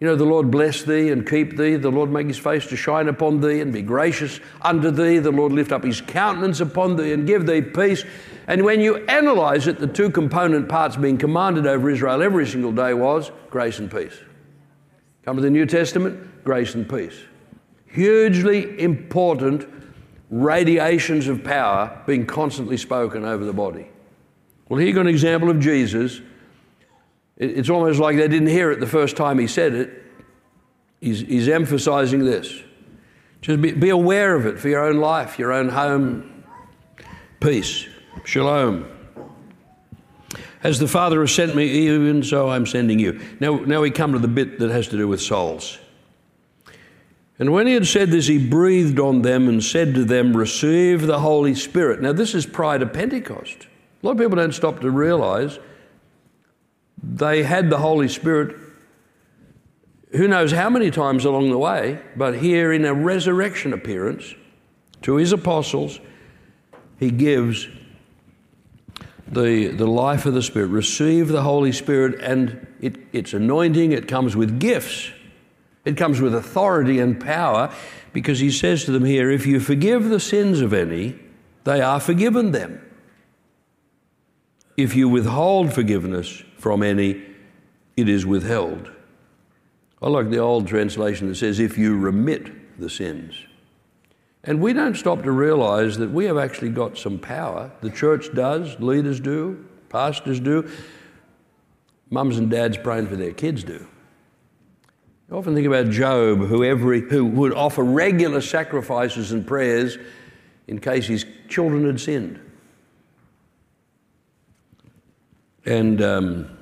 You 0.00 0.08
know, 0.08 0.16
the 0.16 0.24
Lord 0.24 0.50
bless 0.50 0.82
thee 0.82 1.10
and 1.10 1.28
keep 1.28 1.56
thee. 1.56 1.76
The 1.76 1.90
Lord 1.90 2.10
make 2.10 2.26
his 2.26 2.38
face 2.38 2.66
to 2.66 2.76
shine 2.76 3.08
upon 3.08 3.40
thee 3.40 3.60
and 3.60 3.72
be 3.72 3.82
gracious 3.82 4.40
unto 4.60 4.90
thee. 4.90 5.18
The 5.18 5.30
Lord 5.30 5.52
lift 5.52 5.72
up 5.72 5.84
his 5.84 6.00
countenance 6.00 6.60
upon 6.60 6.96
thee 6.96 7.12
and 7.12 7.26
give 7.26 7.46
thee 7.46 7.62
peace. 7.62 8.04
And 8.46 8.64
when 8.64 8.80
you 8.80 8.96
analyze 9.06 9.66
it, 9.66 9.78
the 9.78 9.86
two 9.86 10.10
component 10.10 10.68
parts 10.68 10.96
being 10.96 11.16
commanded 11.16 11.66
over 11.66 11.88
Israel 11.90 12.22
every 12.22 12.46
single 12.46 12.72
day 12.72 12.92
was 12.92 13.30
grace 13.50 13.78
and 13.78 13.90
peace. 13.90 14.18
Come 15.24 15.36
to 15.36 15.42
the 15.42 15.50
New 15.50 15.64
Testament, 15.64 16.44
grace 16.44 16.74
and 16.74 16.88
peace. 16.88 17.18
Hugely 17.94 18.80
important 18.80 19.68
radiations 20.30 21.28
of 21.28 21.42
power 21.44 22.02
being 22.06 22.26
constantly 22.26 22.76
spoken 22.76 23.24
over 23.24 23.44
the 23.44 23.52
body. 23.52 23.88
Well, 24.68 24.78
here 24.78 24.88
you 24.88 24.94
got 24.94 25.02
an 25.02 25.08
example 25.08 25.50
of 25.50 25.60
Jesus 25.60 26.20
it's 27.36 27.68
almost 27.68 27.98
like 27.98 28.16
they 28.16 28.28
didn't 28.28 28.48
hear 28.48 28.70
it 28.70 28.80
the 28.80 28.86
first 28.86 29.16
time 29.16 29.38
he 29.38 29.46
said 29.46 29.74
it. 29.74 30.02
He's, 31.00 31.20
he's 31.20 31.48
emphasizing 31.48 32.24
this. 32.24 32.62
Just 33.40 33.60
be, 33.60 33.72
be 33.72 33.90
aware 33.90 34.36
of 34.36 34.46
it 34.46 34.58
for 34.58 34.68
your 34.68 34.84
own 34.84 34.98
life, 34.98 35.38
your 35.38 35.52
own 35.52 35.68
home. 35.68 36.44
Peace. 37.40 37.86
Shalom. 38.24 38.88
As 40.62 40.78
the 40.78 40.88
Father 40.88 41.20
has 41.20 41.34
sent 41.34 41.54
me, 41.54 41.66
even 41.66 42.22
so 42.22 42.48
I'm 42.48 42.64
sending 42.64 42.98
you. 42.98 43.20
Now, 43.40 43.56
now 43.56 43.82
we 43.82 43.90
come 43.90 44.12
to 44.12 44.18
the 44.18 44.28
bit 44.28 44.60
that 44.60 44.70
has 44.70 44.88
to 44.88 44.96
do 44.96 45.06
with 45.08 45.20
souls. 45.20 45.78
And 47.38 47.52
when 47.52 47.66
he 47.66 47.74
had 47.74 47.86
said 47.86 48.10
this, 48.10 48.28
he 48.28 48.38
breathed 48.38 49.00
on 49.00 49.22
them 49.22 49.48
and 49.48 49.62
said 49.62 49.94
to 49.94 50.04
them, 50.04 50.36
Receive 50.36 51.06
the 51.06 51.18
Holy 51.20 51.54
Spirit. 51.54 52.00
Now, 52.00 52.12
this 52.12 52.34
is 52.34 52.46
prior 52.46 52.78
to 52.78 52.86
Pentecost. 52.86 53.66
A 54.02 54.06
lot 54.06 54.12
of 54.12 54.18
people 54.18 54.36
don't 54.36 54.52
stop 54.52 54.80
to 54.80 54.90
realize 54.90 55.58
they 57.02 57.42
had 57.42 57.70
the 57.70 57.78
Holy 57.78 58.08
Spirit 58.08 58.56
who 60.12 60.28
knows 60.28 60.52
how 60.52 60.70
many 60.70 60.90
times 60.90 61.24
along 61.24 61.50
the 61.50 61.58
way, 61.58 62.00
but 62.16 62.38
here 62.38 62.72
in 62.72 62.84
a 62.84 62.94
resurrection 62.94 63.72
appearance 63.72 64.34
to 65.02 65.16
his 65.16 65.32
apostles, 65.32 65.98
he 67.00 67.10
gives 67.10 67.66
the, 69.26 69.68
the 69.68 69.86
life 69.86 70.24
of 70.24 70.34
the 70.34 70.42
Spirit. 70.42 70.68
Receive 70.68 71.28
the 71.28 71.42
Holy 71.42 71.72
Spirit, 71.72 72.20
and 72.20 72.64
it, 72.80 72.96
it's 73.12 73.32
anointing, 73.32 73.90
it 73.90 74.06
comes 74.06 74.36
with 74.36 74.60
gifts, 74.60 75.10
it 75.84 75.96
comes 75.96 76.20
with 76.20 76.34
authority 76.34 76.98
and 76.98 77.20
power, 77.20 77.72
because 78.12 78.38
he 78.38 78.50
says 78.50 78.84
to 78.84 78.92
them 78.92 79.04
here 79.04 79.30
if 79.30 79.46
you 79.46 79.60
forgive 79.60 80.08
the 80.08 80.20
sins 80.20 80.60
of 80.60 80.72
any, 80.72 81.18
they 81.64 81.80
are 81.80 82.00
forgiven 82.00 82.52
them. 82.52 82.80
If 84.76 84.96
you 84.96 85.08
withhold 85.08 85.72
forgiveness 85.72 86.42
from 86.58 86.82
any, 86.82 87.22
it 87.96 88.08
is 88.08 88.26
withheld. 88.26 88.90
I 90.02 90.08
like 90.08 90.30
the 90.30 90.38
old 90.38 90.66
translation 90.66 91.28
that 91.28 91.36
says, 91.36 91.60
if 91.60 91.78
you 91.78 91.96
remit 91.96 92.78
the 92.78 92.90
sins. 92.90 93.34
And 94.42 94.60
we 94.60 94.72
don't 94.74 94.96
stop 94.96 95.22
to 95.22 95.32
realize 95.32 95.96
that 95.98 96.10
we 96.10 96.26
have 96.26 96.36
actually 96.36 96.70
got 96.70 96.98
some 96.98 97.18
power. 97.18 97.70
The 97.80 97.90
church 97.90 98.34
does, 98.34 98.78
leaders 98.80 99.20
do, 99.20 99.64
pastors 99.88 100.40
do, 100.40 100.68
mums 102.10 102.36
and 102.36 102.50
dads 102.50 102.76
praying 102.76 103.06
for 103.06 103.16
their 103.16 103.32
kids 103.32 103.64
do. 103.64 103.86
I 105.34 105.36
often 105.36 105.56
think 105.56 105.66
about 105.66 105.90
Job, 105.90 106.46
who, 106.46 106.62
every, 106.62 107.00
who 107.00 107.24
would 107.24 107.52
offer 107.52 107.82
regular 107.82 108.40
sacrifices 108.40 109.32
and 109.32 109.44
prayers 109.44 109.98
in 110.68 110.78
case 110.78 111.08
his 111.08 111.26
children 111.48 111.86
had 111.86 112.00
sinned. 112.00 112.38
And 115.66 116.00
um, 116.00 116.56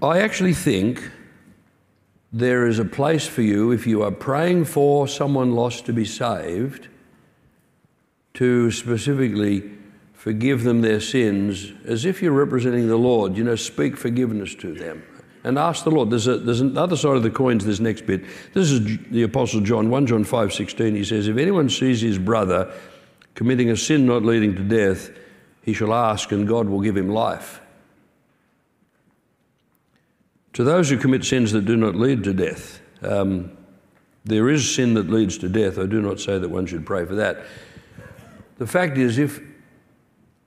I 0.00 0.20
actually 0.20 0.54
think 0.54 1.10
there 2.32 2.68
is 2.68 2.78
a 2.78 2.84
place 2.84 3.26
for 3.26 3.42
you 3.42 3.72
if 3.72 3.88
you 3.88 4.04
are 4.04 4.12
praying 4.12 4.66
for 4.66 5.08
someone 5.08 5.50
lost 5.50 5.86
to 5.86 5.92
be 5.92 6.04
saved 6.04 6.86
to 8.34 8.70
specifically 8.70 9.68
forgive 10.12 10.62
them 10.62 10.80
their 10.80 11.00
sins 11.00 11.72
as 11.86 12.04
if 12.04 12.22
you're 12.22 12.30
representing 12.30 12.86
the 12.86 12.94
Lord. 12.94 13.36
You 13.36 13.42
know, 13.42 13.56
speak 13.56 13.96
forgiveness 13.96 14.54
to 14.54 14.72
them 14.72 15.02
and 15.44 15.58
ask 15.58 15.84
the 15.84 15.90
Lord. 15.90 16.10
There's, 16.10 16.26
a, 16.26 16.38
there's 16.38 16.62
another 16.62 16.96
side 16.96 17.16
of 17.16 17.22
the 17.22 17.30
coin 17.30 17.58
to 17.58 17.66
this 17.66 17.78
next 17.78 18.06
bit. 18.06 18.24
This 18.54 18.70
is 18.70 18.98
the 19.10 19.22
Apostle 19.22 19.60
John, 19.60 19.90
1 19.90 20.06
John 20.06 20.24
5 20.24 20.52
16. 20.52 20.94
He 20.94 21.04
says, 21.04 21.28
If 21.28 21.36
anyone 21.36 21.68
sees 21.68 22.00
his 22.00 22.18
brother 22.18 22.72
committing 23.34 23.70
a 23.70 23.76
sin 23.76 24.06
not 24.06 24.24
leading 24.24 24.56
to 24.56 24.62
death, 24.62 25.10
he 25.62 25.74
shall 25.74 25.92
ask, 25.92 26.32
and 26.32 26.48
God 26.48 26.68
will 26.68 26.80
give 26.80 26.96
him 26.96 27.08
life. 27.08 27.60
To 30.54 30.64
those 30.64 30.88
who 30.88 30.96
commit 30.96 31.24
sins 31.24 31.52
that 31.52 31.64
do 31.64 31.76
not 31.76 31.94
lead 31.94 32.24
to 32.24 32.32
death, 32.32 32.80
um, 33.02 33.56
there 34.24 34.48
is 34.48 34.74
sin 34.74 34.94
that 34.94 35.10
leads 35.10 35.36
to 35.38 35.48
death. 35.48 35.78
I 35.78 35.86
do 35.86 36.00
not 36.00 36.20
say 36.20 36.38
that 36.38 36.48
one 36.48 36.66
should 36.66 36.86
pray 36.86 37.04
for 37.04 37.16
that. 37.16 37.44
The 38.58 38.66
fact 38.66 38.96
is, 38.96 39.18
if, 39.18 39.40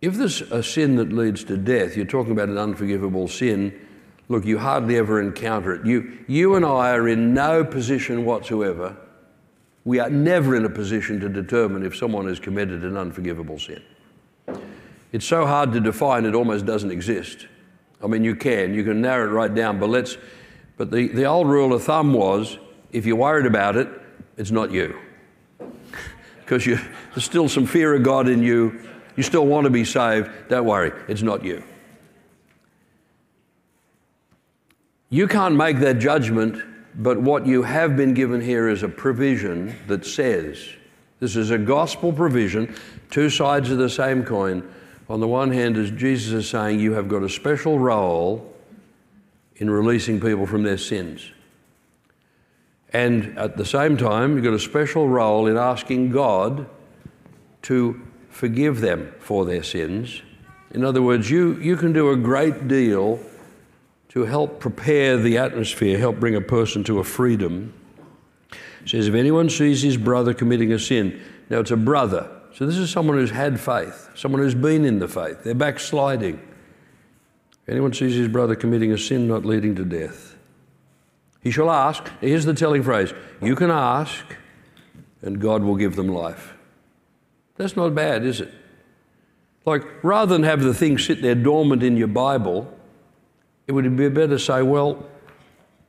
if 0.02 0.16
there's 0.16 0.42
a 0.42 0.64
sin 0.64 0.96
that 0.96 1.12
leads 1.12 1.44
to 1.46 1.58
death, 1.58 1.98
you're 1.98 2.06
talking 2.06 2.32
about 2.32 2.50
an 2.50 2.58
unforgivable 2.58 3.28
sin, 3.28 3.87
look, 4.30 4.46
you 4.46 4.58
hardly 4.58 4.98
ever 4.98 5.22
encounter 5.22 5.74
it. 5.74 5.86
You, 5.86 6.20
you 6.28 6.56
and 6.56 6.66
I 6.66 6.92
are 6.92 7.08
in 7.08 7.34
no 7.34 7.64
position 7.64 8.26
whatsoever. 8.26 8.96
We 9.86 10.00
are 10.00 10.10
never 10.10 10.56
in 10.56 10.66
a 10.66 10.70
position 10.70 11.20
to 11.22 11.30
determine 11.30 11.86
if 11.86 11.96
someone 11.96 12.28
has 12.28 12.40
committed 12.40 12.84
an 12.84 12.98
unforgivable 12.98 13.58
sin. 13.58 13.82
It's 15.14 15.26
so 15.26 15.46
hard 15.46 15.72
to 15.74 15.80
define, 15.80 16.26
it 16.26 16.36
almost 16.36 16.66
doesn't 16.66 16.92
exist. 16.92 17.48
I 18.04 18.08
mean, 18.08 18.24
you 18.24 18.36
can, 18.36 18.74
you 18.74 18.84
can 18.84 19.02
narrow 19.02 19.28
it 19.28 19.32
right 19.32 19.54
down, 19.54 19.80
but 19.80 19.90
let's, 19.90 20.18
but 20.76 20.92
the, 20.92 21.08
the 21.08 21.26
old 21.26 21.48
rule 21.48 21.74
of 21.74 21.84
thumb 21.84 22.14
was 22.14 22.58
if 22.92 23.06
you're 23.06 23.16
worried 23.16 23.46
about 23.46 23.78
it, 23.78 23.88
it's 24.36 24.52
not 24.52 24.72
you. 24.72 25.00
Because 26.42 26.66
there's 26.66 26.80
still 27.18 27.50
some 27.50 27.66
fear 27.66 27.96
of 27.96 28.04
God 28.04 28.28
in 28.28 28.44
you. 28.44 28.80
You 29.16 29.24
still 29.24 29.46
want 29.46 29.66
to 29.66 29.70
be 29.70 29.84
saved. 29.84 30.30
Don't 30.50 30.66
worry, 30.66 30.92
it's 31.08 31.22
not 31.22 31.44
you. 31.44 31.64
You 35.10 35.28
can't 35.28 35.56
make 35.56 35.80
that 35.80 36.00
judgment, 36.00 36.64
but 36.96 37.22
what 37.22 37.46
you 37.46 37.64
have 37.64 37.96
been 37.96 38.14
given 38.14 38.42
here 38.42 38.68
is 38.68 38.84
a 38.84 38.90
provision 38.90 39.76
that 39.88 40.06
says 40.06 40.68
this 41.20 41.36
is 41.36 41.50
a 41.50 41.58
gospel 41.58 42.14
provision, 42.14 42.76
two 43.10 43.30
sides 43.30 43.72
of 43.72 43.78
the 43.78 43.90
same 43.90 44.24
coin 44.24 44.68
on 45.10 45.20
the 45.20 45.28
one 45.28 45.52
hand, 45.52 45.78
as 45.78 45.90
Jesus 45.92 46.34
is 46.34 46.50
saying, 46.50 46.80
you 46.80 46.94
have 46.94 47.08
got 47.08 47.24
a 47.24 47.30
special 47.30 47.80
role 47.80 48.54
in 49.56 49.70
releasing 49.70 50.20
people 50.20 50.46
from 50.46 50.64
their 50.64 50.78
sins. 50.78 51.32
And 52.94 53.38
at 53.38 53.58
the 53.58 53.66
same 53.66 53.98
time, 53.98 54.36
you've 54.36 54.44
got 54.44 54.54
a 54.54 54.60
special 54.60 55.08
role 55.08 55.48
in 55.48 55.58
asking 55.58 56.12
God 56.12 56.68
to 57.64 58.02
forgive 58.30 58.82
them 58.82 59.14
for 59.20 59.46
their 59.46 59.64
sins. 59.64 60.22
In 60.72 60.84
other 60.84 61.02
words, 61.02 61.30
you, 61.30 61.56
you 61.56 61.78
can 61.78 61.94
do 61.94 62.12
a 62.12 62.18
great 62.18 62.68
deal 62.68 63.20
to 64.18 64.26
help 64.26 64.60
prepare 64.60 65.16
the 65.16 65.38
atmosphere, 65.38 66.00
help 66.00 66.20
bring 66.20 66.34
a 66.34 66.42
person 66.42 66.84
to 66.84 66.98
a 66.98 67.04
freedom. 67.04 67.72
It 68.82 68.90
says, 68.90 69.08
if 69.08 69.14
anyone 69.14 69.48
sees 69.48 69.84
his 69.84 69.96
brother 69.96 70.34
committing 70.34 70.74
a 70.74 70.80
sin, 70.80 71.22
now 71.52 71.60
it's 71.60 71.70
a 71.70 71.78
brother, 71.78 72.28
so 72.52 72.66
this 72.66 72.78
is 72.78 72.90
someone 72.90 73.18
who's 73.18 73.30
had 73.30 73.60
faith, 73.60 74.10
someone 74.16 74.42
who's 74.42 74.56
been 74.56 74.86
in 74.86 74.98
the 74.98 75.08
faith. 75.08 75.44
They're 75.44 75.54
backsliding. 75.54 76.34
If 77.62 77.70
anyone 77.70 77.94
sees 77.94 78.16
his 78.16 78.28
brother 78.28 78.56
committing 78.56 78.92
a 78.92 78.98
sin 78.98 79.28
not 79.28 79.46
leading 79.46 79.76
to 79.76 79.86
death, 79.86 80.36
he 81.44 81.52
shall 81.52 81.70
ask. 81.70 82.10
Here's 82.20 82.46
the 82.46 82.56
telling 82.56 82.82
phrase 82.82 83.14
you 83.40 83.56
can 83.56 83.70
ask, 83.70 84.26
and 85.22 85.40
God 85.40 85.62
will 85.62 85.76
give 85.76 85.96
them 85.96 86.08
life. 86.08 86.56
That's 87.58 87.76
not 87.76 87.94
bad, 87.94 88.26
is 88.26 88.42
it? 88.42 88.52
Like, 89.64 89.84
rather 90.04 90.34
than 90.34 90.42
have 90.42 90.64
the 90.64 90.74
thing 90.74 90.98
sit 90.98 91.22
there 91.22 91.36
dormant 91.36 91.84
in 91.84 91.98
your 91.98 92.08
Bible, 92.08 92.74
it 93.68 93.72
would 93.72 93.96
be 93.96 94.10
better 94.10 94.30
to 94.30 94.40
say, 94.40 94.62
well, 94.62 95.06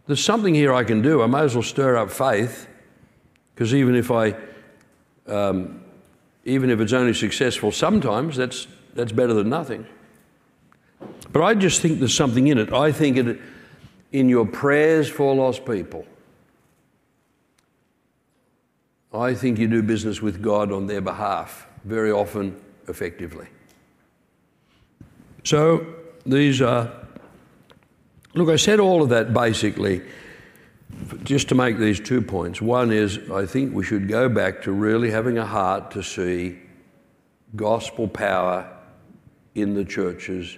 there's 0.07 0.25
something 0.25 0.55
here 0.55 0.75
I 0.75 0.85
can 0.85 1.01
do. 1.01 1.23
I 1.23 1.27
may 1.27 1.41
as 1.41 1.55
well 1.55 1.63
stir 1.63 1.97
up 1.97 2.11
faith, 2.11 2.69
because 3.55 3.75
even 3.75 3.95
if 3.95 4.11
I 4.11 4.37
um, 5.27 5.85
even 6.49 6.71
if 6.71 6.81
it's 6.81 6.95
only 6.95 7.13
successful 7.13 7.71
sometimes, 7.71 8.37
that's, 8.37 8.67
that's 8.95 9.13
better 9.13 9.35
than 9.35 9.51
nothing. 9.51 9.87
But 11.31 11.43
I 11.43 11.55
just 11.55 11.83
think 11.83 11.99
there's 11.99 12.15
something 12.15 12.47
in 12.47 12.57
it. 12.57 12.73
I 12.73 12.91
think 12.91 13.19
it, 13.19 13.39
in 14.13 14.31
your 14.31 14.47
prayers 14.47 15.11
for 15.11 15.35
lost 15.35 15.67
people, 15.67 16.07
I 19.13 19.35
think 19.35 19.59
you 19.59 19.69
do 19.69 19.83
business 19.83 20.23
with 20.23 20.43
God 20.43 20.73
on 20.73 20.87
their 20.87 21.03
behalf 21.03 21.67
very 21.85 22.11
often 22.11 22.59
effectively. 22.89 23.47
So 25.45 25.87
these 26.25 26.63
are, 26.63 26.91
look, 28.39 28.49
I 28.49 28.57
said 28.57 28.81
all 28.81 29.03
of 29.03 29.09
that 29.11 29.35
basically 29.35 30.03
just 31.25 31.49
to 31.49 31.55
make 31.55 31.79
these 31.79 32.01
two 32.01 32.23
points. 32.23 32.63
One 32.63 32.91
is 32.93 33.19
I 33.31 33.47
think 33.47 33.75
we 33.75 33.85
should 33.85 34.09
go 34.09 34.29
back 34.29 34.63
to 34.63 34.73
really 34.73 35.11
having 35.11 35.39
a 35.39 35.47
heart 35.47 35.91
to 35.93 36.03
see 36.03 36.59
gospel 37.57 38.09
power 38.09 38.71
in 39.55 39.75
the 39.75 39.85
churches. 39.85 40.57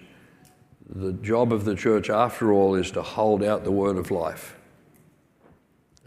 The 0.88 1.12
job 1.12 1.52
of 1.52 1.64
the 1.64 1.74
church, 1.74 2.10
after 2.10 2.52
all, 2.52 2.74
is 2.74 2.90
to 2.92 3.02
hold 3.02 3.42
out 3.42 3.64
the 3.64 3.70
word 3.70 3.96
of 3.96 4.10
life. 4.10 4.56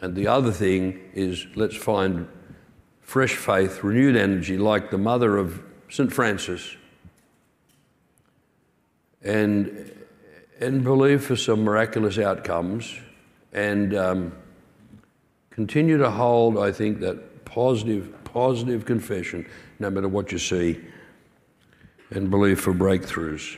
And 0.01 0.15
the 0.15 0.27
other 0.27 0.51
thing 0.51 0.99
is 1.13 1.47
let's 1.55 1.75
find 1.75 2.27
fresh 3.01 3.35
faith, 3.35 3.83
renewed 3.83 4.15
energy, 4.15 4.57
like 4.57 4.91
the 4.91 4.97
mother 4.97 5.37
of 5.37 5.63
St. 5.89 6.11
Francis, 6.11 6.75
and, 9.21 10.02
and 10.59 10.83
believe 10.83 11.23
for 11.23 11.35
some 11.35 11.63
miraculous 11.63 12.17
outcomes, 12.17 12.93
and 13.51 13.95
um, 13.95 14.31
continue 15.49 15.97
to 15.97 16.09
hold, 16.09 16.57
I 16.57 16.71
think, 16.71 16.99
that 17.01 17.45
positive, 17.45 18.13
positive 18.23 18.85
confession, 18.85 19.47
no 19.79 19.89
matter 19.89 20.07
what 20.07 20.31
you 20.31 20.39
see, 20.39 20.79
and 22.11 22.29
believe 22.29 22.59
for 22.59 22.73
breakthroughs. 22.73 23.57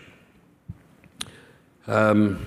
Um, 1.88 2.46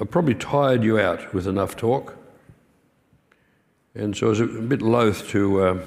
I've 0.00 0.10
probably 0.10 0.34
tired 0.34 0.82
you 0.82 0.98
out 0.98 1.32
with 1.32 1.46
enough 1.46 1.76
talk. 1.76 2.16
And 3.94 4.16
so 4.16 4.26
I 4.26 4.30
was 4.30 4.40
a 4.40 4.46
bit 4.46 4.82
loath 4.82 5.28
to, 5.28 5.62
uh, 5.62 5.78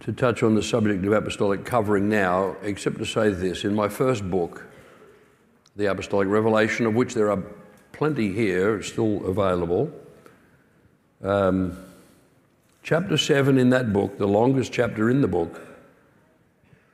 to 0.00 0.12
touch 0.12 0.42
on 0.42 0.56
the 0.56 0.62
subject 0.62 1.04
of 1.04 1.12
apostolic 1.12 1.64
covering 1.64 2.08
now, 2.08 2.56
except 2.62 2.98
to 2.98 3.04
say 3.04 3.28
this. 3.28 3.64
In 3.64 3.72
my 3.72 3.88
first 3.88 4.28
book, 4.28 4.64
The 5.76 5.90
Apostolic 5.90 6.28
Revelation, 6.28 6.86
of 6.86 6.94
which 6.94 7.14
there 7.14 7.30
are 7.30 7.42
plenty 7.92 8.32
here, 8.32 8.82
still 8.82 9.24
available, 9.26 9.92
um, 11.22 11.76
chapter 12.82 13.18
7 13.18 13.58
in 13.58 13.70
that 13.70 13.92
book, 13.92 14.16
the 14.16 14.26
longest 14.28 14.72
chapter 14.72 15.10
in 15.10 15.20
the 15.20 15.28
book, 15.28 15.60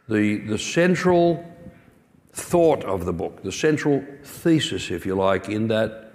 the, 0.09 0.39
the 0.39 0.59
central 0.59 1.45
thought 2.33 2.85
of 2.85 3.05
the 3.05 3.13
book, 3.13 3.43
the 3.43 3.53
central 3.53 4.05
thesis, 4.23 4.91
if 4.91 5.07
you 5.07 5.15
like, 5.15 5.49
in 5.49 5.69
that 5.69 6.13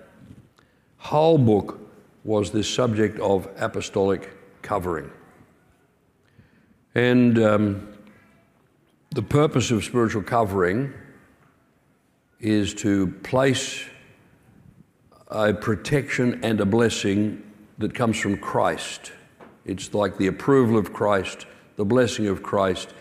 whole 0.97 1.37
book 1.37 1.79
was 2.23 2.51
this 2.51 2.67
subject 2.67 3.19
of 3.19 3.47
apostolic 3.57 4.29
covering. 4.61 5.09
And 6.95 7.37
um, 7.39 7.93
the 9.11 9.21
purpose 9.21 9.71
of 9.71 9.83
spiritual 9.83 10.23
covering 10.23 10.93
is 12.39 12.73
to 12.75 13.07
place 13.23 13.83
a 15.27 15.53
protection 15.53 16.43
and 16.43 16.61
a 16.61 16.65
blessing 16.65 17.43
that 17.77 17.93
comes 17.93 18.17
from 18.19 18.37
Christ. 18.37 19.11
It's 19.65 19.93
like 19.93 20.17
the 20.17 20.27
approval 20.27 20.77
of 20.77 20.93
Christ, 20.93 21.45
the 21.75 21.85
blessing 21.85 22.27
of 22.27 22.41
Christ. 22.41 22.93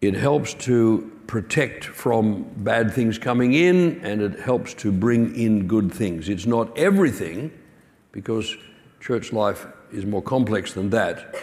It 0.00 0.14
helps 0.14 0.54
to 0.54 1.10
protect 1.26 1.84
from 1.84 2.44
bad 2.58 2.92
things 2.92 3.18
coming 3.18 3.54
in 3.54 4.00
and 4.02 4.20
it 4.20 4.38
helps 4.38 4.74
to 4.74 4.92
bring 4.92 5.34
in 5.34 5.66
good 5.66 5.92
things. 5.92 6.28
It's 6.28 6.46
not 6.46 6.76
everything 6.78 7.50
because 8.12 8.56
church 9.00 9.32
life 9.32 9.66
is 9.92 10.04
more 10.04 10.22
complex 10.22 10.72
than 10.72 10.90
that. 10.90 11.34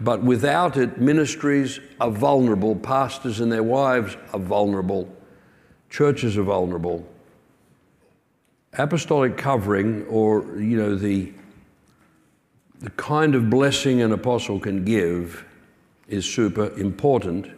But 0.00 0.22
without 0.22 0.76
it, 0.76 0.98
ministries 1.00 1.80
are 2.00 2.10
vulnerable, 2.10 2.76
pastors 2.76 3.40
and 3.40 3.50
their 3.50 3.62
wives 3.62 4.16
are 4.32 4.38
vulnerable, 4.38 5.12
churches 5.90 6.36
are 6.36 6.42
vulnerable. 6.42 7.06
Apostolic 8.74 9.36
covering, 9.36 10.06
or 10.06 10.60
you 10.60 10.76
know, 10.76 10.94
the, 10.94 11.32
the 12.80 12.90
kind 12.90 13.34
of 13.34 13.50
blessing 13.50 14.02
an 14.02 14.12
apostle 14.12 14.60
can 14.60 14.84
give, 14.84 15.44
is 16.06 16.24
super 16.24 16.70
important. 16.78 17.50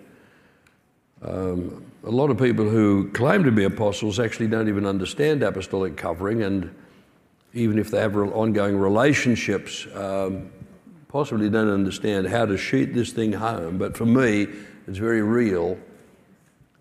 Um, 1.22 1.85
a 2.05 2.11
lot 2.11 2.31
of 2.31 2.39
people 2.39 2.68
who 2.68 3.11
claim 3.11 3.45
to 3.45 3.53
be 3.53 3.64
apostles 3.64 4.18
actually 4.18 4.49
don't 4.49 4.68
even 4.68 4.87
understand 4.87 5.43
apostolic 5.43 5.97
covering, 5.97 6.43
and 6.43 6.74
even 7.53 7.78
if 7.78 7.91
they 7.91 7.99
have 7.99 8.16
ongoing 8.16 8.76
relationships, 8.76 9.87
um, 9.95 10.51
possibly 11.09 11.51
don't 11.51 11.68
understand 11.68 12.28
how 12.28 12.47
to 12.47 12.57
shoot 12.57 12.95
this 12.95 13.12
thing 13.12 13.33
home. 13.33 13.76
But 13.76 13.97
for 13.97 14.07
me, 14.07 14.47
it's 14.87 14.99
very 14.99 15.22
real. 15.22 15.76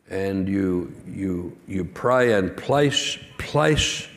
And 0.09 0.47
you, 0.47 0.95
you, 1.07 1.57
you 1.67 1.85
pray 1.85 2.33
and 2.33 2.55
place, 2.57 3.17
place 3.37 4.07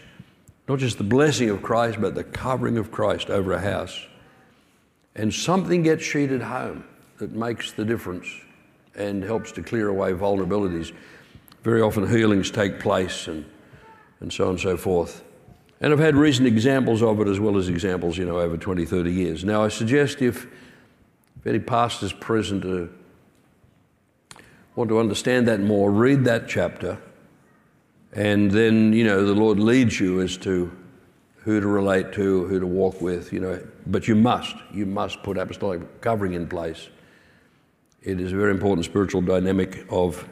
not 0.68 0.78
just 0.78 0.98
the 0.98 1.04
blessing 1.04 1.50
of 1.50 1.62
Christ, 1.62 2.00
but 2.00 2.14
the 2.14 2.24
covering 2.24 2.78
of 2.78 2.90
Christ 2.90 3.28
over 3.30 3.52
a 3.52 3.60
house. 3.60 4.06
And 5.14 5.32
something 5.32 5.82
gets 5.82 6.02
sheeted 6.02 6.40
home 6.40 6.84
that 7.18 7.32
makes 7.32 7.72
the 7.72 7.84
difference 7.84 8.26
and 8.94 9.22
helps 9.22 9.52
to 9.52 9.62
clear 9.62 9.88
away 9.88 10.12
vulnerabilities. 10.12 10.92
Very 11.62 11.82
often 11.82 12.08
healings 12.08 12.50
take 12.50 12.80
place 12.80 13.28
and, 13.28 13.44
and 14.20 14.32
so 14.32 14.44
on 14.44 14.50
and 14.50 14.60
so 14.60 14.76
forth. 14.76 15.22
And 15.80 15.92
I've 15.92 15.98
had 15.98 16.14
recent 16.14 16.46
examples 16.46 17.02
of 17.02 17.20
it 17.20 17.28
as 17.28 17.40
well 17.40 17.58
as 17.58 17.68
examples, 17.68 18.16
you 18.16 18.24
know, 18.24 18.38
over 18.38 18.56
20, 18.56 18.84
30 18.86 19.12
years. 19.12 19.44
Now, 19.44 19.64
I 19.64 19.68
suggest 19.68 20.22
if, 20.22 20.46
if 21.36 21.46
any 21.46 21.58
pastors 21.58 22.12
present 22.12 22.64
uh, 22.64 22.90
want 24.74 24.88
to 24.90 24.98
understand 24.98 25.46
that 25.48 25.60
more, 25.60 25.90
read 25.90 26.24
that 26.24 26.48
chapter, 26.48 26.98
and 28.12 28.50
then, 28.50 28.92
you 28.92 29.04
know, 29.04 29.24
the 29.24 29.34
Lord 29.34 29.58
leads 29.58 29.98
you 29.98 30.20
as 30.20 30.36
to 30.38 30.70
who 31.36 31.60
to 31.60 31.66
relate 31.66 32.12
to, 32.12 32.46
who 32.46 32.60
to 32.60 32.66
walk 32.66 33.00
with, 33.00 33.32
you 33.32 33.40
know. 33.40 33.62
But 33.86 34.06
you 34.06 34.14
must, 34.14 34.54
you 34.72 34.86
must 34.86 35.22
put 35.22 35.36
apostolic 35.36 36.00
covering 36.00 36.34
in 36.34 36.46
place. 36.46 36.88
It 38.02 38.20
is 38.20 38.32
a 38.32 38.36
very 38.36 38.50
important 38.50 38.84
spiritual 38.84 39.22
dynamic 39.22 39.86
of, 39.90 40.28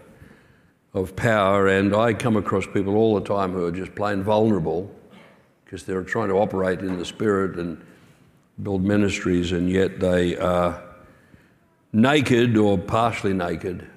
of 0.94 1.16
power, 1.16 1.68
and 1.68 1.94
I 1.94 2.12
come 2.14 2.36
across 2.36 2.66
people 2.66 2.96
all 2.96 3.14
the 3.18 3.26
time 3.26 3.52
who 3.52 3.64
are 3.66 3.72
just 3.72 3.94
plain 3.94 4.22
vulnerable 4.22 4.90
because 5.64 5.84
they're 5.84 6.02
trying 6.02 6.28
to 6.28 6.34
operate 6.34 6.80
in 6.80 6.98
the 6.98 7.04
Spirit 7.04 7.58
and 7.58 7.80
build 8.62 8.84
ministries, 8.84 9.52
and 9.52 9.70
yet 9.70 10.00
they 10.00 10.36
are 10.36 10.82
naked 11.92 12.56
or 12.56 12.76
partially 12.76 13.32
naked. 13.32 13.88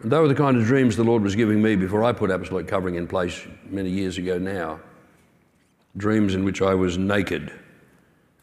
And 0.00 0.12
they 0.12 0.18
were 0.18 0.28
the 0.28 0.34
kind 0.34 0.56
of 0.56 0.64
dreams 0.64 0.96
the 0.96 1.04
Lord 1.04 1.22
was 1.22 1.34
giving 1.34 1.60
me 1.60 1.74
before 1.74 2.04
I 2.04 2.12
put 2.12 2.30
apostolic 2.30 2.68
covering 2.68 2.94
in 2.94 3.08
place 3.08 3.44
many 3.68 3.90
years 3.90 4.16
ago 4.16 4.38
now. 4.38 4.78
Dreams 5.96 6.34
in 6.34 6.44
which 6.44 6.62
I 6.62 6.74
was 6.74 6.96
naked. 6.96 7.52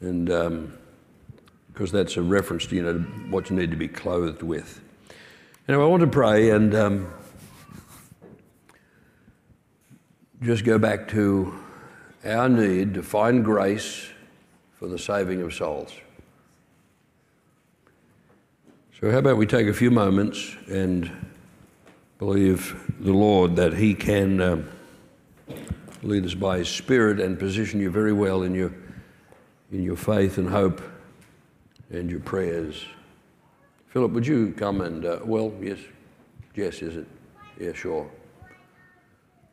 And 0.02 0.26
because 0.26 1.94
um, 1.94 1.98
that's 1.98 2.18
a 2.18 2.22
reference 2.22 2.66
to 2.68 2.76
you 2.76 2.84
know, 2.84 3.00
what 3.30 3.50
you 3.50 3.56
need 3.56 3.72
to 3.72 3.78
be 3.78 3.88
clothed 3.88 4.44
with. 4.44 4.82
Anyway, 5.70 5.84
I 5.84 5.88
want 5.88 6.02
to 6.02 6.08
pray 6.08 6.50
and 6.50 6.76
um, 6.76 7.14
just 10.42 10.66
go 10.66 10.78
back 10.78 11.08
to 11.10 11.58
our 12.26 12.50
need 12.50 12.96
to 12.96 13.04
find 13.04 13.46
grace 13.46 14.10
for 14.74 14.88
the 14.88 15.00
saving 15.00 15.42
of 15.42 15.54
souls. 15.54 15.94
So, 19.00 19.10
how 19.10 19.20
about 19.20 19.38
we 19.38 19.46
take 19.46 19.68
a 19.68 19.74
few 19.74 19.92
moments 19.92 20.56
and 20.68 21.12
believe 22.18 22.94
the 23.00 23.14
Lord 23.14 23.56
that 23.58 23.74
He 23.74 23.94
can 23.94 24.42
uh, 24.42 24.64
lead 26.02 26.26
us 26.26 26.34
by 26.34 26.60
His 26.60 26.70
Spirit 26.70 27.20
and 27.20 27.38
position 27.38 27.80
you 27.80 27.90
very 27.90 28.14
well 28.14 28.44
in 28.44 28.56
your, 28.56 28.74
in 29.72 29.84
your 29.84 29.98
faith 29.98 30.38
and 30.38 30.50
hope 30.50 30.82
and 31.90 32.10
your 32.10 32.22
prayers. 32.22 32.86
Philip, 33.90 34.12
would 34.12 34.28
you 34.28 34.54
come 34.58 34.82
and, 34.82 35.06
uh, 35.06 35.20
well, 35.24 35.54
yes, 35.62 35.80
Jess, 36.54 36.82
is 36.82 36.98
it? 36.98 37.08
Yeah, 37.60 37.74
sure. 37.74 38.10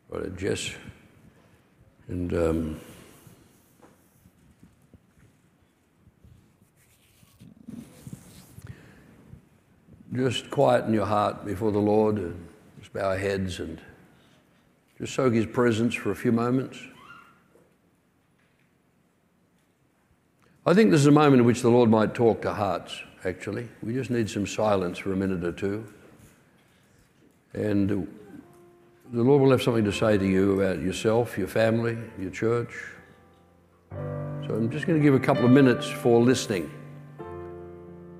Right, 0.09 0.35
Jess. 0.37 0.71
And 2.07 2.33
um, 2.33 2.79
just 10.13 10.51
quieten 10.51 10.93
your 10.93 11.05
heart 11.05 11.45
before 11.45 11.71
the 11.71 11.79
Lord 11.79 12.35
just 12.83 12.91
bow 12.91 13.11
our 13.11 13.17
heads 13.17 13.61
and 13.61 13.79
just 14.97 15.13
soak 15.13 15.31
His 15.31 15.45
presence 15.45 15.95
for 15.95 16.11
a 16.11 16.15
few 16.17 16.33
moments. 16.33 16.77
I 20.65 20.73
think 20.73 20.91
this 20.91 20.99
is 20.99 21.07
a 21.07 21.11
moment 21.11 21.39
in 21.39 21.45
which 21.45 21.61
the 21.61 21.69
Lord 21.69 21.89
might 21.89 22.13
talk 22.13 22.41
to 22.41 22.53
hearts, 22.53 23.01
actually. 23.23 23.69
We 23.81 23.93
just 23.93 24.09
need 24.09 24.29
some 24.29 24.45
silence 24.45 24.97
for 24.97 25.13
a 25.13 25.15
minute 25.15 25.45
or 25.45 25.53
two. 25.53 25.85
And 27.53 27.89
the 29.13 29.23
Lord 29.23 29.41
will 29.41 29.51
have 29.51 29.63
something 29.63 29.85
to 29.85 29.93
say 29.93 30.17
to 30.17 30.25
you 30.25 30.59
about 30.59 30.81
yourself, 30.81 31.37
your 31.37 31.47
family, 31.47 31.97
your 32.19 32.31
church. 32.31 32.73
So 33.91 34.55
I'm 34.55 34.69
just 34.69 34.87
going 34.87 34.99
to 34.99 35.03
give 35.03 35.13
a 35.13 35.25
couple 35.25 35.45
of 35.45 35.51
minutes 35.51 35.87
for 35.87 36.19
listening. 36.19 36.69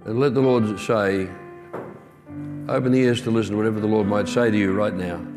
And 0.05 0.21
let 0.21 0.33
the 0.33 0.41
Lord 0.41 0.79
say, 0.79 1.27
Open 2.69 2.93
the 2.93 2.99
ears 2.99 3.21
to 3.23 3.31
listen 3.31 3.51
to 3.51 3.57
whatever 3.57 3.81
the 3.81 3.87
Lord 3.87 4.07
might 4.07 4.29
say 4.29 4.49
to 4.49 4.57
you 4.57 4.73
right 4.73 4.93
now. 4.93 5.32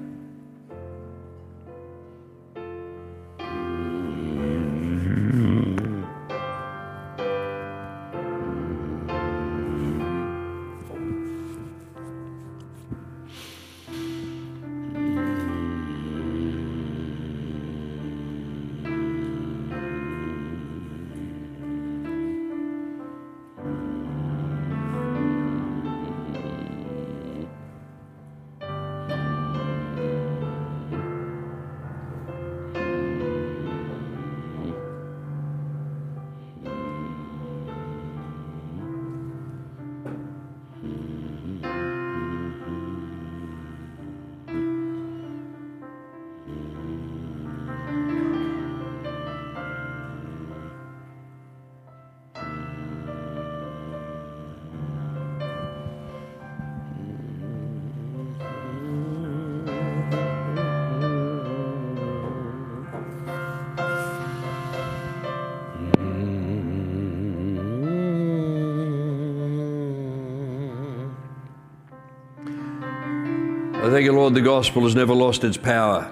Lord, 74.26 74.34
the 74.34 74.40
gospel 74.40 74.82
has 74.82 74.96
never 74.96 75.14
lost 75.14 75.44
its 75.44 75.56
power. 75.56 76.10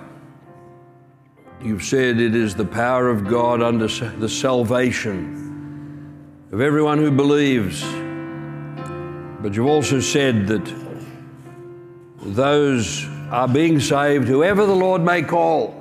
You've 1.60 1.82
said 1.82 2.20
it 2.20 2.36
is 2.36 2.54
the 2.54 2.64
power 2.64 3.08
of 3.10 3.26
God 3.26 3.60
under 3.60 3.88
the 3.88 4.28
salvation 4.28 5.34
of 6.52 6.60
everyone 6.60 6.98
who 6.98 7.10
believes. 7.10 7.82
But 9.42 9.56
you've 9.56 9.66
also 9.66 9.98
said 9.98 10.46
that 10.46 10.64
those 12.20 13.04
are 13.32 13.48
being 13.48 13.80
saved, 13.80 14.28
whoever 14.28 14.64
the 14.64 14.76
Lord 14.76 15.02
may 15.02 15.20
call. 15.20 15.74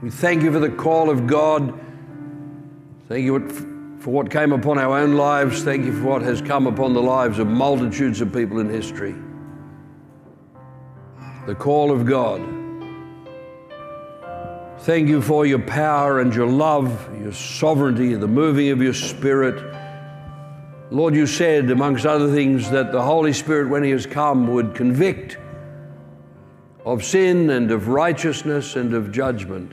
We 0.00 0.08
thank 0.08 0.42
you 0.42 0.50
for 0.50 0.60
the 0.60 0.70
call 0.70 1.10
of 1.10 1.26
God. 1.26 1.78
Thank 3.06 3.26
you 3.26 3.98
for 4.00 4.12
what 4.12 4.30
came 4.30 4.52
upon 4.52 4.78
our 4.78 4.96
own 4.96 5.14
lives. 5.18 5.62
Thank 5.62 5.84
you 5.84 5.92
for 5.92 6.06
what 6.06 6.22
has 6.22 6.40
come 6.40 6.66
upon 6.66 6.94
the 6.94 7.02
lives 7.02 7.38
of 7.38 7.48
multitudes 7.48 8.22
of 8.22 8.32
people 8.32 8.60
in 8.60 8.70
history 8.70 9.14
the 11.48 11.54
call 11.54 11.90
of 11.90 12.04
God. 12.04 12.42
Thank 14.80 15.08
you 15.08 15.22
for 15.22 15.46
your 15.46 15.60
power 15.60 16.20
and 16.20 16.34
your 16.34 16.46
love, 16.46 17.08
your 17.22 17.32
sovereignty, 17.32 18.12
the 18.12 18.28
moving 18.28 18.68
of 18.68 18.82
your 18.82 18.92
Spirit. 18.92 19.74
Lord, 20.90 21.14
you 21.14 21.26
said, 21.26 21.70
amongst 21.70 22.04
other 22.04 22.30
things, 22.30 22.70
that 22.70 22.92
the 22.92 23.00
Holy 23.00 23.32
Spirit, 23.32 23.70
when 23.70 23.82
He 23.82 23.88
has 23.92 24.04
come, 24.04 24.48
would 24.48 24.74
convict 24.74 25.38
of 26.84 27.02
sin 27.02 27.48
and 27.48 27.70
of 27.70 27.88
righteousness 27.88 28.76
and 28.76 28.92
of 28.92 29.10
judgment. 29.10 29.72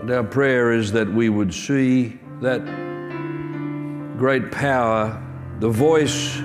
And 0.00 0.10
our 0.10 0.24
prayer 0.24 0.72
is 0.72 0.92
that 0.92 1.12
we 1.12 1.28
would 1.28 1.52
see 1.52 2.18
that 2.40 2.64
great 4.16 4.50
power, 4.50 5.22
the 5.60 5.68
voice 5.68 6.40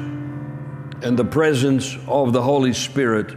and 1.03 1.19
the 1.19 1.25
presence 1.25 1.97
of 2.07 2.31
the 2.31 2.41
Holy 2.41 2.73
Spirit 2.73 3.35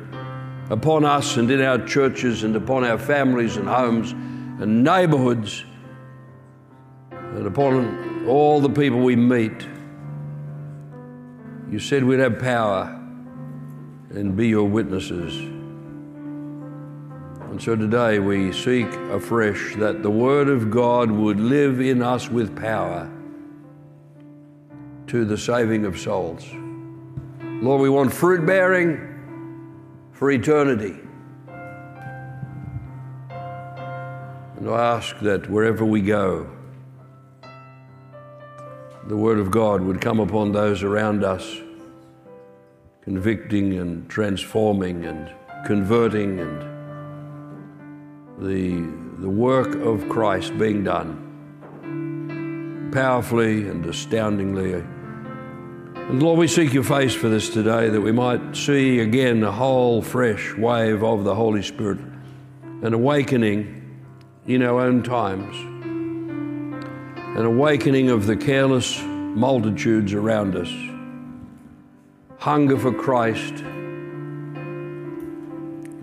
upon 0.70 1.04
us 1.04 1.36
and 1.36 1.50
in 1.50 1.60
our 1.60 1.84
churches 1.84 2.44
and 2.44 2.54
upon 2.54 2.84
our 2.84 2.98
families 2.98 3.56
and 3.56 3.68
homes 3.68 4.12
and 4.12 4.84
neighborhoods 4.84 5.64
and 7.10 7.46
upon 7.46 8.26
all 8.28 8.60
the 8.60 8.68
people 8.68 9.00
we 9.00 9.16
meet. 9.16 9.66
You 11.70 11.80
said 11.80 12.04
we'd 12.04 12.20
have 12.20 12.38
power 12.38 12.84
and 14.10 14.36
be 14.36 14.46
your 14.48 14.68
witnesses. 14.68 15.36
And 17.50 17.60
so 17.60 17.74
today 17.74 18.20
we 18.20 18.52
seek 18.52 18.86
afresh 19.10 19.74
that 19.76 20.04
the 20.04 20.10
Word 20.10 20.48
of 20.48 20.70
God 20.70 21.10
would 21.10 21.40
live 21.40 21.80
in 21.80 22.00
us 22.00 22.28
with 22.28 22.56
power 22.56 23.10
to 25.08 25.24
the 25.24 25.38
saving 25.38 25.84
of 25.84 25.98
souls. 25.98 26.44
Lord, 27.62 27.80
we 27.80 27.88
want 27.88 28.12
fruit 28.12 28.44
bearing 28.44 29.00
for 30.12 30.30
eternity. 30.30 30.94
And 34.58 34.68
I 34.68 34.96
ask 34.96 35.18
that 35.20 35.48
wherever 35.48 35.82
we 35.84 36.02
go, 36.02 36.50
the 39.06 39.16
Word 39.16 39.38
of 39.38 39.50
God 39.50 39.80
would 39.80 40.02
come 40.02 40.20
upon 40.20 40.52
those 40.52 40.82
around 40.82 41.24
us, 41.24 41.60
convicting 43.02 43.78
and 43.78 44.06
transforming 44.10 45.06
and 45.06 45.30
converting 45.66 46.40
and 46.40 46.60
the, 48.38 48.82
the 49.22 49.30
work 49.30 49.74
of 49.76 50.06
Christ 50.10 50.58
being 50.58 50.84
done 50.84 51.22
powerfully 52.92 53.68
and 53.68 53.86
astoundingly 53.86 54.74
and 56.08 56.22
Lord, 56.22 56.38
we 56.38 56.46
seek 56.46 56.72
your 56.72 56.84
face 56.84 57.14
for 57.14 57.28
this 57.28 57.50
today 57.50 57.88
that 57.88 58.00
we 58.00 58.12
might 58.12 58.54
see 58.54 59.00
again 59.00 59.42
a 59.42 59.50
whole 59.50 60.00
fresh 60.00 60.54
wave 60.54 61.02
of 61.02 61.24
the 61.24 61.34
Holy 61.34 61.64
Spirit, 61.64 61.98
an 62.82 62.94
awakening 62.94 63.98
in 64.46 64.62
our 64.62 64.78
own 64.78 65.02
times, 65.02 65.56
an 67.36 67.44
awakening 67.44 68.10
of 68.10 68.26
the 68.26 68.36
careless 68.36 69.02
multitudes 69.02 70.12
around 70.12 70.54
us, 70.54 70.72
hunger 72.38 72.78
for 72.78 72.92
Christ. 72.92 73.64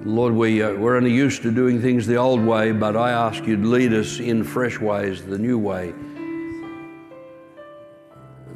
Lord, 0.03 0.33
we, 0.33 0.61
uh, 0.61 0.73
we're 0.73 0.97
only 0.97 1.13
used 1.13 1.43
to 1.43 1.51
doing 1.51 1.81
things 1.81 2.05
the 2.05 2.17
old 2.17 2.43
way, 2.43 2.73
but 2.73 2.97
I 2.97 3.11
ask 3.11 3.45
you 3.45 3.55
to 3.55 3.65
lead 3.65 3.93
us 3.93 4.19
in 4.19 4.43
fresh 4.43 4.81
ways, 4.81 5.23
the 5.23 5.37
new 5.37 5.57
way 5.57 5.93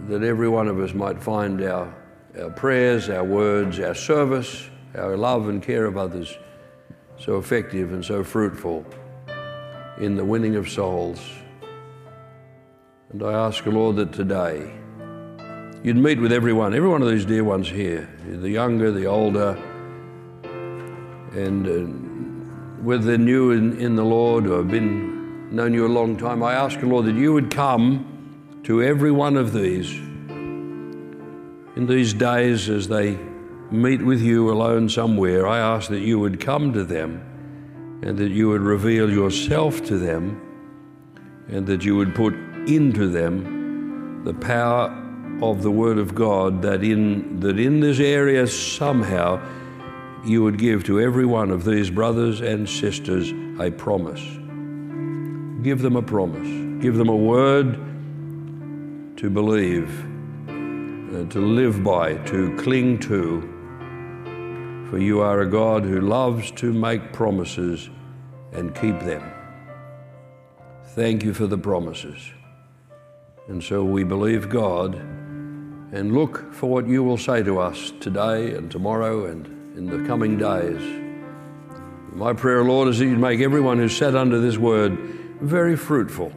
that 0.08 0.24
every 0.24 0.50
one 0.50 0.68
of 0.68 0.80
us 0.80 0.94
might 0.94 1.22
find 1.22 1.62
our, 1.62 1.94
our 2.40 2.50
prayers, 2.50 3.10
our 3.10 3.24
words, 3.24 3.80
our 3.80 3.96
service, 3.96 4.70
our 4.96 5.18
love 5.18 5.50
and 5.50 5.62
care 5.62 5.86
of 5.86 5.98
others 5.98 6.38
so 7.20 7.38
effective 7.38 7.94
and 7.94 8.06
so 8.06 8.24
fruitful 8.24 8.86
in 10.00 10.16
the 10.16 10.24
winning 10.24 10.56
of 10.56 10.70
souls. 10.70 11.20
And 13.12 13.24
I 13.24 13.34
ask, 13.34 13.66
Lord, 13.66 13.96
that 13.98 14.14
today 14.14 14.72
you'd 15.84 15.98
meet 15.98 16.20
with 16.20 16.32
everyone, 16.32 16.76
every 16.76 16.90
one 16.90 17.02
of 17.02 17.10
these 17.10 17.26
dear 17.26 17.44
ones 17.44 17.70
here, 17.70 18.08
the 18.26 18.50
younger, 18.50 18.92
the 18.92 19.06
older, 19.06 19.58
and 21.34 21.68
uh, 21.68 22.84
whether 22.84 23.04
they're 23.04 23.18
new 23.18 23.52
in, 23.52 23.80
in 23.80 23.96
the 23.96 24.06
Lord 24.06 24.48
or 24.48 24.58
have 24.58 24.70
been 24.70 25.56
known 25.56 25.74
you 25.74 25.86
a 25.86 25.88
long 25.88 26.18
time, 26.18 26.44
I 26.44 26.54
ask, 26.54 26.82
Lord, 26.82 27.06
that 27.06 27.16
you 27.16 27.34
would 27.34 27.50
come 27.50 28.17
to 28.68 28.84
every 28.84 29.12
one 29.12 29.38
of 29.38 29.54
these 29.54 29.90
in 31.78 31.86
these 31.88 32.14
days 32.14 32.68
as 32.68 32.90
they 32.90 33.18
meet 33.72 34.02
with 34.02 34.22
you 34.22 34.52
alone 34.52 34.90
somewhere. 34.90 35.48
I 35.48 35.60
ask 35.60 35.90
that 35.90 36.02
you 36.02 36.20
would 36.20 36.42
come 36.42 36.74
to 36.74 36.84
them 36.84 37.24
and 38.04 38.18
that 38.18 38.30
you 38.30 38.50
would 38.50 38.60
reveal 38.60 39.10
yourself 39.10 39.86
to 39.86 39.98
them 39.98 40.42
and 41.48 41.66
that 41.66 41.86
you 41.86 41.96
would 41.96 42.14
put 42.14 42.34
into 42.68 43.08
them 43.08 44.26
the 44.26 44.34
power 44.34 44.92
of 45.42 45.64
the 45.64 45.72
Word 45.72 45.98
of 45.98 46.14
God 46.14 46.62
that 46.64 46.84
in, 46.84 47.40
that 47.40 47.58
in 47.58 47.80
this 47.80 48.02
area 48.02 48.46
somehow 48.48 49.42
you 50.26 50.44
would 50.44 50.58
give 50.58 50.84
to 50.84 51.00
every 51.00 51.26
one 51.26 51.52
of 51.52 51.64
these 51.64 51.90
brothers 51.90 52.42
and 52.42 52.68
sisters 52.68 53.32
a 53.62 53.72
promise. 53.72 54.26
Give 55.64 55.82
them 55.82 55.96
a 55.96 56.02
promise. 56.02 56.82
Give 56.84 56.98
them 56.98 57.08
a 57.08 57.16
word 57.16 57.88
to 59.18 59.32
believe, 59.32 59.90
uh, 60.48 61.26
to 61.30 61.40
live 61.40 61.84
by, 61.84 62.16
to 62.26 62.56
cling 62.58 63.00
to. 63.00 63.42
For 64.90 65.00
you 65.00 65.22
are 65.22 65.42
a 65.42 65.50
God 65.50 65.84
who 65.84 66.00
loves 66.02 66.52
to 66.52 66.72
make 66.72 67.12
promises 67.14 67.90
and 68.54 68.76
keep 68.76 69.00
them. 69.00 69.24
Thank 70.90 71.24
you 71.24 71.34
for 71.34 71.48
the 71.48 71.58
promises. 71.58 72.32
And 73.48 73.64
so 73.64 73.84
we 73.84 74.04
believe 74.04 74.50
God 74.50 74.94
and 74.96 76.14
look 76.14 76.54
for 76.54 76.70
what 76.70 76.88
you 76.88 77.04
will 77.04 77.18
say 77.18 77.42
to 77.42 77.60
us 77.60 77.92
today 78.00 78.54
and 78.54 78.70
tomorrow 78.70 79.26
and 79.26 79.48
in 79.78 79.88
the 79.88 80.08
coming 80.08 80.38
days. 80.38 80.82
My 82.14 82.34
prayer, 82.34 82.64
Lord, 82.64 82.90
is 82.90 83.00
that 83.00 83.06
you'd 83.06 83.20
make 83.20 83.40
everyone 83.40 83.80
who 83.80 83.90
sat 83.90 84.16
under 84.16 84.40
this 84.40 84.58
word 84.58 84.98
very 85.42 85.76
fruitful 85.76 86.32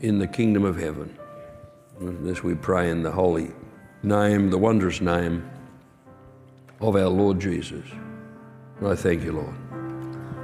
in 0.00 0.18
the 0.18 0.26
kingdom 0.26 0.64
of 0.64 0.78
heaven. 0.78 1.17
This 2.00 2.44
we 2.44 2.54
pray 2.54 2.90
in 2.90 3.02
the 3.02 3.10
holy 3.10 3.50
name, 4.04 4.50
the 4.50 4.58
wondrous 4.58 5.00
name 5.00 5.50
of 6.80 6.94
our 6.94 7.08
Lord 7.08 7.40
Jesus. 7.40 7.84
I 8.80 8.94
thank 8.94 9.24
you, 9.24 9.32
Lord. 9.32 9.54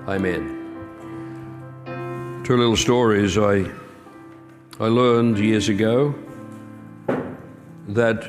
Amen. 0.09 0.63
Two 2.45 2.57
little 2.57 2.77
stories 2.77 3.39
I, 3.39 3.71
I 4.81 4.89
learned 4.89 5.39
years 5.39 5.69
ago 5.69 6.13
that 7.87 8.29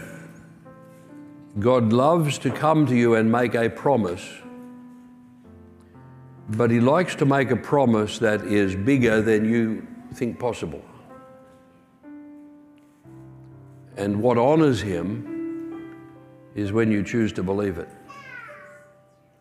God 1.57 1.91
loves 1.91 2.38
to 2.39 2.51
come 2.51 2.86
to 2.86 2.95
you 2.95 3.15
and 3.15 3.32
make 3.32 3.55
a 3.55 3.71
promise, 3.71 4.23
but 6.49 6.69
He 6.69 6.80
likes 6.80 7.15
to 7.15 7.26
make 7.26 7.49
a 7.49 7.55
promise 7.55 8.19
that 8.19 8.41
is 8.41 8.76
bigger 8.76 9.23
than 9.23 9.49
you 9.49 9.88
think 10.13 10.38
possible. 10.38 10.84
And 13.95 14.21
what 14.21 14.37
honors 14.37 14.81
Him 14.81 15.93
is 16.55 16.71
when 16.71 16.91
you 16.91 17.03
choose 17.03 17.31
to 17.33 17.43
believe 17.43 17.77
it 17.77 17.89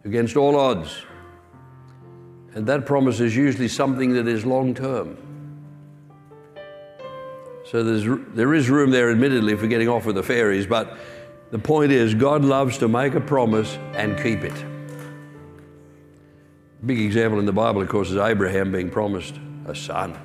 against 0.05 0.37
all 0.37 0.57
odds. 0.57 1.03
And 2.55 2.67
that 2.67 2.87
promise 2.87 3.21
is 3.21 3.35
usually 3.35 3.69
something 3.69 4.13
that 4.15 4.29
is 4.29 4.45
long 4.47 4.75
term. 4.75 5.17
So 7.65 7.83
there's, 7.83 8.21
there 8.35 8.55
is 8.55 8.69
room 8.69 8.91
there, 8.91 9.11
admittedly, 9.11 9.57
for 9.57 9.67
getting 9.67 9.89
off 9.89 10.05
with 10.07 10.17
the 10.17 10.23
fairies, 10.23 10.67
but 10.67 10.99
the 11.51 11.59
point 11.59 11.93
is, 11.93 12.15
God 12.15 12.45
loves 12.45 12.79
to 12.79 12.89
make 12.89 13.15
a 13.15 13.21
promise 13.21 13.77
and 13.95 14.21
keep 14.23 14.45
it. 14.45 14.65
Big 16.85 17.01
example 17.01 17.39
in 17.39 17.47
the 17.47 17.53
Bible, 17.53 17.81
of 17.81 17.89
course, 17.89 18.11
is 18.11 18.17
Abraham 18.17 18.71
being 18.71 18.91
promised 18.91 19.35
a 19.67 19.75
son. 19.75 20.19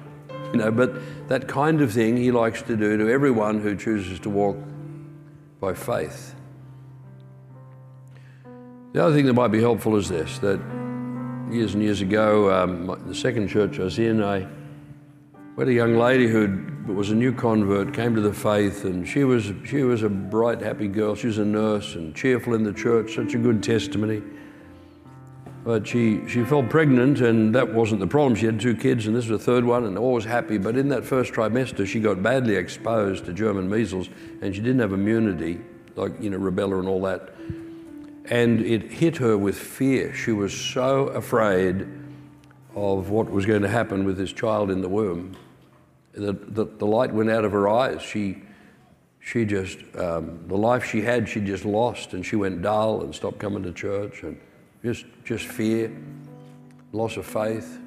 You 0.51 0.57
know, 0.59 0.71
but 0.71 1.27
that 1.27 1.47
kind 1.47 1.81
of 1.81 1.93
thing 1.93 2.17
he 2.17 2.31
likes 2.31 2.61
to 2.63 2.75
do 2.75 2.97
to 2.97 3.09
everyone 3.09 3.59
who 3.59 3.75
chooses 3.75 4.19
to 4.21 4.29
walk 4.29 4.57
by 5.59 5.73
faith. 5.73 6.35
The 8.93 9.03
other 9.03 9.15
thing 9.15 9.27
that 9.27 9.33
might 9.33 9.49
be 9.49 9.61
helpful 9.61 9.95
is 9.97 10.09
this 10.09 10.39
that 10.39 10.59
years 11.51 11.75
and 11.75 11.83
years 11.83 12.01
ago, 12.01 12.51
um, 12.51 12.87
the 13.05 13.13
second 13.13 13.47
church 13.47 13.79
I 13.79 13.83
was 13.83 13.99
in, 13.99 14.23
I 14.23 14.47
had 15.57 15.67
a 15.67 15.73
young 15.73 15.97
lady 15.97 16.27
who 16.27 16.65
was 16.87 17.11
a 17.11 17.15
new 17.15 17.33
convert, 17.33 17.93
came 17.93 18.15
to 18.15 18.21
the 18.21 18.33
faith, 18.33 18.85
and 18.85 19.07
she 19.07 19.23
was, 19.23 19.51
she 19.65 19.83
was 19.83 20.01
a 20.03 20.09
bright, 20.09 20.61
happy 20.61 20.87
girl. 20.87 21.15
She 21.15 21.27
was 21.27 21.37
a 21.37 21.45
nurse 21.45 21.95
and 21.95 22.15
cheerful 22.15 22.55
in 22.55 22.63
the 22.63 22.73
church, 22.73 23.13
such 23.15 23.35
a 23.35 23.37
good 23.37 23.61
testimony. 23.61 24.23
But 25.69 25.85
she, 25.85 26.27
she 26.27 26.43
fell 26.43 26.63
pregnant, 26.63 27.21
and 27.21 27.53
that 27.53 27.71
wasn't 27.71 27.99
the 27.99 28.07
problem. 28.07 28.33
She 28.33 28.47
had 28.47 28.59
two 28.59 28.75
kids, 28.75 29.05
and 29.05 29.15
this 29.15 29.27
was 29.27 29.39
the 29.39 29.45
third 29.45 29.63
one, 29.63 29.85
and 29.85 29.99
all 29.99 30.13
was 30.13 30.25
happy. 30.25 30.57
But 30.57 30.75
in 30.75 30.89
that 30.89 31.05
first 31.05 31.31
trimester, 31.31 31.85
she 31.85 31.99
got 31.99 32.23
badly 32.23 32.55
exposed 32.55 33.25
to 33.25 33.33
German 33.33 33.69
measles, 33.69 34.09
and 34.41 34.55
she 34.55 34.61
didn't 34.61 34.79
have 34.79 34.93
immunity, 34.93 35.61
like, 35.95 36.19
you 36.19 36.31
know, 36.31 36.39
rubella 36.39 36.79
and 36.79 36.87
all 36.87 37.03
that. 37.03 37.35
And 38.31 38.61
it 38.61 38.91
hit 38.91 39.17
her 39.17 39.37
with 39.37 39.59
fear. 39.59 40.11
She 40.15 40.31
was 40.31 40.59
so 40.59 41.09
afraid 41.09 41.87
of 42.73 43.11
what 43.11 43.29
was 43.29 43.45
going 43.45 43.61
to 43.61 43.69
happen 43.69 44.05
with 44.05 44.17
this 44.17 44.33
child 44.33 44.71
in 44.71 44.81
the 44.81 44.89
womb 44.89 45.37
the, 46.13 46.33
the, 46.33 46.65
the 46.65 46.85
light 46.87 47.13
went 47.13 47.29
out 47.29 47.45
of 47.45 47.51
her 47.51 47.69
eyes. 47.69 48.01
She, 48.01 48.41
she 49.19 49.45
just, 49.45 49.77
um, 49.95 50.39
the 50.47 50.57
life 50.57 50.83
she 50.83 51.01
had, 51.01 51.29
she 51.29 51.41
just 51.41 51.63
lost, 51.63 52.13
and 52.13 52.25
she 52.25 52.35
went 52.35 52.63
dull 52.63 53.03
and 53.03 53.13
stopped 53.13 53.37
coming 53.37 53.61
to 53.61 53.71
church, 53.71 54.23
and 54.23 54.35
just, 54.83 55.05
just 55.23 55.45
fear, 55.45 55.95
loss 56.91 57.17
of 57.17 57.25
faith. 57.25 57.79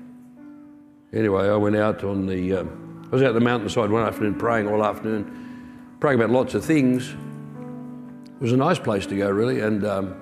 Anyway, 1.12 1.48
I 1.48 1.56
went 1.56 1.76
out 1.76 2.04
on 2.04 2.26
the, 2.26 2.54
um, 2.54 3.08
I 3.10 3.14
was 3.14 3.22
out 3.22 3.34
the 3.34 3.40
mountainside 3.40 3.90
one 3.90 4.06
afternoon 4.06 4.34
praying 4.34 4.68
all 4.68 4.84
afternoon, 4.84 5.96
praying 6.00 6.20
about 6.20 6.30
lots 6.30 6.54
of 6.54 6.64
things. 6.64 7.10
It 7.10 8.40
was 8.40 8.52
a 8.52 8.56
nice 8.56 8.78
place 8.78 9.06
to 9.06 9.16
go, 9.16 9.30
really, 9.30 9.60
and 9.60 9.84
um, 9.84 10.16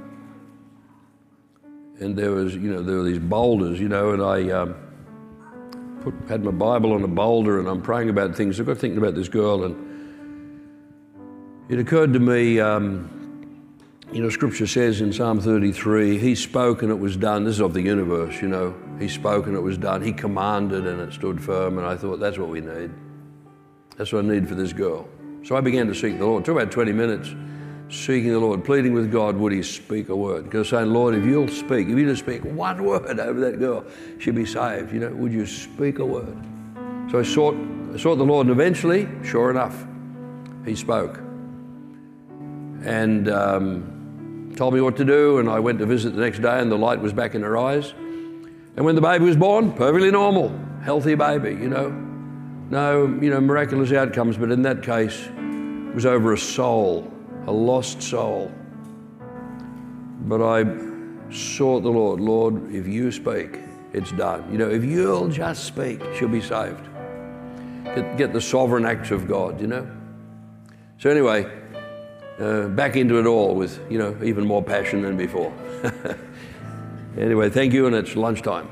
and 2.00 2.16
there 2.16 2.32
was, 2.32 2.54
you 2.54 2.72
know, 2.72 2.82
there 2.82 2.96
were 2.96 3.02
these 3.02 3.18
boulders, 3.18 3.78
you 3.80 3.88
know, 3.88 4.10
and 4.10 4.22
I. 4.22 4.50
Um, 4.50 4.74
put, 6.02 6.14
had 6.28 6.42
my 6.44 6.50
Bible 6.50 6.92
on 6.92 7.02
a 7.02 7.08
boulder 7.08 7.58
and 7.58 7.68
I'm 7.68 7.82
praying 7.82 8.08
about 8.08 8.34
things. 8.34 8.58
I 8.60 8.64
got 8.64 8.78
thinking 8.78 8.98
about 8.98 9.14
this 9.14 9.28
girl, 9.28 9.64
and 9.64 9.76
it 11.68 11.78
occurred 11.78 12.12
to 12.14 12.20
me. 12.20 12.58
You 14.12 14.22
know, 14.22 14.28
Scripture 14.28 14.66
says 14.66 15.00
in 15.00 15.12
Psalm 15.12 15.40
33, 15.40 16.18
He 16.18 16.34
spoke 16.34 16.82
and 16.82 16.90
it 16.90 16.98
was 16.98 17.16
done. 17.16 17.44
This 17.44 17.54
is 17.54 17.60
of 17.60 17.74
the 17.74 17.82
universe, 17.82 18.42
you 18.42 18.48
know. 18.48 18.74
He 18.98 19.08
spoke 19.08 19.46
and 19.46 19.54
it 19.54 19.60
was 19.60 19.78
done. 19.78 20.02
He 20.02 20.12
commanded 20.12 20.84
and 20.84 21.00
it 21.00 21.12
stood 21.12 21.40
firm. 21.40 21.78
And 21.78 21.86
I 21.86 21.96
thought, 21.96 22.18
that's 22.18 22.36
what 22.36 22.48
we 22.48 22.60
need. 22.60 22.90
That's 23.96 24.12
what 24.12 24.24
I 24.24 24.28
need 24.28 24.48
for 24.48 24.56
this 24.56 24.72
girl. 24.72 25.08
So 25.44 25.56
I 25.56 25.60
began 25.60 25.86
to 25.86 25.94
seek 25.94 26.18
the 26.18 26.26
Lord. 26.26 26.42
It 26.42 26.46
took 26.46 26.56
about 26.56 26.72
20 26.72 26.92
minutes 26.92 27.34
seeking 27.88 28.32
the 28.32 28.38
Lord, 28.38 28.64
pleading 28.64 28.94
with 28.94 29.12
God, 29.12 29.36
would 29.36 29.52
He 29.52 29.62
speak 29.62 30.08
a 30.08 30.16
word? 30.16 30.44
Because 30.44 30.68
saying, 30.68 30.92
Lord, 30.92 31.14
if 31.14 31.24
you'll 31.24 31.48
speak, 31.48 31.88
if 31.88 31.96
you 31.96 32.04
just 32.04 32.22
speak 32.22 32.44
one 32.44 32.82
word 32.84 33.20
over 33.20 33.40
that 33.40 33.60
girl, 33.60 33.84
she'll 34.18 34.34
be 34.34 34.46
saved. 34.46 34.92
You 34.92 35.00
know, 35.00 35.10
would 35.10 35.32
you 35.32 35.46
speak 35.46 36.00
a 36.00 36.04
word? 36.04 36.36
So 37.10 37.20
I 37.20 37.22
sought, 37.22 37.56
I 37.94 37.96
sought 37.96 38.16
the 38.16 38.24
Lord, 38.24 38.48
and 38.48 38.52
eventually, 38.52 39.08
sure 39.22 39.50
enough, 39.50 39.86
He 40.64 40.74
spoke. 40.74 41.18
And 42.82 43.28
um, 43.28 43.99
told 44.56 44.74
me 44.74 44.80
what 44.80 44.96
to 44.96 45.04
do, 45.04 45.38
and 45.38 45.48
I 45.48 45.58
went 45.60 45.78
to 45.78 45.86
visit 45.86 46.14
the 46.14 46.20
next 46.20 46.40
day, 46.40 46.60
and 46.60 46.70
the 46.70 46.78
light 46.78 47.00
was 47.00 47.12
back 47.12 47.34
in 47.34 47.42
her 47.42 47.56
eyes. 47.56 47.92
And 48.76 48.84
when 48.84 48.94
the 48.94 49.00
baby 49.00 49.24
was 49.24 49.36
born, 49.36 49.72
perfectly 49.72 50.10
normal, 50.10 50.56
healthy 50.82 51.14
baby, 51.14 51.50
you 51.50 51.68
know. 51.68 51.90
No, 52.70 53.06
you 53.20 53.30
know, 53.30 53.40
miraculous 53.40 53.92
outcomes, 53.92 54.36
but 54.36 54.50
in 54.50 54.62
that 54.62 54.82
case, 54.82 55.26
it 55.26 55.94
was 55.94 56.06
over 56.06 56.32
a 56.32 56.38
soul 56.38 57.10
a 57.46 57.52
lost 57.52 58.02
soul. 58.02 58.52
But 60.22 60.42
I 60.42 60.64
sought 61.30 61.80
the 61.80 61.90
Lord, 61.90 62.20
Lord, 62.20 62.72
if 62.74 62.86
you 62.86 63.10
speak, 63.10 63.58
it's 63.92 64.12
done. 64.12 64.50
You 64.52 64.58
know, 64.58 64.70
if 64.70 64.84
you'll 64.84 65.28
just 65.28 65.64
speak, 65.64 66.02
she'll 66.16 66.28
be 66.28 66.40
saved. 66.40 66.86
Get, 67.84 68.16
get 68.16 68.32
the 68.32 68.40
sovereign 68.40 68.84
acts 68.84 69.10
of 69.10 69.26
God, 69.26 69.60
you 69.60 69.66
know. 69.66 69.90
So 70.98 71.10
anyway, 71.10 71.50
uh, 72.40 72.68
back 72.68 72.96
into 72.96 73.18
it 73.18 73.26
all 73.26 73.54
with, 73.54 73.80
you 73.90 73.98
know, 73.98 74.16
even 74.22 74.46
more 74.46 74.62
passion 74.62 75.02
than 75.02 75.16
before. 75.16 75.52
anyway, 77.18 77.50
thank 77.50 77.72
you, 77.72 77.86
and 77.86 77.94
it's 77.94 78.16
lunchtime. 78.16 78.68